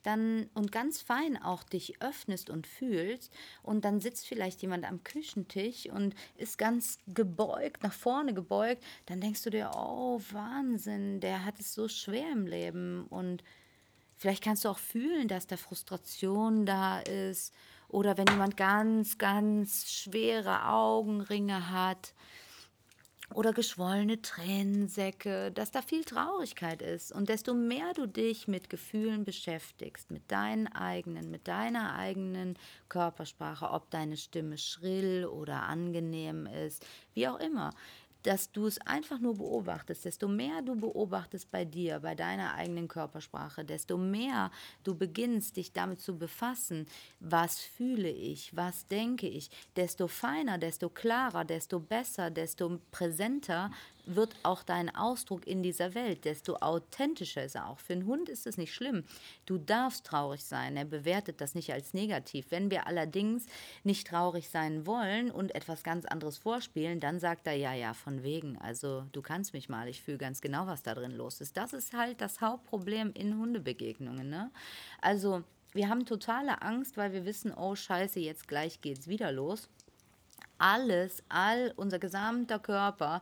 dann 0.06 0.48
und 0.54 0.70
ganz 0.72 1.02
fein 1.02 1.36
auch 1.42 1.64
dich 1.64 2.00
öffnest 2.00 2.48
und 2.48 2.66
fühlst 2.66 3.32
und 3.62 3.84
dann 3.84 4.00
sitzt 4.00 4.26
vielleicht 4.26 4.62
jemand 4.62 4.84
am 4.84 5.02
Küchentisch 5.02 5.86
und 5.86 6.14
ist 6.36 6.58
ganz 6.58 6.98
gebeugt, 7.08 7.82
nach 7.82 7.92
vorne 7.92 8.32
gebeugt, 8.32 8.82
dann 9.06 9.20
denkst 9.20 9.42
du 9.42 9.50
dir, 9.50 9.72
oh 9.74 10.20
Wahnsinn, 10.30 11.20
der 11.20 11.44
hat 11.44 11.58
es 11.58 11.74
so 11.74 11.88
schwer 11.88 12.30
im 12.32 12.46
Leben 12.46 13.06
und 13.08 13.42
vielleicht 14.16 14.44
kannst 14.44 14.64
du 14.64 14.68
auch 14.68 14.78
fühlen, 14.78 15.28
dass 15.28 15.46
da 15.46 15.56
Frustration 15.56 16.66
da 16.66 17.00
ist 17.00 17.52
oder 17.88 18.16
wenn 18.16 18.26
jemand 18.26 18.56
ganz, 18.56 19.18
ganz 19.18 19.90
schwere 19.90 20.68
Augenringe 20.68 21.70
hat 21.70 22.14
oder 23.34 23.52
geschwollene 23.52 24.22
Tränensäcke, 24.22 25.50
dass 25.52 25.70
da 25.70 25.82
viel 25.82 26.04
Traurigkeit 26.04 26.82
ist. 26.82 27.12
Und 27.12 27.28
desto 27.28 27.54
mehr 27.54 27.92
du 27.94 28.06
dich 28.06 28.48
mit 28.48 28.70
Gefühlen 28.70 29.24
beschäftigst, 29.24 30.10
mit 30.10 30.30
deinen 30.30 30.68
eigenen, 30.68 31.30
mit 31.30 31.48
deiner 31.48 31.94
eigenen 31.96 32.58
Körpersprache, 32.88 33.70
ob 33.70 33.90
deine 33.90 34.16
Stimme 34.16 34.58
schrill 34.58 35.26
oder 35.26 35.62
angenehm 35.62 36.46
ist, 36.46 36.86
wie 37.14 37.28
auch 37.28 37.40
immer, 37.40 37.72
dass 38.26 38.50
du 38.50 38.66
es 38.66 38.80
einfach 38.80 39.20
nur 39.20 39.36
beobachtest. 39.36 40.04
Desto 40.04 40.26
mehr 40.26 40.60
du 40.60 40.74
beobachtest 40.74 41.48
bei 41.50 41.64
dir, 41.64 42.00
bei 42.00 42.16
deiner 42.16 42.54
eigenen 42.54 42.88
Körpersprache, 42.88 43.64
desto 43.64 43.96
mehr 43.96 44.50
du 44.82 44.96
beginnst, 44.96 45.56
dich 45.56 45.72
damit 45.72 46.00
zu 46.00 46.18
befassen, 46.18 46.86
was 47.20 47.60
fühle 47.60 48.10
ich, 48.10 48.54
was 48.56 48.88
denke 48.88 49.28
ich, 49.28 49.48
desto 49.76 50.08
feiner, 50.08 50.58
desto 50.58 50.88
klarer, 50.88 51.44
desto 51.44 51.78
besser, 51.78 52.30
desto 52.30 52.80
präsenter 52.90 53.70
wird 54.06 54.34
auch 54.42 54.62
dein 54.62 54.94
Ausdruck 54.94 55.46
in 55.46 55.62
dieser 55.62 55.94
Welt, 55.94 56.24
desto 56.24 56.56
authentischer 56.56 57.44
ist 57.44 57.56
er 57.56 57.68
auch. 57.68 57.78
Für 57.78 57.92
einen 57.92 58.06
Hund 58.06 58.28
ist 58.28 58.46
es 58.46 58.56
nicht 58.56 58.74
schlimm. 58.74 59.04
Du 59.44 59.58
darfst 59.58 60.06
traurig 60.06 60.44
sein. 60.44 60.76
Er 60.76 60.84
bewertet 60.84 61.40
das 61.40 61.54
nicht 61.54 61.72
als 61.72 61.92
negativ. 61.92 62.46
Wenn 62.50 62.70
wir 62.70 62.86
allerdings 62.86 63.46
nicht 63.84 64.06
traurig 64.06 64.48
sein 64.48 64.86
wollen 64.86 65.30
und 65.30 65.54
etwas 65.54 65.82
ganz 65.82 66.06
anderes 66.06 66.38
vorspielen, 66.38 67.00
dann 67.00 67.18
sagt 67.20 67.46
er 67.46 67.54
ja, 67.54 67.74
ja, 67.74 67.94
von 67.94 68.22
wegen. 68.22 68.56
Also 68.58 69.04
du 69.12 69.22
kannst 69.22 69.52
mich 69.52 69.68
mal, 69.68 69.88
ich 69.88 70.02
fühle 70.02 70.18
ganz 70.18 70.40
genau, 70.40 70.66
was 70.66 70.82
da 70.82 70.94
drin 70.94 71.12
los 71.12 71.40
ist. 71.40 71.56
Das 71.56 71.72
ist 71.72 71.92
halt 71.92 72.20
das 72.20 72.40
Hauptproblem 72.40 73.12
in 73.12 73.36
Hundebegegnungen. 73.36 74.28
Ne? 74.28 74.50
Also 75.00 75.42
wir 75.72 75.88
haben 75.88 76.06
totale 76.06 76.62
Angst, 76.62 76.96
weil 76.96 77.12
wir 77.12 77.24
wissen, 77.24 77.52
oh 77.52 77.74
scheiße, 77.74 78.20
jetzt 78.20 78.48
gleich 78.48 78.80
geht 78.80 78.98
es 78.98 79.08
wieder 79.08 79.32
los. 79.32 79.68
Alles, 80.58 81.22
all 81.28 81.74
unser 81.76 81.98
gesamter 81.98 82.58
Körper 82.58 83.20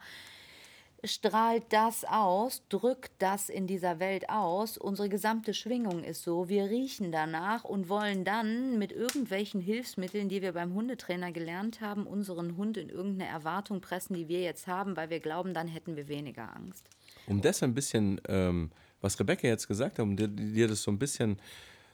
strahlt 1.05 1.65
das 1.71 2.05
aus, 2.05 2.63
drückt 2.69 3.13
das 3.19 3.49
in 3.49 3.67
dieser 3.67 3.99
Welt 3.99 4.29
aus. 4.29 4.79
Unsere 4.79 5.09
gesamte 5.09 5.55
Schwingung 5.55 6.03
ist 6.03 6.23
so. 6.23 6.49
Wir 6.49 6.65
riechen 6.65 7.13
danach 7.13 7.65
und 7.65 7.89
wollen 7.89 8.25
dann 8.25 8.79
mit 8.79 8.93
irgendwelchen 8.93 9.61
Hilfsmitteln, 9.61 10.29
die 10.29 10.43
wir 10.43 10.53
beim 10.53 10.75
Hundetrainer 10.75 11.33
gelernt 11.33 11.81
haben, 11.81 12.07
unseren 12.07 12.57
Hund 12.57 12.77
in 12.77 12.89
irgendeine 12.89 13.31
Erwartung 13.31 13.81
pressen, 13.81 14.15
die 14.15 14.29
wir 14.29 14.41
jetzt 14.41 14.67
haben, 14.67 14.97
weil 14.97 15.11
wir 15.11 15.21
glauben, 15.21 15.55
dann 15.55 15.69
hätten 15.69 15.97
wir 15.97 16.09
weniger 16.09 16.55
Angst. 16.57 16.89
Um 17.27 17.41
das 17.41 17.63
ein 17.63 17.75
bisschen, 17.75 18.21
ähm, 18.29 18.71
was 19.01 19.19
Rebecca 19.21 19.47
jetzt 19.47 19.69
gesagt 19.69 19.99
hat, 19.99 20.03
um 20.03 20.17
dir, 20.17 20.29
dir 20.29 20.69
das 20.69 20.83
so 20.83 20.91
ein 20.91 20.99
bisschen 20.99 21.39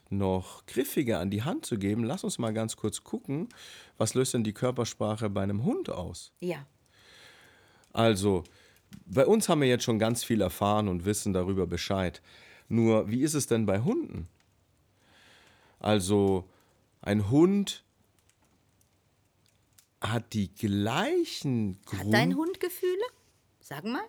noch 0.09 0.67
griffiger 0.67 1.21
an 1.21 1.31
die 1.31 1.43
Hand 1.43 1.67
zu 1.67 1.79
geben, 1.79 2.05
lass 2.05 2.25
uns 2.25 2.39
mal 2.39 2.53
ganz 2.53 2.77
kurz 2.77 3.05
gucken, 3.05 3.49
was 3.97 4.15
löst 4.15 4.35
denn 4.35 4.45
die 4.45 4.53
Körpersprache 4.53 5.31
bei 5.31 5.43
einem 5.43 5.65
Hund 5.65 5.89
aus? 5.89 6.33
Ja. 6.41 6.67
Also, 7.93 8.45
bei 9.07 9.27
uns 9.27 9.49
haben 9.49 9.61
wir 9.61 9.69
jetzt 9.69 9.85
schon 9.85 9.99
ganz 9.99 10.25
viel 10.25 10.41
erfahren 10.41 10.89
und 10.89 11.05
wissen 11.05 11.33
darüber 11.33 11.67
Bescheid. 11.67 12.23
Nur, 12.69 13.11
wie 13.11 13.23
ist 13.23 13.35
es 13.35 13.47
denn 13.47 13.67
bei 13.67 13.81
Hunden? 13.81 14.29
Also, 15.79 16.49
ein 17.03 17.31
Hund 17.31 17.85
hat 20.01 20.33
die 20.33 20.55
gleichen 20.55 21.81
Grund 21.85 22.01
Hat 22.01 22.13
dein 22.13 22.37
Hund 22.37 22.61
Gefühle? 22.61 23.05
Sag 23.61 23.85
mal. 23.85 24.03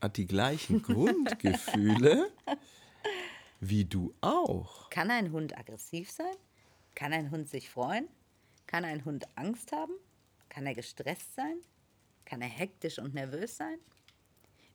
hat 0.00 0.16
die 0.16 0.26
gleichen 0.26 0.82
Grundgefühle 0.82 2.30
wie 3.60 3.84
du 3.84 4.14
auch. 4.20 4.90
Kann 4.90 5.10
ein 5.10 5.32
Hund 5.32 5.56
aggressiv 5.56 6.10
sein? 6.10 6.34
Kann 6.94 7.12
ein 7.12 7.30
Hund 7.30 7.48
sich 7.48 7.70
freuen? 7.70 8.08
Kann 8.66 8.84
ein 8.84 9.04
Hund 9.04 9.26
Angst 9.36 9.72
haben? 9.72 9.92
Kann 10.48 10.66
er 10.66 10.74
gestresst 10.74 11.34
sein? 11.34 11.56
Kann 12.24 12.40
er 12.42 12.48
hektisch 12.48 12.98
und 12.98 13.14
nervös 13.14 13.56
sein? 13.56 13.78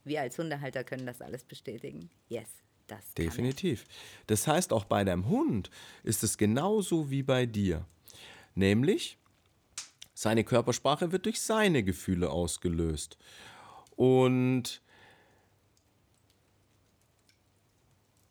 Wir 0.04 0.22
als 0.22 0.38
Hundehalter 0.38 0.84
können 0.84 1.06
das 1.06 1.22
alles 1.22 1.44
bestätigen. 1.44 2.10
Yes, 2.28 2.48
das 2.88 3.14
Definitiv. 3.14 3.86
Das 4.28 4.48
heißt, 4.48 4.74
auch 4.74 4.86
bei 4.86 5.04
deinem 5.04 5.28
Hund 5.28 5.70
ist 6.04 6.24
es 6.24 6.38
genauso 6.38 7.10
wie 7.10 7.24
bei 7.24 7.46
dir. 7.46 7.86
Nämlich, 8.56 9.18
seine 10.14 10.44
Körpersprache 10.44 11.12
wird 11.12 11.26
durch 11.26 11.42
seine 11.42 11.84
Gefühle 11.84 12.30
ausgelöst. 12.30 13.18
Und 13.96 14.82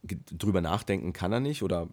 drüber 0.03 0.61
nachdenken 0.61 1.12
kann 1.12 1.33
er 1.33 1.41
nicht 1.41 1.62
oder 1.62 1.89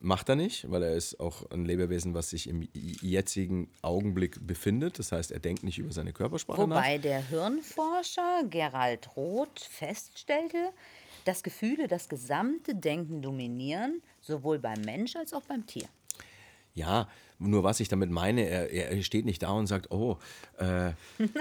macht 0.00 0.28
er 0.28 0.36
nicht, 0.36 0.70
weil 0.70 0.82
er 0.82 0.94
ist 0.94 1.18
auch 1.20 1.50
ein 1.50 1.64
Lebewesen, 1.64 2.14
was 2.14 2.30
sich 2.30 2.48
im 2.48 2.68
jetzigen 2.72 3.68
Augenblick 3.82 4.46
befindet. 4.46 4.98
Das 4.98 5.12
heißt, 5.12 5.32
er 5.32 5.40
denkt 5.40 5.62
nicht 5.62 5.78
über 5.78 5.92
seine 5.92 6.12
Körpersprache 6.12 6.66
nach. 6.66 6.76
Wobei 6.76 6.98
der 6.98 7.26
Hirnforscher 7.28 8.44
Gerald 8.48 9.16
Roth 9.16 9.60
feststellte, 9.60 10.70
dass 11.24 11.42
Gefühle 11.42 11.88
das 11.88 12.08
gesamte 12.08 12.74
Denken 12.74 13.22
dominieren, 13.22 14.02
sowohl 14.20 14.58
beim 14.58 14.80
Mensch 14.82 15.16
als 15.16 15.32
auch 15.32 15.42
beim 15.42 15.66
Tier. 15.66 15.88
Ja, 16.74 17.08
nur 17.38 17.64
was 17.64 17.80
ich 17.80 17.88
damit 17.88 18.10
meine, 18.10 18.42
er, 18.42 18.70
er 18.70 19.02
steht 19.02 19.24
nicht 19.24 19.42
da 19.42 19.50
und 19.50 19.66
sagt, 19.66 19.90
oh, 19.90 20.18
äh, 20.58 20.92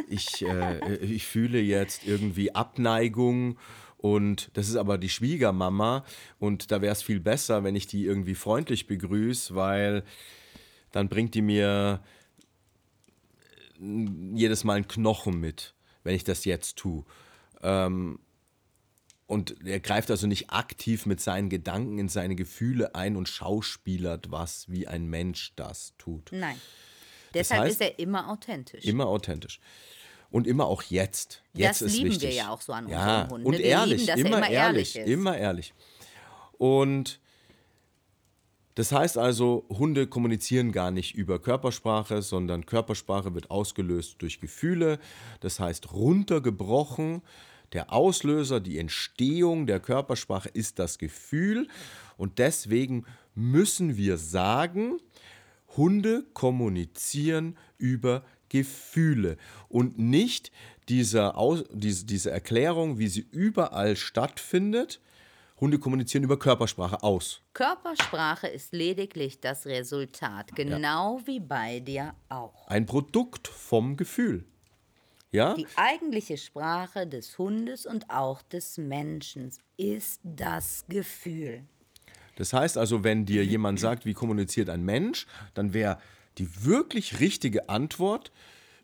ich, 0.09 0.43
äh, 0.43 0.95
ich 1.01 1.25
fühle 1.25 1.59
jetzt 1.59 2.05
irgendwie 2.05 2.53
Abneigung 2.55 3.57
und 3.97 4.49
das 4.53 4.69
ist 4.69 4.75
aber 4.75 4.97
die 4.97 5.09
Schwiegermama 5.09 6.05
und 6.39 6.71
da 6.71 6.81
wäre 6.81 6.91
es 6.93 7.01
viel 7.01 7.19
besser, 7.19 7.63
wenn 7.63 7.75
ich 7.75 7.87
die 7.87 8.05
irgendwie 8.05 8.35
freundlich 8.35 8.87
begrüße, 8.87 9.55
weil 9.55 10.03
dann 10.91 11.09
bringt 11.09 11.33
die 11.35 11.41
mir 11.41 12.01
äh, 13.81 14.05
jedes 14.33 14.63
Mal 14.63 14.75
einen 14.75 14.87
Knochen 14.87 15.39
mit, 15.39 15.73
wenn 16.03 16.15
ich 16.15 16.23
das 16.23 16.45
jetzt 16.45 16.77
tue. 16.77 17.03
Und 19.27 19.65
er 19.65 19.79
greift 19.81 20.09
also 20.09 20.25
nicht 20.25 20.51
aktiv 20.51 21.05
mit 21.05 21.19
seinen 21.19 21.49
Gedanken 21.49 21.99
in 21.99 22.07
seine 22.07 22.35
Gefühle 22.35 22.95
ein 22.95 23.17
und 23.17 23.27
schauspielert 23.27 24.31
was, 24.31 24.69
wie 24.69 24.87
ein 24.87 25.07
Mensch 25.07 25.53
das 25.57 25.93
tut. 25.97 26.29
Nein. 26.31 26.55
Deshalb 27.33 27.63
heißt- 27.63 27.69
ist 27.71 27.81
er 27.81 27.99
immer 27.99 28.29
authentisch. 28.29 28.85
Immer 28.85 29.07
authentisch. 29.07 29.59
Und 30.29 30.45
immer 30.47 30.65
auch 30.65 30.83
jetzt. 30.83 31.43
Jetzt 31.53 31.81
Das 31.81 31.87
ist 31.89 31.93
lieben 31.93 32.11
wir 32.11 32.21
wichtig. 32.21 32.35
ja 32.37 32.49
auch 32.49 32.61
so 32.61 32.73
an 32.73 32.87
ja, 32.89 33.21
unseren 33.21 33.31
Hunden. 33.31 33.47
Und 33.47 33.57
Wir 33.57 33.65
ehrlich, 33.65 34.01
lieben, 34.01 34.09
er 34.09 34.17
immer 34.17 34.37
immer 34.37 34.49
ehrlich, 34.49 34.95
ehrlich 34.95 34.95
ist. 34.95 35.13
immer 35.13 35.37
ehrlich. 35.37 35.73
Und 36.57 37.19
das 38.75 38.91
heißt 38.91 39.17
also, 39.17 39.65
Hunde 39.69 40.05
kommunizieren 40.05 40.71
gar 40.71 40.91
nicht 40.91 41.15
über 41.15 41.39
Körpersprache, 41.39 42.21
sondern 42.21 42.65
Körpersprache 42.67 43.33
wird 43.33 43.49
ausgelöst 43.49 44.17
durch 44.19 44.39
Gefühle. 44.39 44.99
Das 45.39 45.59
heißt, 45.59 45.93
runtergebrochen, 45.93 47.23
der 47.73 47.91
Auslöser, 47.91 48.59
die 48.59 48.77
Entstehung 48.77 49.65
der 49.65 49.79
Körpersprache 49.79 50.49
ist 50.49 50.77
das 50.77 50.99
Gefühl. 50.99 51.67
Und 52.17 52.37
deswegen 52.37 53.05
müssen 53.33 53.97
wir 53.97 54.17
sagen, 54.17 54.99
Hunde 55.75 56.25
kommunizieren 56.33 57.57
über 57.77 58.23
Gefühle 58.49 59.37
und 59.69 59.97
nicht 59.97 60.51
dieser 60.89 61.37
Aus, 61.37 61.63
diese, 61.71 62.05
diese 62.05 62.31
Erklärung, 62.31 62.97
wie 62.97 63.07
sie 63.07 63.27
überall 63.31 63.95
stattfindet. 63.95 65.01
Hunde 65.59 65.79
kommunizieren 65.79 66.23
über 66.23 66.37
Körpersprache 66.37 67.01
aus. 67.01 67.41
Körpersprache 67.53 68.47
ist 68.47 68.73
lediglich 68.73 69.39
das 69.39 69.65
Resultat, 69.65 70.55
genau 70.55 71.19
wie 71.25 71.39
bei 71.39 71.79
dir 71.79 72.13
auch. 72.29 72.67
Ein 72.67 72.85
Produkt 72.85 73.47
vom 73.47 73.97
Gefühl. 73.97 74.45
Ja? 75.31 75.55
Die 75.55 75.67
eigentliche 75.75 76.37
Sprache 76.37 77.07
des 77.07 77.37
Hundes 77.37 77.85
und 77.85 78.09
auch 78.09 78.41
des 78.43 78.77
Menschen 78.77 79.51
ist 79.77 80.21
das 80.23 80.85
Gefühl. 80.87 81.63
Das 82.35 82.53
heißt 82.53 82.77
also, 82.77 83.03
wenn 83.03 83.25
dir 83.25 83.43
jemand 83.43 83.79
sagt, 83.79 84.05
wie 84.05 84.13
kommuniziert 84.13 84.69
ein 84.69 84.83
Mensch, 84.83 85.25
dann 85.53 85.73
wäre 85.73 85.99
die 86.37 86.65
wirklich 86.65 87.19
richtige 87.19 87.69
Antwort 87.69 88.31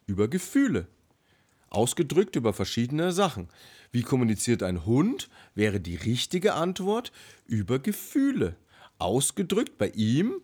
über 0.05 0.27
Gefühle. 0.27 0.87
Ausgedrückt 1.69 2.35
über 2.35 2.53
verschiedene 2.53 3.11
Sachen. 3.11 3.49
Wie 3.91 4.03
kommuniziert 4.03 4.63
ein 4.63 4.85
Hund, 4.85 5.29
wäre 5.55 5.79
die 5.79 5.95
richtige 5.95 6.53
Antwort 6.53 7.11
über 7.47 7.79
Gefühle. 7.79 8.55
ausgedrückt 8.99 9.77
bei 9.77 9.89
ihm 9.89 10.41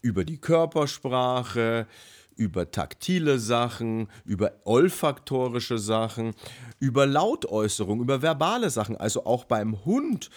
über 0.00 0.24
die 0.24 0.38
Körpersprache, 0.38 1.86
über 2.36 2.70
taktile 2.70 3.38
Sachen, 3.38 4.08
über 4.24 4.52
olfaktorische 4.64 5.78
Sachen, 5.78 6.34
über 6.78 7.06
Lautäußerung, 7.06 8.00
über 8.00 8.22
verbale 8.22 8.70
Sachen, 8.70 8.96
also 8.96 9.26
auch 9.26 9.44
beim 9.44 9.84
Hund. 9.84 10.30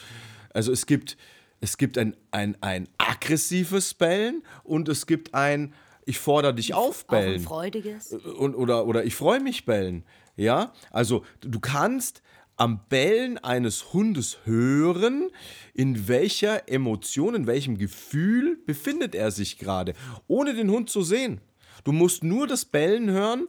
Also 0.54 0.72
es 0.72 0.86
gibt, 0.88 1.16
es 1.62 1.78
gibt 1.78 1.98
ein, 1.98 2.18
ein, 2.32 2.58
ein 2.62 2.90
aggressives 2.98 3.94
Bellen 3.94 4.44
und 4.64 4.90
es 4.90 5.06
gibt 5.06 5.34
ein 5.34 5.74
ich 6.06 6.18
fordere 6.18 6.56
dich 6.56 6.74
auf 6.74 7.06
Auch 7.08 7.14
ein 7.14 7.26
bellen. 7.26 7.40
freudiges. 7.42 8.12
Und, 8.12 8.56
oder, 8.56 8.88
oder 8.88 9.06
ich 9.06 9.16
freue 9.16 9.40
mich 9.40 9.66
bellen. 9.66 10.04
Ja, 10.36 10.74
also 10.90 11.24
du 11.42 11.60
kannst 11.60 12.24
am 12.58 12.82
Bellen 12.90 13.38
eines 13.38 13.94
Hundes 13.94 14.40
hören, 14.44 15.30
in 15.74 16.08
welcher 16.08 16.68
Emotion, 16.70 17.36
in 17.36 17.48
welchem 17.48 17.78
Gefühl 17.78 18.58
befindet 18.66 19.16
er 19.16 19.32
sich 19.32 19.58
gerade, 19.58 19.94
ohne 20.28 20.54
den 20.54 20.70
Hund 20.70 20.90
zu 20.90 21.02
sehen. 21.02 21.42
Du 21.84 21.92
musst 21.92 22.24
nur 22.24 22.48
das 22.48 22.66
Bellen 22.66 23.10
hören 23.10 23.48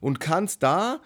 und 0.00 0.20
kannst 0.20 0.62
da 0.62 1.00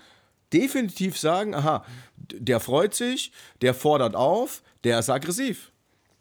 definitiv 0.52 1.18
sagen, 1.18 1.54
aha, 1.54 1.84
der 2.16 2.60
freut 2.60 2.94
sich, 2.94 3.32
der 3.60 3.74
fordert 3.74 4.14
auf, 4.14 4.62
der 4.84 4.98
ist 4.98 5.10
aggressiv. 5.10 5.71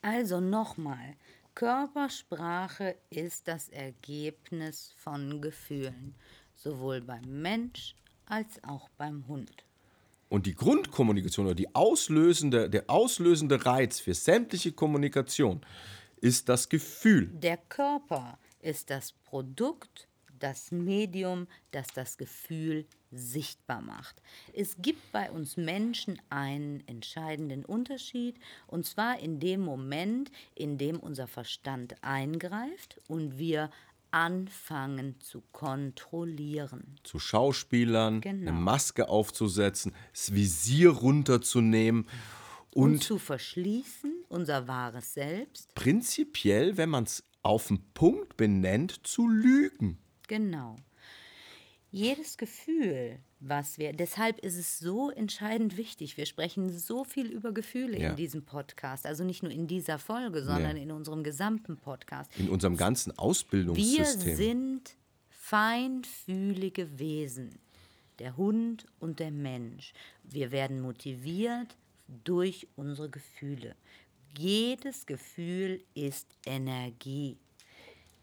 Also 0.01 0.39
nochmal, 0.39 1.15
Körpersprache 1.53 2.95
ist 3.09 3.47
das 3.47 3.69
Ergebnis 3.69 4.93
von 4.97 5.41
Gefühlen, 5.41 6.15
sowohl 6.55 7.01
beim 7.01 7.41
Mensch 7.41 7.95
als 8.25 8.63
auch 8.63 8.89
beim 8.97 9.27
Hund. 9.27 9.51
Und 10.29 10.45
die 10.45 10.55
Grundkommunikation 10.55 11.47
oder 11.47 11.55
die 11.55 11.75
auslösende, 11.75 12.69
der 12.69 12.89
auslösende 12.89 13.65
Reiz 13.65 13.99
für 13.99 14.13
sämtliche 14.13 14.71
Kommunikation 14.71 15.61
ist 16.21 16.47
das 16.47 16.69
Gefühl. 16.69 17.27
Der 17.33 17.57
Körper 17.57 18.39
ist 18.61 18.89
das 18.89 19.11
Produkt, 19.11 20.07
das 20.39 20.71
Medium, 20.71 21.47
das 21.71 21.87
das 21.93 22.17
Gefühl 22.17 22.85
sichtbar 23.11 23.81
macht. 23.81 24.21
Es 24.53 24.77
gibt 24.81 25.11
bei 25.11 25.29
uns 25.31 25.57
Menschen 25.57 26.21
einen 26.29 26.85
entscheidenden 26.87 27.65
Unterschied, 27.65 28.37
und 28.67 28.85
zwar 28.85 29.19
in 29.19 29.39
dem 29.39 29.61
Moment, 29.61 30.31
in 30.55 30.77
dem 30.77 30.99
unser 30.99 31.27
Verstand 31.27 31.95
eingreift 32.03 32.99
und 33.07 33.37
wir 33.37 33.69
anfangen 34.11 35.15
zu 35.21 35.41
kontrollieren. 35.53 36.99
Zu 37.03 37.19
Schauspielern, 37.19 38.21
Genau. 38.21 38.51
eine 38.51 38.59
Maske 38.59 39.07
aufzusetzen, 39.09 39.93
das 40.11 40.33
Visier 40.33 40.89
runterzunehmen 40.91 42.07
Und, 42.73 42.91
und 42.93 43.03
zu 43.03 43.17
verschließen, 43.19 44.13
unser 44.29 44.67
wahres 44.67 45.13
Selbst. 45.13 45.73
prinzipiell, 45.75 46.77
wenn 46.77 46.89
man 46.89 47.05
es 47.05 47.23
auf 47.43 47.67
den 47.67 47.81
Punkt 47.93 48.37
benennt, 48.37 48.99
zu 49.07 49.27
lügen. 49.27 49.97
Genau. 50.27 50.75
Jedes 51.93 52.37
Gefühl, 52.37 53.19
was 53.41 53.77
wir, 53.77 53.91
deshalb 53.91 54.39
ist 54.39 54.55
es 54.57 54.79
so 54.79 55.09
entscheidend 55.11 55.75
wichtig. 55.75 56.15
Wir 56.15 56.25
sprechen 56.25 56.69
so 56.77 57.03
viel 57.03 57.27
über 57.29 57.51
Gefühle 57.51 57.99
Ja. 57.99 58.11
in 58.11 58.15
diesem 58.15 58.43
Podcast, 58.45 59.05
also 59.05 59.25
nicht 59.25 59.43
nur 59.43 59.51
in 59.51 59.67
dieser 59.67 59.99
Folge, 59.99 60.41
sondern 60.43 60.77
in 60.77 60.89
unserem 60.91 61.21
gesamten 61.23 61.75
Podcast. 61.75 62.31
In 62.39 62.49
unserem 62.49 62.77
ganzen 62.77 63.11
Wir 63.11 63.19
Ausbildungssystem. 63.19 64.35
sind 64.37 64.95
feinfühlige 65.29 66.97
Wesen, 66.97 67.59
der 68.19 68.37
Hund 68.37 68.85
und 68.99 69.19
der 69.19 69.31
Mensch. 69.31 69.91
Wir 70.23 70.51
werden 70.51 70.79
motiviert 70.79 71.75
durch 72.23 72.67
unsere 72.77 73.09
Gefühle. 73.09 73.75
Jedes 74.37 75.05
Gefühl 75.05 75.83
ist 75.93 76.27
Energie, 76.45 77.37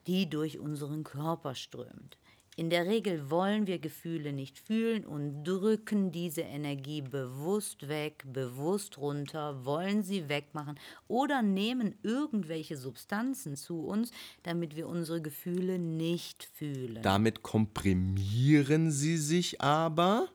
die 0.07 0.29
durch 0.31 0.59
unseren 0.59 1.05
Körper 1.05 1.55
strömt. 1.55 2.17
In 2.59 2.71
der 2.71 2.87
Regel 2.87 3.31
wollen 3.31 3.69
wir 3.69 3.79
Gefühle 3.79 4.33
nicht 4.33 4.59
fühlen 4.59 5.05
und 5.07 5.45
drücken 5.45 6.11
diese 6.11 6.41
Energie 6.41 7.03
bewusst 7.03 7.87
weg, 7.87 8.25
bewusst 8.27 8.99
runter, 8.99 9.65
wollen 9.65 10.03
sie 10.03 10.29
wegmachen 10.29 10.77
oder 11.07 11.41
nehmen 11.41 11.95
irgendwelche 12.03 12.77
Substanzen 12.77 13.55
zu 13.55 13.85
uns, 13.85 14.11
damit 14.43 14.75
wir 14.75 14.89
unsere 14.89 15.23
Gefühle 15.23 15.79
nicht 15.79 16.51
fühlen. 16.53 17.01
Damit 17.01 17.45
komprimieren 17.45 18.91
sie 18.91 19.19
sich 19.19 19.61
aber 19.61 20.27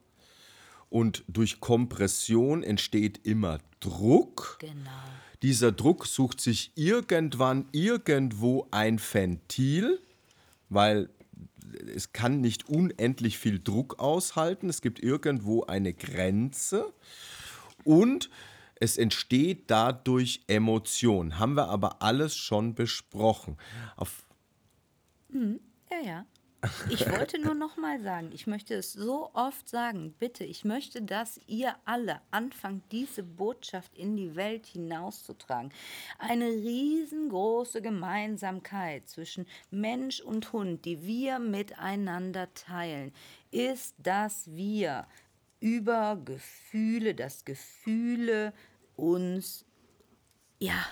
und 0.89 1.25
durch 1.27 1.59
Kompression 1.59 2.63
entsteht 2.63 3.19
immer 3.27 3.59
Druck. 3.81 4.59
genau. 4.61 4.91
Dieser 5.41 5.73
Druck 5.73 6.05
sucht 6.05 6.39
sich 6.39 6.71
irgendwann 6.75 7.67
irgendwo 7.73 8.65
ein 8.71 8.97
Ventil, 8.97 9.99
weil 10.69 11.09
es 11.73 12.13
kann 12.13 12.41
nicht 12.41 12.69
unendlich 12.69 13.37
viel 13.37 13.59
Druck 13.59 13.99
aushalten. 13.99 14.69
Es 14.69 14.81
gibt 14.81 15.01
irgendwo 15.01 15.63
eine 15.63 15.93
Grenze 15.93 16.93
und 17.83 18.29
es 18.75 18.97
entsteht 18.97 19.65
dadurch 19.67 20.43
Emotion. 20.47 21.39
Haben 21.39 21.55
wir 21.55 21.69
aber 21.69 22.01
alles 22.01 22.35
schon 22.35 22.75
besprochen. 22.75 23.57
Auf 23.95 24.25
Ja, 25.31 26.01
ja. 26.03 26.25
Ich 26.89 27.09
wollte 27.11 27.39
nur 27.39 27.55
noch 27.55 27.77
mal 27.77 28.01
sagen, 28.01 28.31
ich 28.33 28.47
möchte 28.47 28.75
es 28.75 28.93
so 28.93 29.29
oft 29.33 29.67
sagen, 29.67 30.13
bitte, 30.19 30.43
ich 30.43 30.63
möchte, 30.63 31.01
dass 31.01 31.39
ihr 31.47 31.75
alle 31.85 32.21
anfangt, 32.31 32.91
diese 32.91 33.23
Botschaft 33.23 33.97
in 33.97 34.15
die 34.15 34.35
Welt 34.35 34.65
hinauszutragen. 34.65 35.71
Eine 36.19 36.47
riesengroße 36.47 37.81
Gemeinsamkeit 37.81 39.07
zwischen 39.09 39.45
Mensch 39.71 40.21
und 40.21 40.53
Hund, 40.53 40.85
die 40.85 41.05
wir 41.05 41.39
miteinander 41.39 42.53
teilen, 42.53 43.13
ist, 43.51 43.95
dass 43.97 44.49
wir 44.51 45.07
über 45.59 46.17
Gefühle, 46.23 47.15
dass 47.15 47.45
Gefühle 47.45 48.53
uns, 48.95 49.65
ja, 50.59 50.85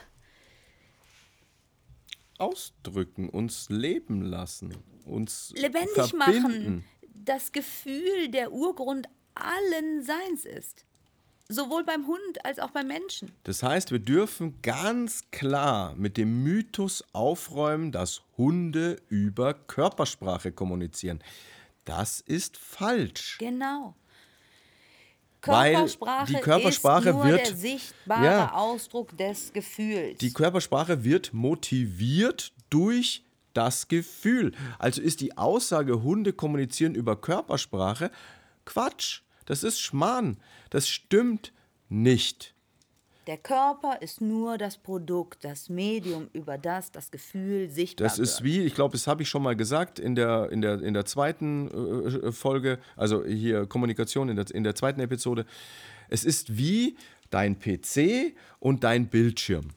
ausdrücken, 2.38 3.30
uns 3.30 3.70
leben 3.70 4.24
lassen, 4.24 4.76
uns 5.06 5.54
lebendig 5.56 5.94
verbinden. 6.16 6.42
machen, 6.42 6.86
das 7.14 7.52
Gefühl 7.52 8.30
der 8.30 8.52
Urgrund 8.52 9.08
allen 9.36 10.04
Seins 10.04 10.46
ist. 10.46 10.86
Sowohl 11.48 11.84
beim 11.84 12.08
Hund 12.08 12.46
als 12.46 12.60
auch 12.60 12.72
beim 12.72 12.88
Menschen. 12.88 13.32
Das 13.44 13.62
heißt, 13.62 13.92
wir 13.92 14.00
dürfen 14.00 14.62
ganz 14.62 15.30
klar 15.32 15.94
mit 15.96 16.16
dem 16.16 16.44
Mythos 16.44 17.04
aufräumen, 17.12 17.92
dass 17.92 18.22
Hunde 18.38 19.02
über 19.10 19.54
Körpersprache 19.54 20.54
kommunizieren. 20.54 21.22
Das 21.84 22.22
ist 22.22 22.56
falsch. 22.58 23.38
Genau. 23.40 23.96
Weil 25.44 25.74
Körpersprache, 25.74 26.34
die 26.34 26.40
Körpersprache 26.40 27.10
ist 27.10 27.16
nur 27.16 27.26
wird- 27.26 27.48
der 27.50 27.56
sichtbare 27.56 28.26
Ja. 28.26 28.54
Ausdruck 28.54 29.18
des 29.18 29.52
Gefühls. 29.52 30.20
Die 30.20 30.32
Körpersprache 30.32 31.04
wird 31.04 31.34
motiviert 31.34 32.54
durch 32.70 33.26
das 33.54 33.88
Gefühl. 33.88 34.54
Also 34.80 35.02
ist 35.02 35.22
die 35.22 35.38
Aussage, 35.38 36.04
Hunde 36.04 36.34
kommunizieren 36.34 36.96
über 36.96 37.16
Körpersprache, 37.16 38.12
Quatsch. 38.66 39.22
Das 39.46 39.64
ist 39.64 39.82
Schmarrn. 39.82 40.38
Das 40.70 40.88
stimmt 40.88 41.52
nicht. 41.90 42.54
der 43.28 43.38
Körper 43.38 44.02
ist 44.02 44.22
nur 44.22 44.58
das 44.58 44.78
Produkt, 44.78 45.44
das 45.44 45.70
Medium, 45.70 46.30
über 46.34 46.58
das 46.58 46.92
das 46.92 47.12
Gefühl 47.12 47.70
sichtbar 47.70 48.08
Das 48.08 48.18
ist 48.18 48.44
wie, 48.44 48.62
ich 48.62 48.74
glaube, 48.76 48.94
das 48.94 49.08
habe 49.08 49.24
ich 49.24 49.30
schon 49.30 49.44
mal 49.44 49.56
gesagt 49.56 50.00
in 50.00 50.16
der, 50.16 50.50
in 50.52 50.62
der, 50.62 50.82
in 50.82 50.94
der 50.94 51.06
zweiten 51.06 51.70
äh, 51.70 52.32
Folge, 52.32 52.80
also 52.96 53.26
hier 53.26 53.68
Kommunikation 53.68 54.30
in 54.30 54.38
der, 54.38 54.50
in 54.52 54.64
der 54.64 54.76
zweiten 54.76 55.02
Episode. 55.02 55.46
Es 56.10 56.24
ist 56.24 56.58
wie 56.58 56.96
dein 57.30 57.60
PC 57.60 58.36
und 58.60 58.84
dein 58.84 59.08
Bildschirm. 59.08 59.70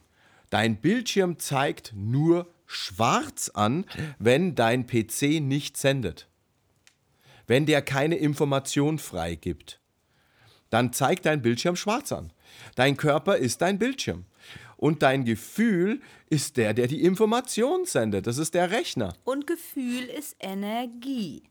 Dein 0.51 0.77
Bildschirm 0.77 1.39
zeigt 1.39 1.93
nur 1.97 2.47
schwarz 2.75 3.51
an, 3.55 3.85
wenn 4.19 4.55
dein 4.55 4.87
PC 4.87 5.41
nicht 5.41 5.77
sendet. 5.77 6.29
Wenn 7.47 7.67
der 7.67 7.83
keine 7.83 8.17
Information 8.17 8.99
freigibt 8.99 9.81
dann 10.75 10.93
zeigt 10.93 11.25
dein 11.27 11.41
Bildschirm 11.41 11.77
schwarz 11.77 12.11
an. 12.11 12.33
Dein 12.75 12.97
Körper 12.97 13.37
ist 13.37 13.63
dein 13.63 13.79
Bildschirm. 13.79 14.25
Und 14.77 15.05
dein 15.05 15.25
Gefühl 15.25 16.01
ist 16.31 16.57
der, 16.57 16.75
der 16.75 16.89
die 16.89 17.05
Information 17.05 17.85
sendet. 17.85 18.27
Das 18.27 18.39
ist 18.39 18.55
der 18.55 18.73
Rechner. 18.73 19.15
Und 19.23 19.47
Gefühl 19.47 20.03
ist 20.03 20.35
Energie. 20.41 21.45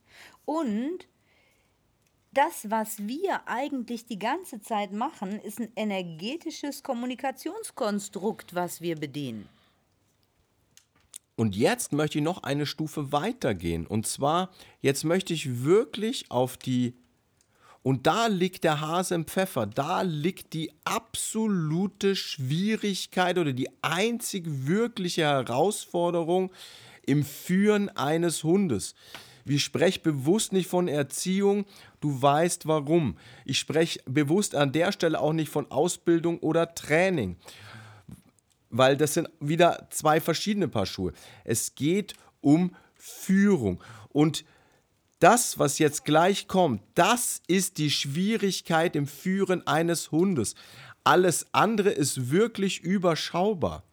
Und 0.43 1.07
das, 2.33 2.69
was 2.69 3.07
wir 3.07 3.47
eigentlich 3.47 4.05
die 4.05 4.19
ganze 4.19 4.59
Zeit 4.61 4.91
machen, 4.91 5.39
ist 5.39 5.61
ein 5.61 5.71
energetisches 5.77 6.83
Kommunikationskonstrukt, 6.83 8.53
was 8.55 8.81
wir 8.81 8.97
bedienen. 8.97 9.47
Und 11.35 11.55
jetzt 11.55 11.93
möchte 11.93 12.19
ich 12.19 12.23
noch 12.23 12.43
eine 12.43 12.65
Stufe 12.65 13.11
weitergehen. 13.11 13.87
Und 13.87 14.05
zwar, 14.05 14.51
jetzt 14.81 15.03
möchte 15.03 15.33
ich 15.33 15.63
wirklich 15.63 16.29
auf 16.29 16.57
die 16.57 16.95
Und 17.81 18.07
da 18.07 18.27
liegt 18.27 18.63
der 18.63 18.79
Hase 18.79 19.15
im 19.15 19.25
Pfeffer, 19.25 19.65
da 19.65 20.03
liegt 20.03 20.53
die 20.53 20.71
absolute 20.85 22.15
Schwierigkeit 22.15 23.37
oder 23.37 23.51
die 23.51 23.67
einzig 23.81 24.45
wirkliche 24.47 25.23
Herausforderung 25.23 26.51
im 27.05 27.25
Führen 27.25 27.89
eines 27.89 28.43
Hundes. 28.43 28.95
Ich 29.45 29.63
spreche 29.63 29.99
bewusst 29.99 30.53
nicht 30.53 30.69
von 30.69 30.87
Erziehung, 30.87 31.65
du 31.99 32.21
weißt 32.21 32.65
warum. 32.67 33.17
Ich 33.43 33.59
spreche 33.59 33.99
bewusst 34.05 34.55
an 34.55 34.71
der 34.71 34.93
Stelle 34.93 35.19
auch 35.19 35.33
nicht 35.33 35.49
von 35.49 35.69
Ausbildung 35.69 36.39
oder 36.39 36.73
Training, 36.75 37.35
weil 38.73 38.97
das 38.97 39.13
sind 39.13 39.29
wieder 39.39 39.87
zwei 39.91 40.19
verschiedene 40.19 40.67
Paar 40.67 40.85
Schuhe. 40.85 41.13
Es 41.45 41.75
geht 41.75 42.15
um 42.41 42.75
Führung 42.95 43.81
und 44.09 44.43
das, 45.19 45.57
was 45.57 45.79
jetzt 45.79 46.03
gleich 46.03 46.49
kommt, 46.49 46.81
das 46.95 47.41
ist 47.47 47.77
die 47.77 47.91
Schwierigkeit 47.91 48.95
im 48.97 49.07
Führen 49.07 49.65
eines 49.65 50.11
Hundes. 50.11 50.55
Alles 51.05 51.45
andere 51.53 51.91
ist 51.91 52.29
wirklich 52.29 52.81
überschaubar. 52.81 53.83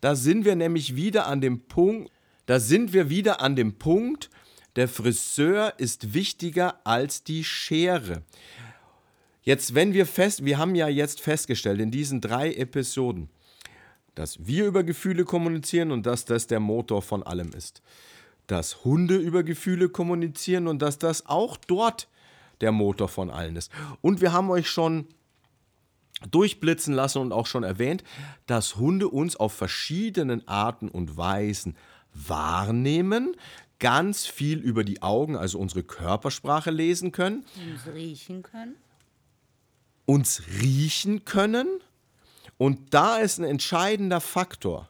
Da 0.00 0.14
sind 0.14 0.46
wir 0.46 0.56
nämlich 0.56 0.96
wieder 0.96 1.26
an 1.26 1.42
dem 1.42 1.66
Punkt, 1.66 2.10
da 2.46 2.60
sind 2.60 2.92
wir 2.94 3.10
wieder 3.10 3.42
an 3.42 3.56
dem 3.56 3.78
Punkt, 3.78 4.30
der 4.76 4.88
Friseur 4.88 5.74
ist 5.78 6.14
wichtiger 6.14 6.80
als 6.84 7.24
die 7.24 7.44
Schere. 7.44 8.22
Jetzt, 9.42 9.74
wenn 9.74 9.92
wir 9.92 10.06
fest, 10.06 10.44
wir 10.44 10.56
haben 10.56 10.74
ja 10.74 10.88
jetzt 10.88 11.20
festgestellt 11.20 11.80
in 11.80 11.90
diesen 11.90 12.22
drei 12.22 12.54
Episoden, 12.54 13.28
dass 14.14 14.46
wir 14.46 14.66
über 14.66 14.84
Gefühle 14.84 15.24
kommunizieren 15.24 15.90
und 15.90 16.06
dass 16.06 16.24
das 16.24 16.46
der 16.46 16.60
Motor 16.60 17.02
von 17.02 17.22
allem 17.22 17.52
ist 17.52 17.82
dass 18.46 18.84
Hunde 18.84 19.16
über 19.16 19.42
Gefühle 19.42 19.88
kommunizieren 19.88 20.68
und 20.68 20.82
dass 20.82 20.98
das 20.98 21.26
auch 21.26 21.56
dort 21.56 22.08
der 22.60 22.72
Motor 22.72 23.08
von 23.08 23.30
allen 23.30 23.56
ist. 23.56 23.70
Und 24.00 24.20
wir 24.20 24.32
haben 24.32 24.50
euch 24.50 24.68
schon 24.68 25.06
durchblitzen 26.30 26.94
lassen 26.94 27.18
und 27.18 27.32
auch 27.32 27.46
schon 27.46 27.64
erwähnt, 27.64 28.04
dass 28.46 28.76
Hunde 28.76 29.08
uns 29.08 29.36
auf 29.36 29.52
verschiedenen 29.52 30.46
Arten 30.46 30.88
und 30.88 31.16
Weisen 31.16 31.76
wahrnehmen, 32.14 33.34
ganz 33.80 34.24
viel 34.24 34.60
über 34.60 34.84
die 34.84 35.02
Augen, 35.02 35.36
also 35.36 35.58
unsere 35.58 35.82
Körpersprache 35.82 36.70
lesen 36.70 37.12
können. 37.12 37.44
Uns 37.70 37.94
riechen 37.94 38.42
können. 38.42 38.76
Uns 40.06 40.42
riechen 40.60 41.24
können. 41.24 41.66
Und 42.64 42.94
da 42.94 43.18
ist 43.18 43.36
ein 43.36 43.44
entscheidender 43.44 44.22
Faktor. 44.22 44.88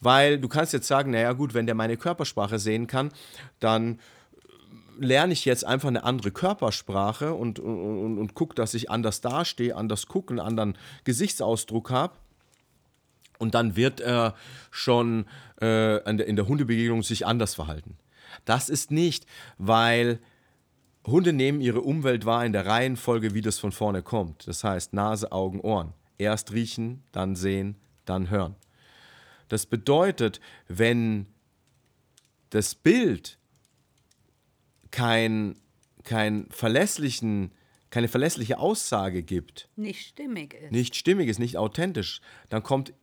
Weil 0.00 0.40
du 0.40 0.48
kannst 0.48 0.72
jetzt 0.72 0.88
sagen, 0.88 1.10
naja 1.10 1.34
gut, 1.34 1.52
wenn 1.52 1.66
der 1.66 1.74
meine 1.74 1.98
Körpersprache 1.98 2.58
sehen 2.58 2.86
kann, 2.86 3.12
dann 3.60 4.00
lerne 4.98 5.34
ich 5.34 5.44
jetzt 5.44 5.66
einfach 5.66 5.88
eine 5.88 6.02
andere 6.02 6.30
Körpersprache 6.30 7.34
und, 7.34 7.58
und, 7.58 8.16
und 8.16 8.32
gucke, 8.32 8.54
dass 8.54 8.72
ich 8.72 8.90
anders 8.90 9.20
dastehe, 9.20 9.76
anders 9.76 10.06
gucke, 10.06 10.32
einen 10.32 10.40
anderen 10.40 10.78
Gesichtsausdruck 11.04 11.90
habe. 11.90 12.14
Und 13.38 13.54
dann 13.54 13.76
wird 13.76 14.00
er 14.00 14.34
schon 14.70 15.26
äh, 15.60 15.98
in 16.08 16.36
der 16.36 16.48
Hundebegegnung 16.48 17.02
sich 17.02 17.26
anders 17.26 17.54
verhalten. 17.54 17.98
Das 18.46 18.70
ist 18.70 18.90
nicht, 18.90 19.26
weil 19.58 20.20
Hunde 21.06 21.34
nehmen 21.34 21.60
ihre 21.60 21.82
Umwelt 21.82 22.24
wahr 22.24 22.46
in 22.46 22.54
der 22.54 22.64
Reihenfolge, 22.64 23.34
wie 23.34 23.42
das 23.42 23.58
von 23.58 23.72
vorne 23.72 24.00
kommt. 24.00 24.48
Das 24.48 24.64
heißt 24.64 24.94
Nase, 24.94 25.32
Augen, 25.32 25.60
Ohren. 25.60 25.92
Erst 26.22 26.52
riechen, 26.52 27.02
dann 27.12 27.36
sehen, 27.36 27.76
dann 28.04 28.30
hören. 28.30 28.56
Das 29.48 29.66
bedeutet, 29.66 30.40
wenn 30.68 31.26
das 32.50 32.74
Bild 32.74 33.38
kein, 34.90 35.56
kein 36.04 36.46
verlässlichen, 36.50 37.52
keine 37.90 38.08
verlässliche 38.08 38.58
Aussage 38.58 39.22
gibt, 39.22 39.68
nicht 39.76 40.06
stimmig 40.06 40.54
ist, 40.54 40.72
nicht 40.72 40.96
stimmig 40.96 41.28
ist, 41.28 41.38
nicht 41.38 41.56
authentisch, 41.56 42.20
dann 42.48 42.62
kommt 42.62 42.94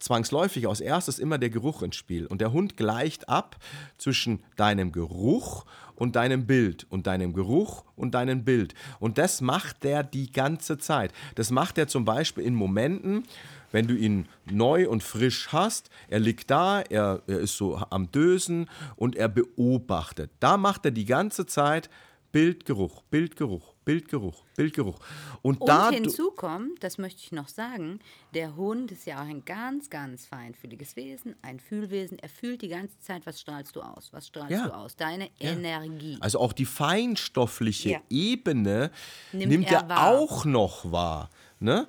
zwangsläufig 0.00 0.68
als 0.68 0.80
erstes 0.80 1.18
immer 1.18 1.38
der 1.38 1.50
Geruch 1.50 1.82
ins 1.82 1.96
Spiel. 1.96 2.26
Und 2.26 2.40
der 2.40 2.52
Hund 2.52 2.76
gleicht 2.76 3.28
ab 3.28 3.56
zwischen 3.98 4.42
deinem 4.56 4.92
Geruch 4.92 5.64
und 5.94 6.16
deinem 6.16 6.46
Bild 6.46 6.86
und 6.88 7.06
deinem 7.06 7.34
Geruch 7.34 7.84
und 7.94 8.14
deinem 8.14 8.44
Bild. 8.44 8.74
Und 8.98 9.18
das 9.18 9.40
macht 9.40 9.84
der 9.84 10.02
die 10.02 10.32
ganze 10.32 10.78
Zeit. 10.78 11.12
Das 11.34 11.50
macht 11.50 11.76
er 11.78 11.88
zum 11.88 12.04
Beispiel 12.04 12.44
in 12.44 12.54
Momenten, 12.54 13.24
wenn 13.72 13.86
du 13.86 13.94
ihn 13.94 14.26
neu 14.50 14.88
und 14.88 15.02
frisch 15.02 15.48
hast, 15.52 15.90
er 16.08 16.18
liegt 16.18 16.50
da, 16.50 16.80
er, 16.80 17.22
er 17.26 17.38
ist 17.38 17.56
so 17.56 17.80
am 17.90 18.10
Dösen 18.10 18.68
und 18.96 19.14
er 19.14 19.28
beobachtet. 19.28 20.30
Da 20.40 20.56
macht 20.56 20.84
er 20.84 20.90
die 20.90 21.04
ganze 21.04 21.46
Zeit 21.46 21.88
Bildgeruch, 22.32 23.02
Bildgeruch, 23.10 23.74
Bildgeruch, 23.84 24.44
Bildgeruch. 24.54 24.98
Und, 25.42 25.60
und 25.60 25.68
da 25.68 25.90
hinzu 25.90 26.30
kommt, 26.30 26.84
das 26.84 26.96
möchte 26.96 27.20
ich 27.24 27.32
noch 27.32 27.48
sagen, 27.48 27.98
der 28.34 28.54
Hund 28.54 28.92
ist 28.92 29.04
ja 29.06 29.16
auch 29.16 29.26
ein 29.26 29.44
ganz, 29.44 29.90
ganz 29.90 30.26
feinfühliges 30.26 30.94
Wesen, 30.94 31.34
ein 31.42 31.58
Fühlwesen. 31.58 32.18
Er 32.20 32.28
fühlt 32.28 32.62
die 32.62 32.68
ganze 32.68 32.98
Zeit, 33.00 33.26
was 33.26 33.40
strahlst 33.40 33.74
du 33.74 33.80
aus? 33.82 34.12
Was 34.12 34.28
strahlst 34.28 34.52
Ja. 34.52 34.68
du 34.68 34.74
aus? 34.74 34.94
Deine 34.94 35.24
Ja. 35.38 35.50
Energie. 35.50 36.18
Also 36.20 36.38
auch 36.38 36.52
die 36.52 36.66
feinstoffliche 36.66 37.90
Ja. 37.90 38.00
Ebene 38.10 38.92
Nimmt 39.32 39.50
nimmt, 39.50 39.70
er 39.72 39.86
er, 39.88 40.06
auch 40.06 40.44
noch 40.44 40.92
wahr. 40.92 41.30
Ne? 41.62 41.88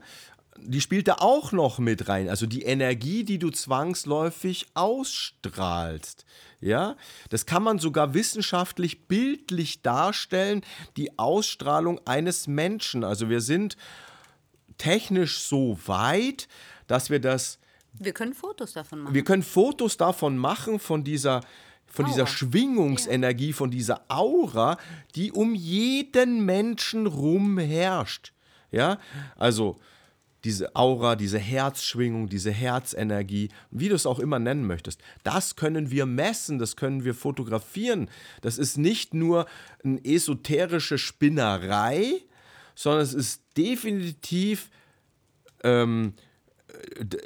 Die 0.57 0.81
spielt 0.81 1.07
da 1.07 1.15
auch 1.19 1.51
noch 1.51 1.79
mit 1.79 2.07
rein. 2.07 2.29
Also 2.29 2.45
die 2.45 2.63
Energie, 2.63 3.23
die 3.23 3.39
du 3.39 3.49
zwangsläufig 3.49 4.67
ausstrahlst. 4.73 6.25
Ja, 6.59 6.95
das 7.29 7.47
kann 7.47 7.63
man 7.63 7.79
sogar 7.79 8.13
wissenschaftlich 8.13 9.07
bildlich 9.07 9.81
darstellen, 9.81 10.61
die 10.97 11.17
Ausstrahlung 11.17 11.99
eines 12.05 12.47
Menschen. 12.47 13.03
Also 13.03 13.29
wir 13.29 13.41
sind 13.41 13.77
technisch 14.77 15.39
so 15.39 15.79
weit, 15.85 16.47
dass 16.85 17.09
wir 17.09 17.19
das 17.19 17.59
Wir 17.93 18.13
können 18.13 18.33
Fotos 18.33 18.73
davon 18.73 18.99
machen. 18.99 19.13
wir 19.15 19.23
können 19.23 19.43
Fotos 19.43 19.97
davon 19.97 20.37
machen, 20.37 20.79
von 20.79 21.03
dieser, 21.03 21.41
von 21.87 22.05
dieser. 22.05 22.27
Schwingungsenergie, 22.27 23.53
von 23.53 23.71
dieser 23.71 24.05
Aura, 24.07 24.77
die 25.15 25.31
um 25.31 25.55
jeden 25.55 26.45
Menschen 26.45 27.07
rum 27.07 27.57
herrscht. 27.57 28.33
Ja, 28.71 28.99
also 29.35 29.77
diese 30.43 30.75
Aura, 30.75 31.15
diese 31.15 31.39
Herzschwingung, 31.39 32.27
diese 32.27 32.51
Herzenergie, 32.51 33.49
wie 33.69 33.89
du 33.89 33.95
es 33.95 34.05
auch 34.05 34.19
immer 34.19 34.39
nennen 34.39 34.65
möchtest, 34.65 35.01
das 35.23 35.55
können 35.55 35.91
wir 35.91 36.05
messen, 36.05 36.59
das 36.59 36.75
können 36.75 37.03
wir 37.03 37.13
fotografieren. 37.13 38.09
Das 38.41 38.57
ist 38.57 38.77
nicht 38.77 39.13
nur 39.13 39.45
eine 39.83 40.03
esoterische 40.03 40.97
Spinnerei, 40.97 42.23
sondern 42.75 43.03
es 43.03 43.13
ist 43.13 43.43
definitiv 43.57 44.69
ähm, 45.63 46.13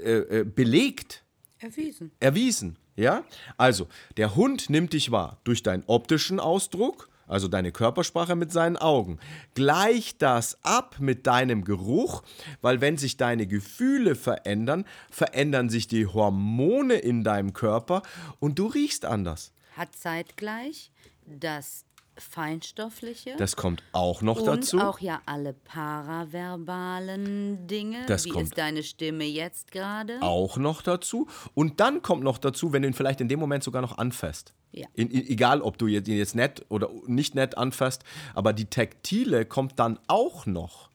äh, 0.03 0.39
äh, 0.39 0.43
belegt 0.43 1.23
Erwiesen. 1.59 2.11
erwiesen. 2.19 2.77
Ja? 2.95 3.23
Also, 3.57 3.87
der 4.17 4.35
Hund 4.35 4.69
nimmt 4.69 4.93
dich 4.93 5.11
wahr 5.11 5.39
durch 5.43 5.63
deinen 5.63 5.83
optischen 5.87 6.39
Ausdruck, 6.39 7.09
also 7.27 7.47
deine 7.47 7.71
Körpersprache 7.71 8.35
mit 8.35 8.51
seinen 8.51 8.77
Augen. 8.77 9.19
Gleich 9.53 10.17
das 10.17 10.57
ab 10.63 10.97
mit 10.99 11.27
deinem 11.27 11.63
Geruch, 11.63 12.23
weil 12.61 12.81
wenn 12.81 12.97
sich 12.97 13.17
deine 13.17 13.47
Gefühle 13.47 14.15
verändern, 14.15 14.85
verändern 15.09 15.69
sich 15.69 15.87
die 15.87 16.07
Hormone 16.07 16.95
in 16.95 17.23
deinem 17.23 17.53
Körper 17.53 18.01
und 18.39 18.59
du 18.59 18.67
riechst 18.67 19.05
anders. 19.05 19.51
Hat 19.75 19.95
zeitgleich 19.95 20.91
das 21.25 21.85
Feinstoffliche. 22.17 23.35
Das 23.37 23.55
kommt 23.55 23.83
auch 23.91 24.21
noch 24.21 24.39
und 24.39 24.47
dazu. 24.47 24.79
auch 24.79 24.99
ja 24.99 25.21
alle 25.25 25.53
paraverbalen 25.53 27.67
Dinge. 27.67 28.05
Das 28.07 28.25
Wie 28.25 28.29
kommt 28.29 28.45
ist 28.45 28.57
deine 28.57 28.83
Stimme 28.83 29.25
jetzt 29.25 29.71
gerade? 29.71 30.21
auch 30.21 30.57
noch 30.57 30.81
dazu. 30.81 31.27
Und 31.53 31.79
dann 31.79 32.01
kommt 32.01 32.23
noch 32.23 32.37
dazu, 32.37 32.71
wenn 32.71 32.83
du 32.83 32.87
ihn 32.87 32.93
vielleicht 32.93 33.21
in 33.21 33.27
dem 33.27 33.39
Moment 33.39 33.63
sogar 33.63 33.81
noch 33.81 33.97
anfasst. 33.97 34.53
Ja. 34.75 34.87
In, 34.93 35.09
in, 35.09 35.25
egal, 35.27 35.61
ob 35.61 35.77
du 35.77 35.87
ihn 35.87 36.03
jetzt 36.05 36.35
nett 36.35 36.65
oder 36.67 36.89
nicht 37.07 37.33
nett 37.33 37.57
anfasst, 37.57 38.03
aber 38.33 38.51
die 38.51 38.65
Taktile 38.65 39.45
kommt 39.45 39.79
dann 39.79 39.99
auch 40.07 40.45
noch. 40.45 40.89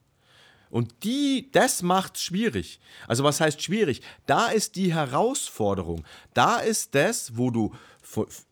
Und 0.69 1.03
die, 1.03 1.51
das 1.51 1.83
macht 1.83 2.19
schwierig. 2.19 2.79
Also 3.09 3.25
was 3.25 3.41
heißt 3.41 3.63
schwierig? 3.63 4.03
Da 4.27 4.49
ist 4.49 4.77
die 4.77 4.95
Herausforderung. 4.95 6.05
Da 6.35 6.59
ist 6.59 6.95
das, 6.95 7.37
wo 7.37 7.51
du 7.51 7.75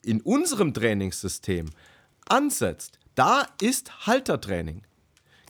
in 0.03 0.21
unserem 0.23 0.73
Trainingssystem 0.73 1.67
ansetzt. 2.27 2.99
Da 3.15 3.47
ist 3.61 4.07
Haltertraining. 4.07 4.83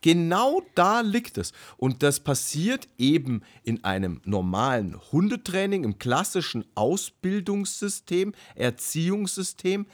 Genau 0.03 0.63
da 0.75 1.01
liegt 1.01 1.39
es. 1.39 1.53
Und 1.77 2.03
das 2.03 2.21
passiert 2.21 2.89
eben 2.99 3.43
in 3.63 3.85
einem 3.85 4.21
normalen 4.25 4.97
Hundetraining, 5.13 5.85
im 5.85 5.99
klassischen 5.99 6.65
Ausbildungssystem, 6.75 8.33
Erziehungssystem 8.55 9.87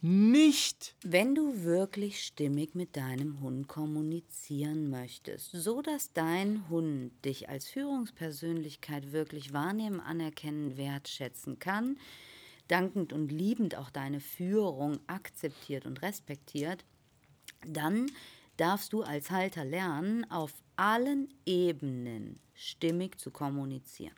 nicht. 0.00 0.94
Wenn 1.02 1.34
du 1.34 1.64
wirklich 1.64 2.22
stimmig 2.24 2.76
mit 2.76 2.96
deinem 2.96 3.40
Hund 3.40 3.66
kommunizieren 3.66 4.90
möchtest, 4.90 5.50
so 5.50 5.82
dass 5.82 6.12
dein 6.12 6.68
Hund 6.68 7.10
dich 7.24 7.48
als 7.48 7.68
Führungspersönlichkeit 7.68 9.10
wirklich 9.10 9.52
wahrnehmen, 9.52 10.00
anerkennen, 10.00 10.76
wertschätzen 10.76 11.58
kann, 11.58 11.98
dankend 12.68 13.12
und 13.12 13.32
liebend 13.32 13.76
auch 13.76 13.90
deine 13.90 14.20
Führung 14.20 15.00
akzeptiert 15.08 15.84
und 15.84 16.00
respektiert, 16.00 16.84
dann 17.66 18.06
darfst 18.58 18.92
du 18.92 19.02
als 19.02 19.30
Halter 19.30 19.64
lernen, 19.64 20.30
auf 20.30 20.52
allen 20.76 21.28
Ebenen 21.46 22.38
stimmig 22.54 23.18
zu 23.18 23.30
kommunizieren. 23.30 24.14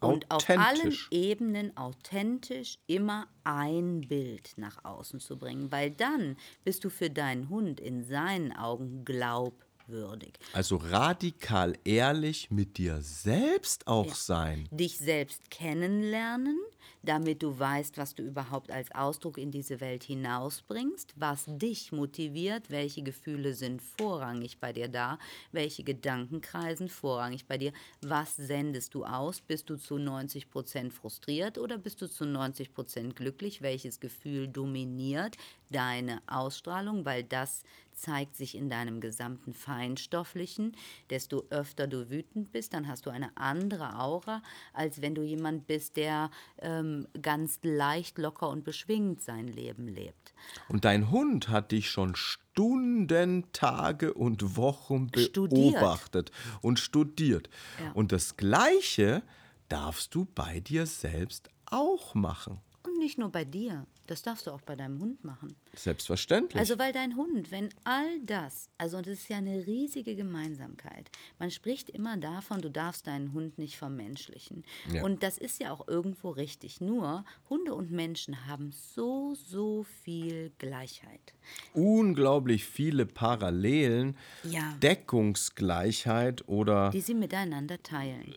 Und 0.00 0.30
auf 0.30 0.48
allen. 0.48 0.96
Ebenen 1.10 1.76
authentisch 1.76 2.78
immer 2.86 3.26
ein 3.42 4.02
Bild 4.02 4.52
nach 4.56 4.84
außen 4.84 5.18
zu 5.18 5.36
bringen, 5.36 5.72
weil 5.72 5.90
dann 5.90 6.36
bist 6.64 6.84
du 6.84 6.90
für 6.90 7.10
deinen 7.10 7.48
Hund 7.48 7.80
in 7.80 8.04
seinen 8.04 8.52
Augen 8.52 9.04
glaubwürdig. 9.04 10.34
Also 10.52 10.76
radikal 10.76 11.76
ehrlich 11.84 12.48
mit 12.52 12.78
dir 12.78 13.00
selbst 13.00 13.88
auch 13.88 14.14
sein. 14.14 14.68
Dich 14.70 14.98
selbst 14.98 15.50
kennenlernen, 15.50 16.58
damit 17.02 17.42
du 17.42 17.58
weißt, 17.58 17.98
was 17.98 18.14
du 18.14 18.22
überhaupt 18.22 18.70
als 18.70 18.90
Ausdruck 18.94 19.38
in 19.38 19.50
diese 19.50 19.80
Welt 19.80 20.04
hinausbringst, 20.04 21.14
was 21.16 21.44
dich 21.46 21.92
motiviert, 21.92 22.70
welche 22.70 23.02
Gefühle 23.02 23.54
sind 23.54 23.82
vorrangig 23.82 24.58
bei 24.58 24.72
dir 24.72 24.88
da, 24.88 25.18
welche 25.52 25.84
Gedanken 25.84 26.40
kreisen 26.40 26.88
vorrangig 26.88 27.46
bei 27.46 27.58
dir, 27.58 27.72
was 28.02 28.36
sendest 28.36 28.94
du 28.94 29.04
aus, 29.04 29.40
bist 29.40 29.70
du 29.70 29.76
zu 29.76 29.96
90% 29.96 30.90
frustriert 30.90 31.58
oder 31.58 31.78
bist 31.78 32.02
du 32.02 32.08
zu 32.08 32.24
90% 32.24 33.14
glücklich, 33.14 33.62
welches 33.62 34.00
Gefühl 34.00 34.48
dominiert 34.48 35.36
deine 35.70 36.22
Ausstrahlung, 36.26 37.04
weil 37.04 37.24
das 37.24 37.62
zeigt 37.92 38.36
sich 38.36 38.54
in 38.54 38.68
deinem 38.70 39.00
gesamten 39.00 39.52
Feinstofflichen. 39.52 40.76
Desto 41.10 41.44
öfter 41.50 41.86
du 41.86 42.10
wütend 42.10 42.52
bist, 42.52 42.72
dann 42.72 42.88
hast 42.88 43.06
du 43.06 43.10
eine 43.10 43.36
andere 43.36 43.98
Aura, 43.98 44.42
als 44.72 45.02
wenn 45.02 45.14
du 45.14 45.22
jemand 45.22 45.66
bist, 45.66 45.96
der 45.96 46.30
ähm, 46.60 46.87
ganz 47.20 47.58
leicht, 47.62 48.18
locker 48.18 48.48
und 48.48 48.64
beschwingt 48.64 49.22
sein 49.22 49.48
Leben 49.48 49.88
lebt. 49.88 50.34
Und 50.68 50.84
dein 50.84 51.10
Hund 51.10 51.48
hat 51.48 51.72
dich 51.72 51.90
schon 51.90 52.14
Stunden, 52.14 53.44
Tage 53.52 54.14
und 54.14 54.56
Wochen 54.56 55.10
Studiert. 55.16 55.74
beobachtet 55.74 56.30
und 56.60 56.78
studiert. 56.78 57.48
Ja. 57.82 57.92
Und 57.92 58.12
das 58.12 58.36
Gleiche 58.36 59.22
darfst 59.68 60.14
du 60.14 60.26
bei 60.34 60.60
dir 60.60 60.86
selbst 60.86 61.50
auch 61.66 62.14
machen. 62.14 62.60
Und 62.84 62.98
nicht 62.98 63.18
nur 63.18 63.30
bei 63.30 63.44
dir, 63.44 63.86
das 64.08 64.22
darfst 64.22 64.46
du 64.46 64.50
auch 64.52 64.62
bei 64.62 64.74
deinem 64.74 65.00
Hund 65.00 65.22
machen. 65.22 65.54
Selbstverständlich. 65.74 66.58
Also 66.58 66.78
weil 66.78 66.92
dein 66.92 67.14
Hund, 67.14 67.50
wenn 67.50 67.68
all 67.84 68.20
das, 68.22 68.70
also 68.78 68.96
das 68.98 69.08
ist 69.18 69.28
ja 69.28 69.36
eine 69.36 69.66
riesige 69.66 70.16
Gemeinsamkeit. 70.16 71.10
Man 71.38 71.50
spricht 71.50 71.90
immer 71.90 72.16
davon, 72.16 72.62
du 72.62 72.70
darfst 72.70 73.06
deinen 73.06 73.32
Hund 73.34 73.58
nicht 73.58 73.76
vermenschlichen. 73.76 74.64
Ja. 74.92 75.04
Und 75.04 75.22
das 75.22 75.36
ist 75.36 75.60
ja 75.60 75.72
auch 75.72 75.86
irgendwo 75.86 76.30
richtig. 76.30 76.80
Nur 76.80 77.24
Hunde 77.50 77.74
und 77.74 77.90
Menschen 77.90 78.46
haben 78.46 78.72
so, 78.72 79.34
so 79.34 79.84
viel 80.02 80.52
Gleichheit. 80.58 81.34
Unglaublich 81.74 82.64
viele 82.64 83.04
Parallelen, 83.04 84.16
Ja. 84.42 84.74
Deckungsgleichheit 84.82 86.48
oder 86.48 86.90
die 86.90 87.02
sie 87.02 87.14
miteinander 87.14 87.82
teilen. 87.82 88.34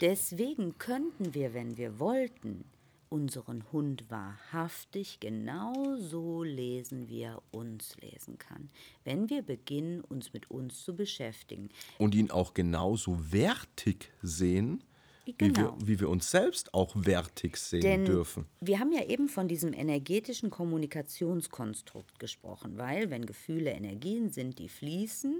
Deswegen 0.00 0.78
könnten 0.78 1.32
wir, 1.34 1.54
wenn 1.54 1.76
wir 1.76 2.00
wollten, 2.00 2.64
unseren 3.12 3.70
Hund 3.72 4.10
wahrhaftig 4.10 5.20
genauso 5.20 6.42
lesen, 6.42 7.08
wie 7.08 7.20
er 7.22 7.42
uns 7.50 7.94
lesen 8.00 8.38
kann, 8.38 8.70
wenn 9.04 9.28
wir 9.28 9.42
beginnen, 9.42 10.00
uns 10.00 10.32
mit 10.32 10.50
uns 10.50 10.82
zu 10.82 10.96
beschäftigen. 10.96 11.68
und 11.98 12.14
ihn 12.14 12.30
auch 12.30 12.54
genauso 12.54 13.30
wertig 13.30 14.10
sehen, 14.22 14.82
wie, 15.26 15.34
Genau. 15.34 15.76
wir, 15.78 15.86
wie 15.86 16.00
wir 16.00 16.08
uns 16.08 16.30
selbst 16.30 16.72
auch 16.74 16.94
wertig 16.96 17.56
sehen 17.58 17.82
Denn 17.82 18.04
dürfen. 18.06 18.46
wir 18.60 18.80
haben 18.80 18.92
ja 18.92 19.04
eben 19.04 19.28
von 19.28 19.46
diesem 19.46 19.72
energetischen 19.72 20.50
Kommunikationskonstrukt 20.50 22.18
gesprochen, 22.18 22.78
weil 22.78 23.10
wenn 23.10 23.26
Gefühle 23.26 23.70
Energien 23.70 24.30
sind, 24.30 24.58
die 24.58 24.68
fließen, 24.68 25.38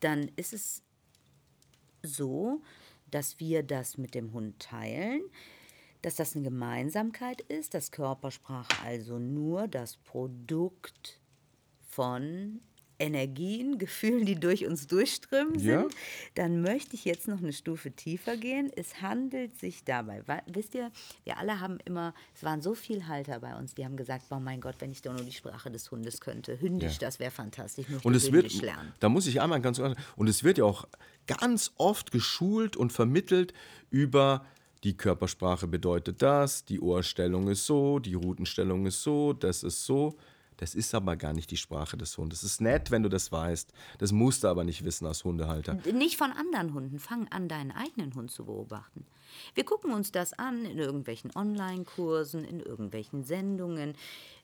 dann 0.00 0.30
ist 0.36 0.52
es 0.54 0.82
so, 2.02 2.62
dass 3.10 3.38
wir 3.40 3.62
das 3.62 3.98
mit 3.98 4.14
dem 4.14 4.32
Hund 4.32 4.58
teilen, 4.60 5.22
dass 6.08 6.16
das 6.16 6.34
eine 6.34 6.42
Gemeinsamkeit 6.44 7.42
ist, 7.42 7.74
dass 7.74 7.90
Körpersprache 7.90 8.66
also 8.82 9.18
nur 9.18 9.68
das 9.68 9.98
Produkt 9.98 11.20
von 11.86 12.60
Energien, 12.98 13.76
Gefühlen, 13.78 14.24
die 14.24 14.34
durch 14.34 14.66
uns 14.66 14.86
durchströmen 14.86 15.58
sind, 15.58 15.68
Ja. 15.68 15.86
dann 16.34 16.62
möchte 16.62 16.94
ich 16.96 17.04
jetzt 17.04 17.28
noch 17.28 17.38
eine 17.38 17.52
Stufe 17.52 17.90
tiefer 17.92 18.38
gehen. 18.38 18.72
Es 18.74 19.02
handelt 19.02 19.56
sich 19.60 19.84
dabei, 19.84 20.26
wa- 20.26 20.40
wisst 20.46 20.74
ihr, 20.74 20.90
wir 21.24 21.36
alle 21.36 21.60
haben 21.60 21.78
immer, 21.84 22.14
es 22.34 22.42
waren 22.42 22.62
so 22.62 22.74
viele 22.74 23.06
Halter 23.06 23.38
bei 23.40 23.54
uns, 23.54 23.74
die 23.74 23.84
haben 23.84 23.96
gesagt, 23.98 24.24
oh 24.30 24.40
mein 24.40 24.62
Gott, 24.62 24.76
wenn 24.78 24.90
ich 24.90 25.02
doch 25.02 25.12
nur 25.12 25.22
die 25.24 25.32
Sprache 25.32 25.70
des 25.70 25.90
Hundes 25.90 26.20
könnte. 26.22 26.58
Hündisch, 26.58 26.94
Ja. 26.94 27.00
das 27.00 27.18
wäre 27.20 27.30
fantastisch. 27.30 27.84
Ich 27.84 27.90
möchte 27.92 28.08
Und 28.08 28.14
es 28.14 28.32
wird, 28.32 28.50
lernen. 28.62 28.94
da 28.98 29.10
muss 29.10 29.26
ich 29.26 29.42
einmal 29.42 29.60
ganz, 29.60 29.78
und 29.78 30.26
es 30.26 30.42
wird 30.42 30.56
ja 30.58 30.64
auch 30.64 30.88
ganz 31.26 31.72
oft 31.76 32.10
geschult 32.10 32.76
und 32.78 32.92
vermittelt 32.94 33.52
über 33.90 34.44
die 34.84 34.96
Körpersprache 34.96 35.66
bedeutet 35.66 36.22
das, 36.22 36.64
die 36.64 36.80
Ohrstellung 36.80 37.48
ist 37.48 37.66
so, 37.66 37.98
die 37.98 38.14
Rutenstellung 38.14 38.86
ist 38.86 39.02
so, 39.02 39.32
das 39.32 39.62
ist 39.62 39.84
so. 39.84 40.16
Das 40.58 40.74
ist 40.74 40.92
aber 40.92 41.16
gar 41.16 41.32
nicht 41.32 41.52
die 41.52 41.56
Sprache 41.56 41.96
des 41.96 42.18
Hundes. 42.18 42.42
Es 42.42 42.54
ist 42.54 42.60
nett, 42.60 42.90
wenn 42.90 43.04
du 43.04 43.08
das 43.08 43.30
weißt. 43.30 43.72
Das 43.98 44.10
musst 44.10 44.42
du 44.42 44.48
aber 44.48 44.64
nicht 44.64 44.84
wissen 44.84 45.06
als 45.06 45.22
Hundehalter. 45.22 45.74
Nicht 45.92 46.16
von 46.16 46.32
anderen 46.32 46.74
Hunden. 46.74 46.98
Fang 46.98 47.28
an, 47.28 47.46
deinen 47.46 47.70
eigenen 47.70 48.12
Hund 48.16 48.32
zu 48.32 48.44
beobachten. 48.44 49.06
Wir 49.54 49.64
gucken 49.64 49.92
uns 49.92 50.10
das 50.10 50.32
an 50.32 50.64
in 50.64 50.78
irgendwelchen 50.78 51.30
Online-Kursen, 51.34 52.44
in 52.44 52.58
irgendwelchen 52.58 53.22
Sendungen. 53.22 53.94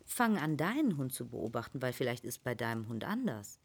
Fang 0.04 0.38
an, 0.38 0.56
deinen 0.56 0.96
Hund 0.98 1.12
zu 1.12 1.26
beobachten, 1.26 1.82
weil 1.82 1.92
vielleicht 1.92 2.24
ist 2.24 2.44
bei 2.44 2.54
deinem 2.54 2.88
Hund 2.88 3.02
anders. 3.02 3.58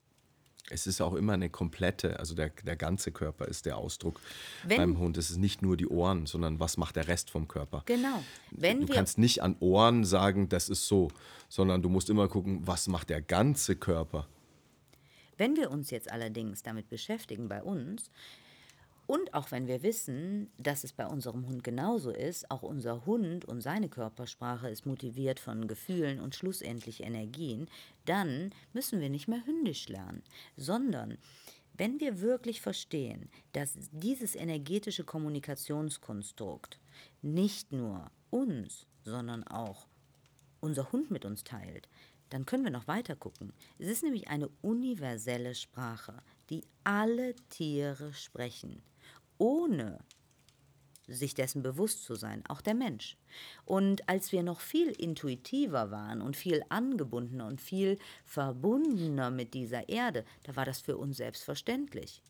Es 0.72 0.88
ist 0.88 1.02
auch 1.02 1.14
immer 1.14 1.34
eine 1.34 1.50
komplette, 1.50 2.20
also 2.20 2.36
der, 2.36 2.50
der 2.50 2.76
ganze 2.76 3.12
Körper 3.12 3.46
ist 3.48 3.66
der 3.66 3.78
Ausdruck 3.78 4.20
Wenn- 4.64 4.78
beim 4.78 5.00
Hund. 5.00 5.18
Es 5.18 5.30
ist 5.30 5.38
nicht 5.38 5.62
nur 5.62 5.78
die 5.78 5.88
Ohren, 5.88 6.26
sondern 6.26 6.60
was 6.60 6.78
macht 6.78 6.96
der 6.96 7.08
Rest 7.08 7.30
vom 7.32 7.48
Körper. 7.48 7.84
Genau. 7.86 8.24
Wenn 8.52 8.82
du 8.82 8.88
wir 8.88 8.96
kannst 8.96 9.18
nicht 9.18 9.42
an 9.42 9.56
Ohren 9.60 10.06
sagen, 10.06 10.50
das 10.50 10.70
ist 10.70 10.88
so, 10.88 11.10
sondern 11.48 11.82
du 11.82 11.90
musst 11.90 12.10
immer 12.10 12.28
gucken, 12.28 12.62
was 12.66 12.88
macht 12.88 13.10
der 13.10 13.22
ganze 13.22 13.76
Körper. 13.76 14.28
Wenn 15.38 15.56
wir 15.56 15.72
uns 15.72 15.90
jetzt 15.90 16.12
allerdings 16.12 16.64
damit 16.64 16.90
beschäftigen 16.90 17.48
bei 17.48 17.64
uns 17.64 18.12
und 19.10 19.34
auch 19.34 19.50
wenn 19.50 19.66
wir 19.66 19.82
wissen, 19.82 20.52
dass 20.60 20.84
es 20.84 20.94
bei 20.94 21.08
unserem 21.08 21.48
Hund 21.48 21.64
genauso 21.64 22.12
ist, 22.12 22.52
auch 22.52 22.62
unser 22.62 23.08
Hund 23.08 23.44
und 23.44 23.60
seine 23.60 23.90
Körpersprache 23.90 24.70
ist 24.70 24.86
motiviert 24.86 25.40
von 25.40 25.68
Gefühlen 25.68 26.20
und 26.20 26.36
schlussendlich 26.36 27.02
Energien, 27.02 27.68
dann 28.06 28.52
müssen 28.72 29.02
wir 29.02 29.10
nicht 29.10 29.28
mehr 29.28 29.44
hündisch 29.48 29.90
lernen, 29.90 30.22
sondern 30.58 31.18
wenn 31.74 32.00
wir 32.00 32.22
wirklich 32.22 32.62
verstehen, 32.62 33.32
dass 33.54 33.80
dieses 33.92 34.36
energetische 34.36 35.06
Kommunikationskonstrukt 35.06 36.80
nicht 37.24 37.72
nur 37.72 38.12
uns, 38.30 38.86
sondern 39.06 39.44
auch 39.48 39.88
unser 40.60 40.92
Hund 40.92 41.10
mit 41.10 41.26
uns 41.26 41.44
teilt, 41.44 41.90
dann 42.30 42.46
können 42.46 42.64
wir 42.64 42.70
noch 42.70 42.88
weiter 42.88 43.16
gucken. 43.16 43.54
Es 43.80 43.88
ist 43.88 44.04
nämlich 44.04 44.28
eine 44.28 44.50
universelle 44.62 45.56
Sprache, 45.56 46.22
die 46.52 46.62
alle 46.84 47.36
Tiere 47.50 48.14
sprechen, 48.14 48.84
ohne 49.40 50.00
sich 51.08 51.34
dessen 51.34 51.64
bewusst 51.64 52.04
zu 52.04 52.16
sein, 52.16 52.44
auch 52.48 52.62
der 52.62 52.76
Mensch. 52.76 53.18
Und 53.66 54.08
als 54.08 54.32
wir 54.32 54.44
noch 54.44 54.60
viel 54.60 54.90
intuitiver 54.90 55.92
waren 55.92 56.22
und 56.22 56.38
viel 56.38 56.64
angebundener 56.70 57.48
und 57.48 57.62
viel 57.62 57.98
verbundener 58.26 59.32
mit 59.32 59.54
dieser 59.54 59.90
Erde, 59.90 60.24
da 60.44 60.56
war 60.56 60.66
das 60.66 60.82
für 60.82 60.98
uns 60.98 61.18
selbstverständlich. 61.18 62.22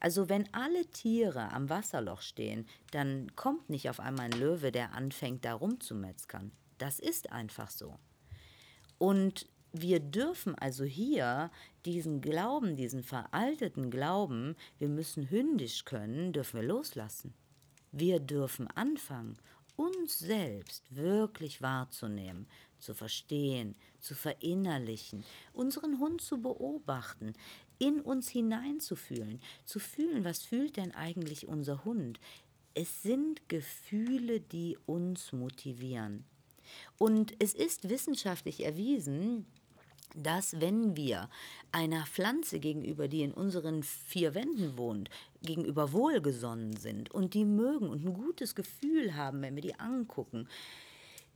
Also 0.00 0.28
wenn 0.28 0.52
alle 0.52 0.86
Tiere 0.86 1.52
am 1.52 1.70
Wasserloch 1.70 2.20
stehen, 2.20 2.66
dann 2.90 3.34
kommt 3.36 3.70
nicht 3.70 3.88
auf 3.88 4.00
einmal 4.00 4.26
ein 4.26 4.38
Löwe, 4.38 4.72
der 4.72 4.92
anfängt, 4.92 5.44
da 5.44 5.54
rumzumetzgern. 5.54 6.52
Das 6.78 6.98
ist 6.98 7.32
einfach 7.32 7.70
so. 7.70 7.98
Und 8.98 9.46
wir 9.72 10.00
dürfen 10.00 10.54
also 10.56 10.84
hier 10.84 11.50
diesen 11.84 12.20
Glauben, 12.20 12.76
diesen 12.76 13.02
veralteten 13.02 13.90
Glauben, 13.90 14.56
wir 14.78 14.88
müssen 14.88 15.30
hündisch 15.30 15.84
können, 15.84 16.32
dürfen 16.32 16.60
wir 16.60 16.66
loslassen. 16.66 17.34
Wir 17.92 18.20
dürfen 18.20 18.68
anfangen, 18.68 19.36
uns 19.76 20.18
selbst 20.18 20.84
wirklich 20.94 21.62
wahrzunehmen, 21.62 22.46
zu 22.78 22.94
verstehen, 22.94 23.74
zu 23.98 24.14
verinnerlichen, 24.14 25.24
unseren 25.52 25.98
Hund 25.98 26.20
zu 26.20 26.40
beobachten, 26.40 27.32
in 27.78 28.00
uns 28.00 28.28
hineinzufühlen, 28.28 29.40
zu 29.64 29.78
fühlen, 29.78 30.24
was 30.24 30.42
fühlt 30.42 30.76
denn 30.76 30.94
eigentlich 30.94 31.48
unser 31.48 31.84
Hund. 31.84 32.20
Es 32.74 33.02
sind 33.02 33.48
Gefühle, 33.48 34.40
die 34.40 34.78
uns 34.86 35.32
motivieren. 35.32 36.24
Und 36.98 37.34
es 37.38 37.54
ist 37.54 37.88
wissenschaftlich 37.88 38.64
erwiesen, 38.64 39.46
dass 40.16 40.60
wenn 40.60 40.96
wir 40.96 41.28
einer 41.72 42.04
Pflanze 42.06 42.58
gegenüber, 42.58 43.08
die 43.08 43.22
in 43.22 43.32
unseren 43.32 43.82
vier 43.82 44.34
Wänden 44.34 44.76
wohnt, 44.76 45.10
gegenüber 45.42 45.92
wohlgesonnen 45.92 46.76
sind 46.76 47.10
und 47.10 47.34
die 47.34 47.44
mögen 47.44 47.88
und 47.88 48.04
ein 48.04 48.14
gutes 48.14 48.54
Gefühl 48.54 49.14
haben, 49.14 49.42
wenn 49.42 49.54
wir 49.54 49.62
die 49.62 49.78
angucken, 49.78 50.48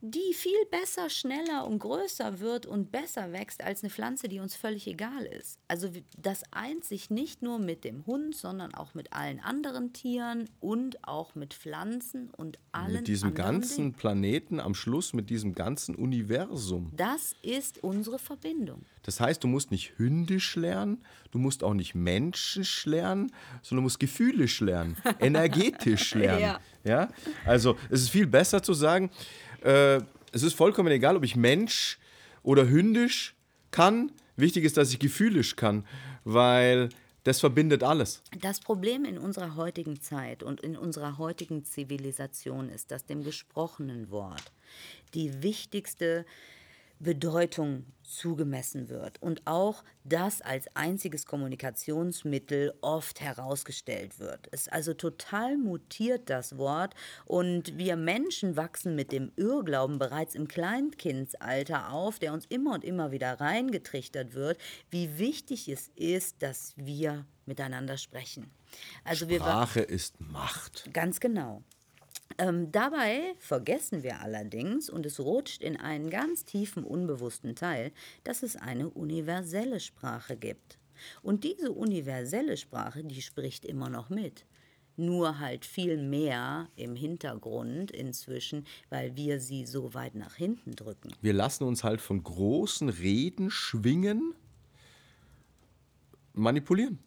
die 0.06 0.34
viel 0.34 0.52
besser, 0.70 1.08
schneller 1.08 1.66
und 1.66 1.78
größer 1.78 2.38
wird 2.40 2.66
und 2.66 2.92
besser 2.92 3.32
wächst 3.32 3.64
als 3.64 3.82
eine 3.82 3.88
Pflanze, 3.88 4.28
die 4.28 4.38
uns 4.38 4.54
völlig 4.54 4.86
egal 4.86 5.24
ist. 5.24 5.58
Also 5.66 5.88
das 6.18 6.42
eint 6.50 6.84
sich 6.84 7.08
nicht 7.08 7.40
nur 7.40 7.58
mit 7.58 7.84
dem 7.84 8.04
Hund, 8.04 8.36
sondern 8.36 8.74
auch 8.74 8.92
mit 8.92 9.14
allen 9.14 9.40
anderen 9.40 9.94
Tieren 9.94 10.50
und 10.60 11.08
auch 11.08 11.34
mit 11.34 11.54
Pflanzen 11.54 12.28
und 12.36 12.58
allen 12.70 12.92
Mit 12.92 13.08
diesem 13.08 13.32
ganzen 13.32 13.76
Dingen. 13.76 13.92
Planeten 13.94 14.60
am 14.60 14.74
Schluss, 14.74 15.14
mit 15.14 15.30
diesem 15.30 15.54
ganzen 15.54 15.94
Universum. 15.94 16.92
Das 16.94 17.34
ist 17.40 17.82
unsere 17.82 18.18
Verbindung. 18.18 18.84
Das 19.04 19.20
heißt, 19.20 19.42
du 19.42 19.48
musst 19.48 19.70
nicht 19.70 19.98
hündisch 19.98 20.56
lernen, 20.56 21.02
du 21.30 21.38
musst 21.38 21.64
auch 21.64 21.74
nicht 21.74 21.94
menschlich 21.94 22.84
lernen, 22.84 23.32
sondern 23.62 23.82
du 23.82 23.86
musst 23.86 24.00
gefühlisch 24.00 24.60
lernen, 24.60 24.96
energetisch 25.20 26.14
lernen. 26.14 26.40
Ja. 26.42 26.60
ja. 26.84 27.08
Also 27.46 27.76
es 27.88 28.02
ist 28.02 28.10
viel 28.10 28.26
besser 28.26 28.62
zu 28.62 28.74
sagen, 28.74 29.10
äh, 29.64 30.00
es 30.32 30.42
ist 30.42 30.54
vollkommen 30.54 30.92
egal, 30.92 31.16
ob 31.16 31.24
ich 31.24 31.36
Mensch 31.36 31.98
oder 32.42 32.68
hündisch 32.68 33.34
kann. 33.70 34.12
Wichtig 34.36 34.64
ist, 34.64 34.76
dass 34.76 34.92
ich 34.92 34.98
gefühlisch 34.98 35.56
kann, 35.56 35.86
weil 36.24 36.88
das 37.24 37.40
verbindet 37.40 37.82
alles. 37.82 38.22
Das 38.40 38.60
Problem 38.60 39.04
in 39.04 39.16
unserer 39.16 39.56
heutigen 39.56 40.00
Zeit 40.00 40.42
und 40.42 40.60
in 40.60 40.76
unserer 40.76 41.18
heutigen 41.18 41.64
Zivilisation 41.64 42.68
ist, 42.68 42.90
dass 42.90 43.06
dem 43.06 43.24
gesprochenen 43.24 44.10
Wort 44.10 44.52
die 45.14 45.42
wichtigste 45.42 46.26
Bedeutung 47.04 47.86
zugemessen 48.02 48.88
wird 48.88 49.22
und 49.22 49.46
auch 49.46 49.84
das 50.04 50.42
als 50.42 50.66
einziges 50.74 51.26
Kommunikationsmittel 51.26 52.74
oft 52.80 53.20
herausgestellt 53.20 54.18
wird. 54.18 54.48
Es 54.50 54.62
ist 54.62 54.72
also 54.72 54.94
total 54.94 55.56
mutiert 55.56 56.28
das 56.28 56.58
Wort 56.58 56.94
und 57.24 57.78
wir 57.78 57.96
Menschen 57.96 58.56
wachsen 58.56 58.94
mit 58.94 59.12
dem 59.12 59.32
Irrglauben 59.36 59.98
bereits 59.98 60.34
im 60.34 60.48
Kleinkindsalter 60.48 61.92
auf, 61.92 62.18
der 62.18 62.32
uns 62.32 62.46
immer 62.46 62.74
und 62.74 62.84
immer 62.84 63.12
wieder 63.12 63.40
reingetrichtert 63.40 64.34
wird, 64.34 64.58
wie 64.90 65.18
wichtig 65.18 65.68
es 65.68 65.90
ist, 65.94 66.42
dass 66.42 66.74
wir 66.76 67.26
miteinander 67.46 67.96
sprechen. 67.96 68.50
Also 69.04 69.26
Sprache 69.28 69.80
ist 69.80 70.20
Macht. 70.20 70.90
Ganz 70.92 71.20
genau. 71.20 71.62
Ähm, 72.38 72.72
dabei 72.72 73.34
vergessen 73.38 74.02
wir 74.02 74.20
allerdings, 74.20 74.90
und 74.90 75.06
es 75.06 75.20
rutscht 75.20 75.62
in 75.62 75.76
einen 75.76 76.10
ganz 76.10 76.44
tiefen 76.44 76.84
unbewussten 76.84 77.54
Teil, 77.54 77.92
dass 78.24 78.42
es 78.42 78.56
eine 78.56 78.90
universelle 78.90 79.78
Sprache 79.78 80.36
gibt. 80.36 80.78
Und 81.22 81.44
diese 81.44 81.72
universelle 81.72 82.56
Sprache, 82.56 83.04
die 83.04 83.22
spricht 83.22 83.64
immer 83.64 83.88
noch 83.88 84.10
mit. 84.10 84.46
Nur 84.96 85.40
halt 85.40 85.64
viel 85.64 85.96
mehr 85.96 86.68
im 86.76 86.94
Hintergrund 86.94 87.90
inzwischen, 87.90 88.64
weil 88.90 89.16
wir 89.16 89.40
sie 89.40 89.66
so 89.66 89.92
weit 89.92 90.14
nach 90.14 90.36
hinten 90.36 90.76
drücken. 90.76 91.12
Wir 91.20 91.32
lassen 91.32 91.64
uns 91.64 91.82
halt 91.82 92.00
von 92.00 92.22
großen 92.22 92.88
Reden 92.88 93.50
schwingen, 93.50 94.34
manipulieren 96.32 96.98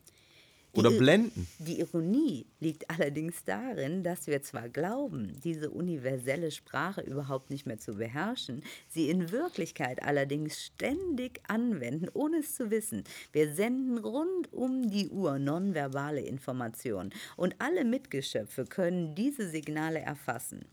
oder 0.74 0.90
Die- 0.92 0.98
blenden. 0.98 1.48
Die 1.60 1.80
Ironie 1.80 2.46
liegt 2.60 2.90
allerdings 2.90 3.44
darin, 3.44 4.04
dass 4.04 4.28
wir 4.28 4.42
zwar 4.44 4.70
glauben, 4.70 5.40
diese 5.44 5.70
universelle 5.72 6.52
Sprache 6.52 7.02
überhaupt 7.02 7.50
nicht 7.50 7.66
mehr 7.66 7.80
zu 7.80 7.96
beherrschen, 7.96 8.64
sie 8.88 9.10
in 9.10 9.32
Wirklichkeit 9.32 10.04
allerdings 10.04 10.64
ständig 10.66 11.42
anwenden, 11.48 12.08
ohne 12.14 12.38
es 12.38 12.56
zu 12.56 12.70
wissen. 12.70 13.04
Wir 13.32 13.54
senden 13.54 13.98
rund 13.98 14.54
um 14.54 14.90
die 14.90 15.10
Uhr 15.10 15.40
nonverbale 15.40 16.22
Informationen 16.22 17.12
und 17.36 17.56
alle 17.60 17.84
Mitgeschöpfe 17.86 18.66
können 18.66 19.16
diese 19.16 19.50
Signale 19.50 20.00
erfassen. 20.00 20.66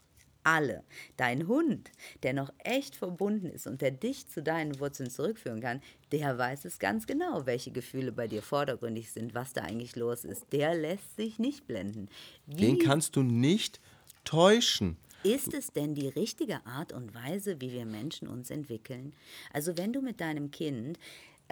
Alle. 0.45 0.85
Dein 1.17 1.49
Hund, 1.49 1.91
der 2.23 2.35
noch 2.35 2.53
echt 2.59 2.97
verbunden 2.97 3.51
ist 3.51 3.67
und 3.67 3.81
der 3.81 3.91
dich 3.91 4.29
zu 4.29 4.43
deinen 4.43 4.79
Wurzeln 4.79 5.11
zurückführen 5.11 5.61
kann, 5.61 5.81
der 6.13 6.39
weiß 6.39 6.67
es 6.67 6.79
ganz 6.79 7.07
genau, 7.07 7.47
welche 7.47 7.71
Gefühle 7.71 8.13
bei 8.13 8.29
dir 8.29 8.43
vordergründig 8.43 9.11
sind, 9.11 9.35
was 9.35 9.53
da 9.55 9.63
eigentlich 9.63 9.97
los 9.97 10.25
ist. 10.25 10.45
Der 10.53 10.75
lässt 10.75 11.17
sich 11.17 11.39
nicht 11.39 11.67
blenden. 11.67 12.09
Den 12.47 12.77
Wie 12.77 12.79
kannst 12.79 13.17
du 13.17 13.23
nicht 13.23 13.81
täuschen. 14.25 14.97
ist 15.23 15.55
es 15.55 15.73
denn 15.73 15.95
die 15.95 16.09
richtige 16.09 16.65
Art 16.67 16.93
und 16.93 17.15
Weise, 17.15 17.61
wie 17.61 17.73
wir 17.73 17.87
Menschen 17.87 18.29
uns 18.29 18.51
entwickeln? 18.51 19.15
Also 19.53 19.79
wenn 19.79 19.93
du 19.93 20.03
mit 20.03 20.21
deinem 20.21 20.51
Kind, 20.51 20.99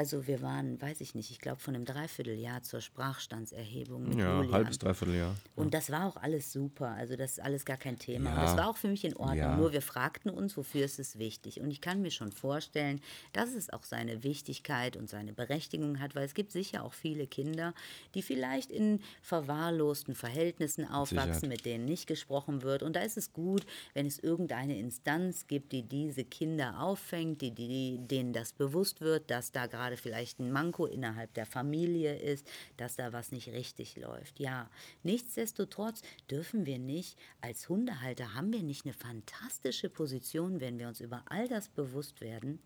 also 0.03 0.27
wir 0.27 0.43
waren, 0.43 0.83
weiß 0.83 1.01
ich 1.01 1.15
nicht, 1.15 1.31
ich 1.31 1.39
glaube 1.39 1.61
von 1.61 1.77
einem 1.77 1.85
Dreivierteljahr 1.85 2.65
zur 2.65 2.81
Sprachstandserhebung 2.81 4.09
mit 4.09 4.19
Ja, 4.19 4.35
Julian. 4.39 4.53
halbes, 4.53 4.79
dreiviertel 4.81 5.15
Jahr. 5.15 5.37
Und 5.55 5.75
das 5.75 5.91
war 5.93 6.07
auch 6.09 6.17
alles 6.17 6.53
super. 6.53 6.89
Also 6.89 7.15
das 7.15 7.33
ist 7.33 7.41
alles 7.41 7.65
gar 7.65 7.77
kein 7.77 8.01
Thema. 8.01 8.31
Und 8.31 8.37
Ja. 8.37 8.43
das 8.43 8.57
war 8.57 8.69
auch 8.69 8.77
für 8.77 8.89
mich 8.89 9.05
in 9.05 9.17
Ordnung. 9.17 9.37
Ja. 9.39 9.57
Nur 9.57 9.71
wir 9.73 9.81
fragten 9.81 10.29
uns, 10.33 10.57
wofür 10.57 10.85
ist 10.85 10.99
es 10.99 11.21
wichtig. 11.21 11.61
Und 11.61 11.71
ich 11.71 11.81
kann 11.81 12.03
mir 12.03 12.11
schon 12.11 12.33
vorstellen, 12.33 13.01
dass 13.33 13.55
es 13.55 13.71
auch 13.71 13.85
seine 13.85 14.25
Wichtigkeit 14.25 14.97
und 14.97 15.09
seine 15.09 15.33
Berechtigung 15.33 16.01
hat, 16.01 16.17
weil 16.17 16.25
es 16.25 16.35
gibt 16.35 16.51
sicher 16.51 16.83
auch 16.83 16.95
viele 16.95 17.29
Kinder, 17.29 17.73
die 18.17 18.23
vielleicht 18.23 18.73
in 18.73 19.01
verwahrlosten 19.23 20.17
Verhältnissen 20.17 20.85
aufwachsen, 20.85 21.35
Sicherheit. 21.35 21.49
mit 21.49 21.65
denen 21.65 21.85
nicht 21.85 22.09
gesprochen 22.09 22.63
wird. 22.63 22.83
Und 22.83 22.97
da 22.97 23.03
ist 23.03 23.17
es 23.17 23.33
gut, 23.33 23.65
wenn 23.95 24.07
es 24.07 24.19
irgendeine 24.19 24.77
Instanz 24.79 25.47
gibt, 25.47 25.71
die 25.71 25.85
diese 25.85 26.25
Kinder 26.25 26.81
auffängt, 26.81 27.41
die, 27.41 27.53
die, 27.53 27.99
denen 28.01 28.33
das 28.33 28.53
bewusst 28.53 29.01
wird, 29.01 29.31
dass 29.31 29.53
da 29.53 29.67
gerade 29.67 29.92
vielleicht 29.97 30.39
ein 30.39 30.53
Manko 30.53 30.87
innerhalb 30.87 31.35
der 31.35 31.47
Familie 31.47 32.17
ist, 32.17 32.47
dass 32.77 32.97
da 32.97 33.13
was 33.13 33.33
nicht 33.33 33.49
richtig 33.49 33.97
läuft. 33.97 34.41
Ja, 34.41 34.71
nichtsdestotrotz 35.03 36.03
dürfen 36.31 36.67
wir 36.67 36.79
nicht, 36.79 37.19
als 37.41 37.69
Hundehalter 37.69 38.35
haben 38.35 38.53
wir 38.53 38.63
nicht 38.63 38.85
eine 38.85 38.95
fantastische 38.95 39.89
Position, 39.89 40.61
wenn 40.61 40.79
wir 40.79 40.89
uns 40.89 41.01
über 41.01 41.25
all 41.27 41.49
das 41.49 41.69
bewusst 41.69 42.21
werden. 42.21 42.61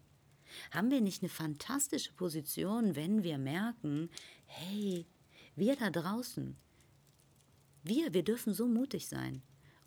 Haben 0.70 0.90
wir 0.90 1.00
nicht 1.00 1.22
eine 1.22 1.28
fantastische 1.28 2.12
Position, 2.12 2.94
wenn 2.94 3.22
wir 3.24 3.38
merken, 3.38 4.10
hey, 4.46 5.06
wir 5.56 5.76
da 5.76 5.90
draußen, 5.90 6.56
wir, 7.82 8.14
wir 8.14 8.22
dürfen 8.22 8.54
so 8.54 8.66
mutig 8.66 9.08
sein 9.08 9.42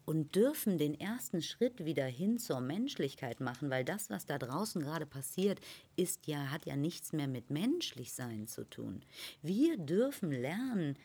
und 0.09 0.35
dürfen 0.35 0.79
den 0.79 0.99
ersten 0.99 1.43
Schritt 1.43 1.85
wieder 1.85 2.07
hin 2.07 2.39
zur 2.39 2.61
Menschlichkeit 2.61 3.41
machen, 3.41 3.69
weil 3.69 3.85
das, 3.85 4.09
was 4.09 4.25
da 4.25 4.39
draußen 4.39 4.81
gerade 4.81 5.05
passiert, 5.05 5.59
ist 5.97 6.25
ja, 6.25 6.49
hat 6.49 6.65
ja 6.65 6.75
nichts 6.75 7.13
mehr 7.13 7.27
mit 7.27 7.51
Menschlichsein 7.51 8.47
zu 8.47 8.67
tun. 8.67 9.03
Wir 9.43 9.77
dürfen 9.77 10.31
lernen, 10.31 10.97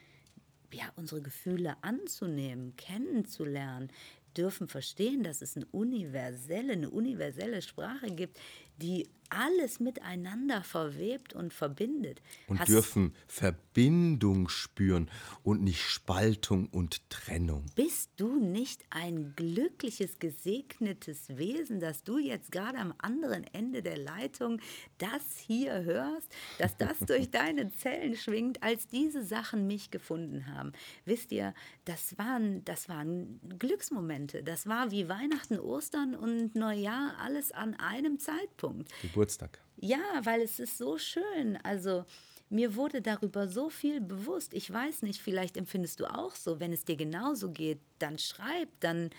ja, 0.73 0.91
unsere 0.97 1.21
Gefühle 1.21 1.77
anzunehmen, 1.83 2.77
kennenzulernen, 2.77 3.91
dürfen 4.39 4.69
verstehen, 4.69 5.23
dass 5.23 5.43
es 5.43 5.55
eine 5.55 5.67
universelle, 5.67 6.73
eine 6.73 6.89
universelle 6.89 7.61
Sprache 7.61 8.07
gibt, 8.07 8.41
die 8.79 9.07
alles 9.31 9.81
miteinander 9.81 10.63
verwebt 10.63 11.33
und 11.35 11.53
verbindet. 11.53 12.21
Und 12.47 12.61
Hast- 12.61 12.69
dürfen 12.69 13.15
Verbindung 13.27 14.49
spüren 14.49 15.11
und 15.43 15.63
nicht 15.63 15.83
Spaltung 15.83 16.69
und 16.69 17.09
Trennung. 17.11 17.67
Bist 17.75 18.11
du 18.17 18.37
nicht 18.39 18.85
ein 18.91 19.35
glückliches, 19.37 20.19
gesegnetes 20.19 21.37
Wesen, 21.37 21.81
dass 21.81 22.05
du 22.05 22.19
jetzt 22.19 22.53
gerade 22.53 22.79
am 22.79 22.95
anderen 22.99 23.45
Ende 23.53 23.83
der 23.83 23.99
Leitung 23.99 24.61
das 24.99 25.39
hier 25.47 25.83
hörst, 25.83 26.29
dass 26.59 26.77
das 26.77 26.99
durch 27.07 27.31
deine 27.31 27.71
Zellen 27.73 28.17
schwingt, 28.17 28.63
als 28.63 28.87
diese 28.87 29.25
Sachen 29.25 29.67
mich 29.67 29.91
gefunden 29.91 30.47
haben? 30.47 30.73
Wisst 31.05 31.33
ihr, 31.33 31.55
das 31.85 32.17
waren, 32.19 32.65
das 32.65 32.89
waren 32.89 33.41
Glücksmomente. 33.59 34.43
Das 34.43 34.67
war 34.67 34.91
wie 34.91 35.09
Weihnachten, 35.09 35.59
Ostern 35.59 36.15
und 36.15 36.55
Neujahr 36.55 37.17
alles 37.21 37.53
an 37.53 37.75
einem 37.75 38.19
Zeitpunkt. 38.19 38.91
Geburtstag. 39.15 39.59
Ja, 39.77 40.21
weil 40.23 40.43
es 40.43 40.59
ist 40.59 40.79
so 40.79 40.99
schön. 40.99 41.59
Also 41.63 42.05
mir 42.51 42.77
wurde 42.77 43.01
darüber 43.01 43.49
so 43.49 43.71
viel 43.71 44.01
bewusst. 44.01 44.55
Ich 44.55 44.71
weiß 44.73 45.03
nicht, 45.03 45.21
vielleicht 45.21 45.57
empfindest 45.57 46.01
du 46.01 46.07
auch 46.07 46.35
so. 46.35 46.61
Wenn 46.61 46.73
es 46.73 46.85
dir 46.85 46.97
genauso 46.97 47.51
geht, 47.51 47.81
dann 47.99 48.19
schreib, 48.19 48.69
dann 48.81 49.11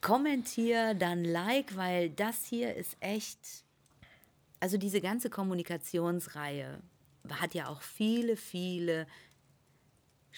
kommentier, 0.00 0.94
dann 0.94 1.24
like, 1.24 1.76
weil 1.76 2.10
das 2.10 2.44
hier 2.44 2.74
ist 2.74 2.96
echt. 3.00 3.38
Also 4.60 4.76
diese 4.76 5.00
ganze 5.00 5.30
Kommunikationsreihe 5.30 6.80
hat 7.30 7.54
ja 7.54 7.68
auch 7.68 7.82
viele, 7.82 8.36
viele 8.36 9.06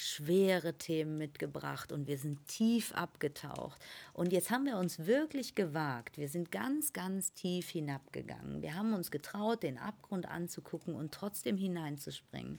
schwere 0.02 0.74
Themen 0.74 1.18
mitgebracht 1.18 1.92
und 1.92 2.06
wir 2.06 2.18
sind 2.18 2.46
tief 2.46 2.92
abgetaucht. 2.92 3.80
Und 4.12 4.32
jetzt 4.32 4.50
haben 4.50 4.64
wir 4.64 4.76
uns 4.76 5.06
wirklich 5.06 5.54
gewagt. 5.54 6.18
Wir 6.18 6.28
sind 6.28 6.50
ganz, 6.50 6.92
ganz 6.92 7.32
tief 7.32 7.68
hinabgegangen. 7.68 8.62
Wir 8.62 8.74
haben 8.74 8.94
uns 8.94 9.10
getraut, 9.10 9.62
den 9.62 9.78
Abgrund 9.78 10.26
anzugucken 10.26 10.94
und 10.94 11.12
trotzdem 11.12 11.56
hineinzuspringen 11.56 12.58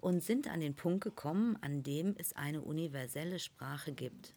und 0.00 0.22
sind 0.22 0.48
an 0.48 0.60
den 0.60 0.74
Punkt 0.74 1.04
gekommen, 1.04 1.56
an 1.60 1.82
dem 1.82 2.14
es 2.18 2.34
eine 2.34 2.62
universelle 2.62 3.38
Sprache 3.38 3.92
gibt, 3.92 4.34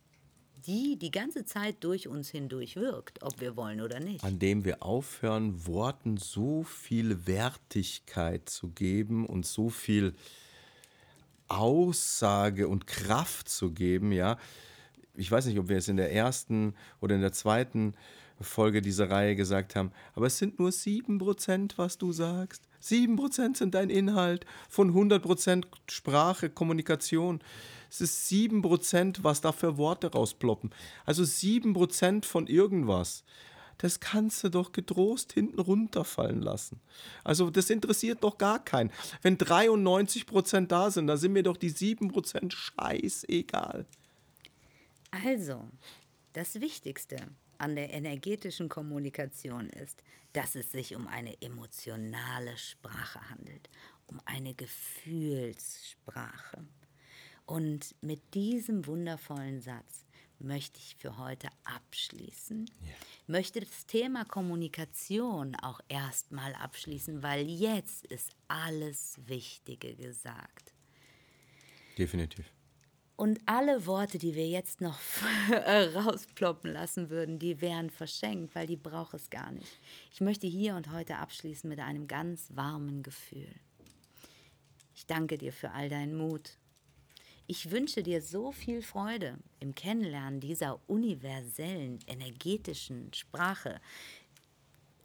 die 0.65 0.97
die 0.97 1.11
ganze 1.11 1.45
Zeit 1.45 1.83
durch 1.83 2.07
uns 2.07 2.29
hindurch 2.29 2.75
wirkt, 2.75 3.21
ob 3.23 3.41
wir 3.41 3.57
wollen 3.57 3.81
oder 3.81 3.99
nicht. 3.99 4.23
An 4.23 4.39
dem 4.39 4.63
wir 4.63 4.83
aufhören, 4.83 5.65
Worten 5.67 6.17
so 6.17 6.63
viel 6.63 7.27
Wertigkeit 7.27 8.49
zu 8.49 8.69
geben 8.69 9.25
und 9.25 9.45
so 9.45 9.69
viel 9.69 10.15
Aussage 11.47 12.67
und 12.67 12.87
Kraft 12.87 13.49
zu 13.49 13.71
geben, 13.71 14.11
ja. 14.11 14.37
Ich 15.15 15.31
weiß 15.31 15.45
nicht, 15.45 15.59
ob 15.59 15.69
wir 15.69 15.77
es 15.77 15.87
in 15.87 15.97
der 15.97 16.11
ersten 16.11 16.73
oder 16.99 17.15
in 17.15 17.21
der 17.21 17.33
zweiten 17.33 17.93
Folge 18.41 18.81
dieser 18.81 19.09
Reihe 19.09 19.35
gesagt 19.35 19.75
haben, 19.75 19.91
aber 20.15 20.25
es 20.27 20.37
sind 20.37 20.59
nur 20.59 20.69
7%, 20.69 21.73
was 21.77 21.97
du 21.97 22.11
sagst. 22.11 22.63
7% 22.81 23.57
sind 23.57 23.75
dein 23.75 23.89
Inhalt 23.89 24.45
von 24.69 24.93
100% 24.93 25.65
Sprache, 25.89 26.49
Kommunikation. 26.49 27.41
Es 27.89 28.01
ist 28.01 28.29
7%, 28.29 29.19
was 29.21 29.41
da 29.41 29.51
für 29.51 29.77
Worte 29.77 30.11
rausploppen. 30.11 30.71
Also 31.05 31.23
7% 31.23 32.25
von 32.25 32.47
irgendwas. 32.47 33.23
Das 33.77 33.99
kannst 33.99 34.43
du 34.43 34.49
doch 34.49 34.71
getrost 34.71 35.33
hinten 35.33 35.59
runterfallen 35.59 36.41
lassen. 36.41 36.79
Also 37.23 37.49
das 37.49 37.69
interessiert 37.69 38.23
doch 38.23 38.37
gar 38.37 38.63
keinen. 38.63 38.91
Wenn 39.21 39.37
93% 39.37 40.67
da 40.67 40.91
sind, 40.91 41.07
dann 41.07 41.17
sind 41.17 41.33
mir 41.33 41.43
doch 41.43 41.57
die 41.57 41.71
7% 41.71 42.51
scheißegal. 42.51 43.85
Also, 45.11 45.63
das 46.33 46.59
Wichtigste 46.59 47.17
an 47.59 47.75
der 47.75 47.93
energetischen 47.93 48.67
Kommunikation 48.67 49.69
ist, 49.69 50.01
dass 50.33 50.55
es 50.55 50.71
sich 50.71 50.95
um 50.95 51.07
eine 51.07 51.39
emotionale 51.41 52.57
Sprache 52.57 53.29
handelt, 53.29 53.69
um 54.07 54.19
eine 54.25 54.55
Gefühlssprache. 54.55 56.65
Und 57.45 57.93
mit 58.01 58.33
diesem 58.33 58.87
wundervollen 58.87 59.61
Satz 59.61 60.05
möchte 60.43 60.79
ich 60.79 60.95
für 60.95 61.17
heute 61.17 61.47
abschließen. 61.63 62.65
Ja. 62.81 62.93
Möchte 63.27 63.61
das 63.61 63.85
Thema 63.85 64.25
Kommunikation 64.25 65.55
auch 65.55 65.79
erstmal 65.87 66.53
abschließen, 66.55 67.23
weil 67.23 67.49
jetzt 67.49 68.05
ist 68.07 68.31
alles 68.47 69.19
Wichtige 69.25 69.95
gesagt. 69.95 70.73
Definitiv. 71.97 72.51
Und 73.15 73.39
alle 73.45 73.85
Worte, 73.85 74.17
die 74.17 74.33
wir 74.33 74.47
jetzt 74.47 74.81
noch 74.81 74.99
rausploppen 75.51 76.71
lassen 76.71 77.09
würden, 77.09 77.37
die 77.37 77.61
wären 77.61 77.89
verschenkt, 77.89 78.55
weil 78.55 78.65
die 78.65 78.75
braucht 78.75 79.13
es 79.13 79.29
gar 79.29 79.51
nicht. 79.51 79.79
Ich 80.11 80.19
möchte 80.19 80.47
hier 80.47 80.75
und 80.75 80.91
heute 80.91 81.17
abschließen 81.17 81.69
mit 81.69 81.79
einem 81.79 82.07
ganz 82.07 82.47
warmen 82.55 83.03
Gefühl. 83.03 83.53
Ich 84.95 85.05
danke 85.05 85.37
dir 85.37 85.53
für 85.53 85.71
all 85.71 85.89
deinen 85.89 86.15
Mut. 86.15 86.57
Ich 87.45 87.71
wünsche 87.71 88.03
dir 88.03 88.21
so 88.21 88.51
viel 88.51 88.81
Freude 88.81 89.37
im 89.59 89.75
Kennenlernen 89.75 90.39
dieser 90.39 90.79
universellen, 90.87 91.99
energetischen 92.07 93.13
Sprache, 93.13 93.81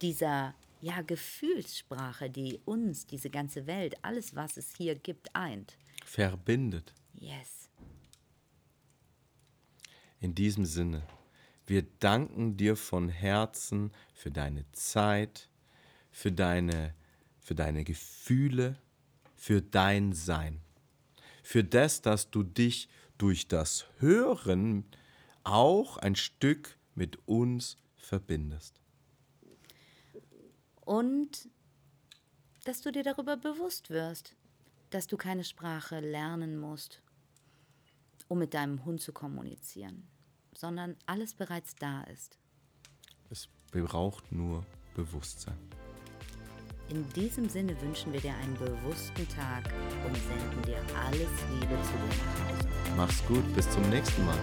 dieser 0.00 0.54
ja, 0.80 1.02
Gefühlssprache, 1.02 2.30
die 2.30 2.60
uns, 2.64 3.06
diese 3.06 3.30
ganze 3.30 3.66
Welt, 3.66 3.96
alles, 4.02 4.36
was 4.36 4.56
es 4.56 4.72
hier 4.76 4.94
gibt, 4.94 5.34
eint. 5.34 5.76
Verbindet. 6.04 6.94
Yes. 7.14 7.68
In 10.20 10.34
diesem 10.34 10.64
Sinne, 10.64 11.02
wir 11.66 11.82
danken 11.82 12.56
dir 12.56 12.76
von 12.76 13.08
Herzen 13.08 13.92
für 14.14 14.30
deine 14.30 14.64
Zeit, 14.72 15.48
für 16.12 16.30
deine, 16.30 16.94
für 17.40 17.56
deine 17.56 17.82
Gefühle, 17.82 18.76
für 19.34 19.60
dein 19.60 20.12
Sein, 20.12 20.60
für 21.48 21.64
das, 21.64 22.02
dass 22.02 22.30
du 22.30 22.42
dich 22.42 22.90
durch 23.16 23.48
das 23.48 23.86
Hören 24.00 24.84
auch 25.44 25.96
ein 25.96 26.14
Stück 26.14 26.76
mit 26.94 27.26
uns 27.26 27.78
verbindest. 27.96 28.82
Und 30.82 31.48
dass 32.64 32.82
du 32.82 32.92
dir 32.92 33.02
darüber 33.02 33.38
bewusst 33.38 33.88
wirst, 33.88 34.36
dass 34.90 35.06
du 35.06 35.16
keine 35.16 35.42
Sprache 35.42 36.00
lernen 36.00 36.58
musst, 36.58 37.00
um 38.28 38.40
mit 38.40 38.52
deinem 38.52 38.84
Hund 38.84 39.00
zu 39.00 39.14
kommunizieren, 39.14 40.06
sondern 40.54 40.96
alles 41.06 41.32
bereits 41.32 41.74
da 41.76 42.02
ist. 42.02 42.38
Es 43.30 43.48
braucht 43.70 44.32
nur 44.32 44.66
Bewusstsein. 44.94 45.77
In 46.90 47.06
diesem 47.12 47.50
Sinne 47.50 47.78
wünschen 47.82 48.14
wir 48.14 48.20
dir 48.20 48.32
einen 48.42 48.54
bewussten 48.54 49.28
Tag 49.28 49.70
und 50.06 50.16
senden 50.16 50.62
dir 50.62 50.78
alles 50.96 51.28
Liebe 51.52 51.76
zu 51.82 51.92
dir. 51.92 52.68
Mach's 52.96 53.22
gut, 53.26 53.44
bis 53.54 53.68
zum 53.70 53.82
nächsten 53.90 54.24
Mal. 54.24 54.38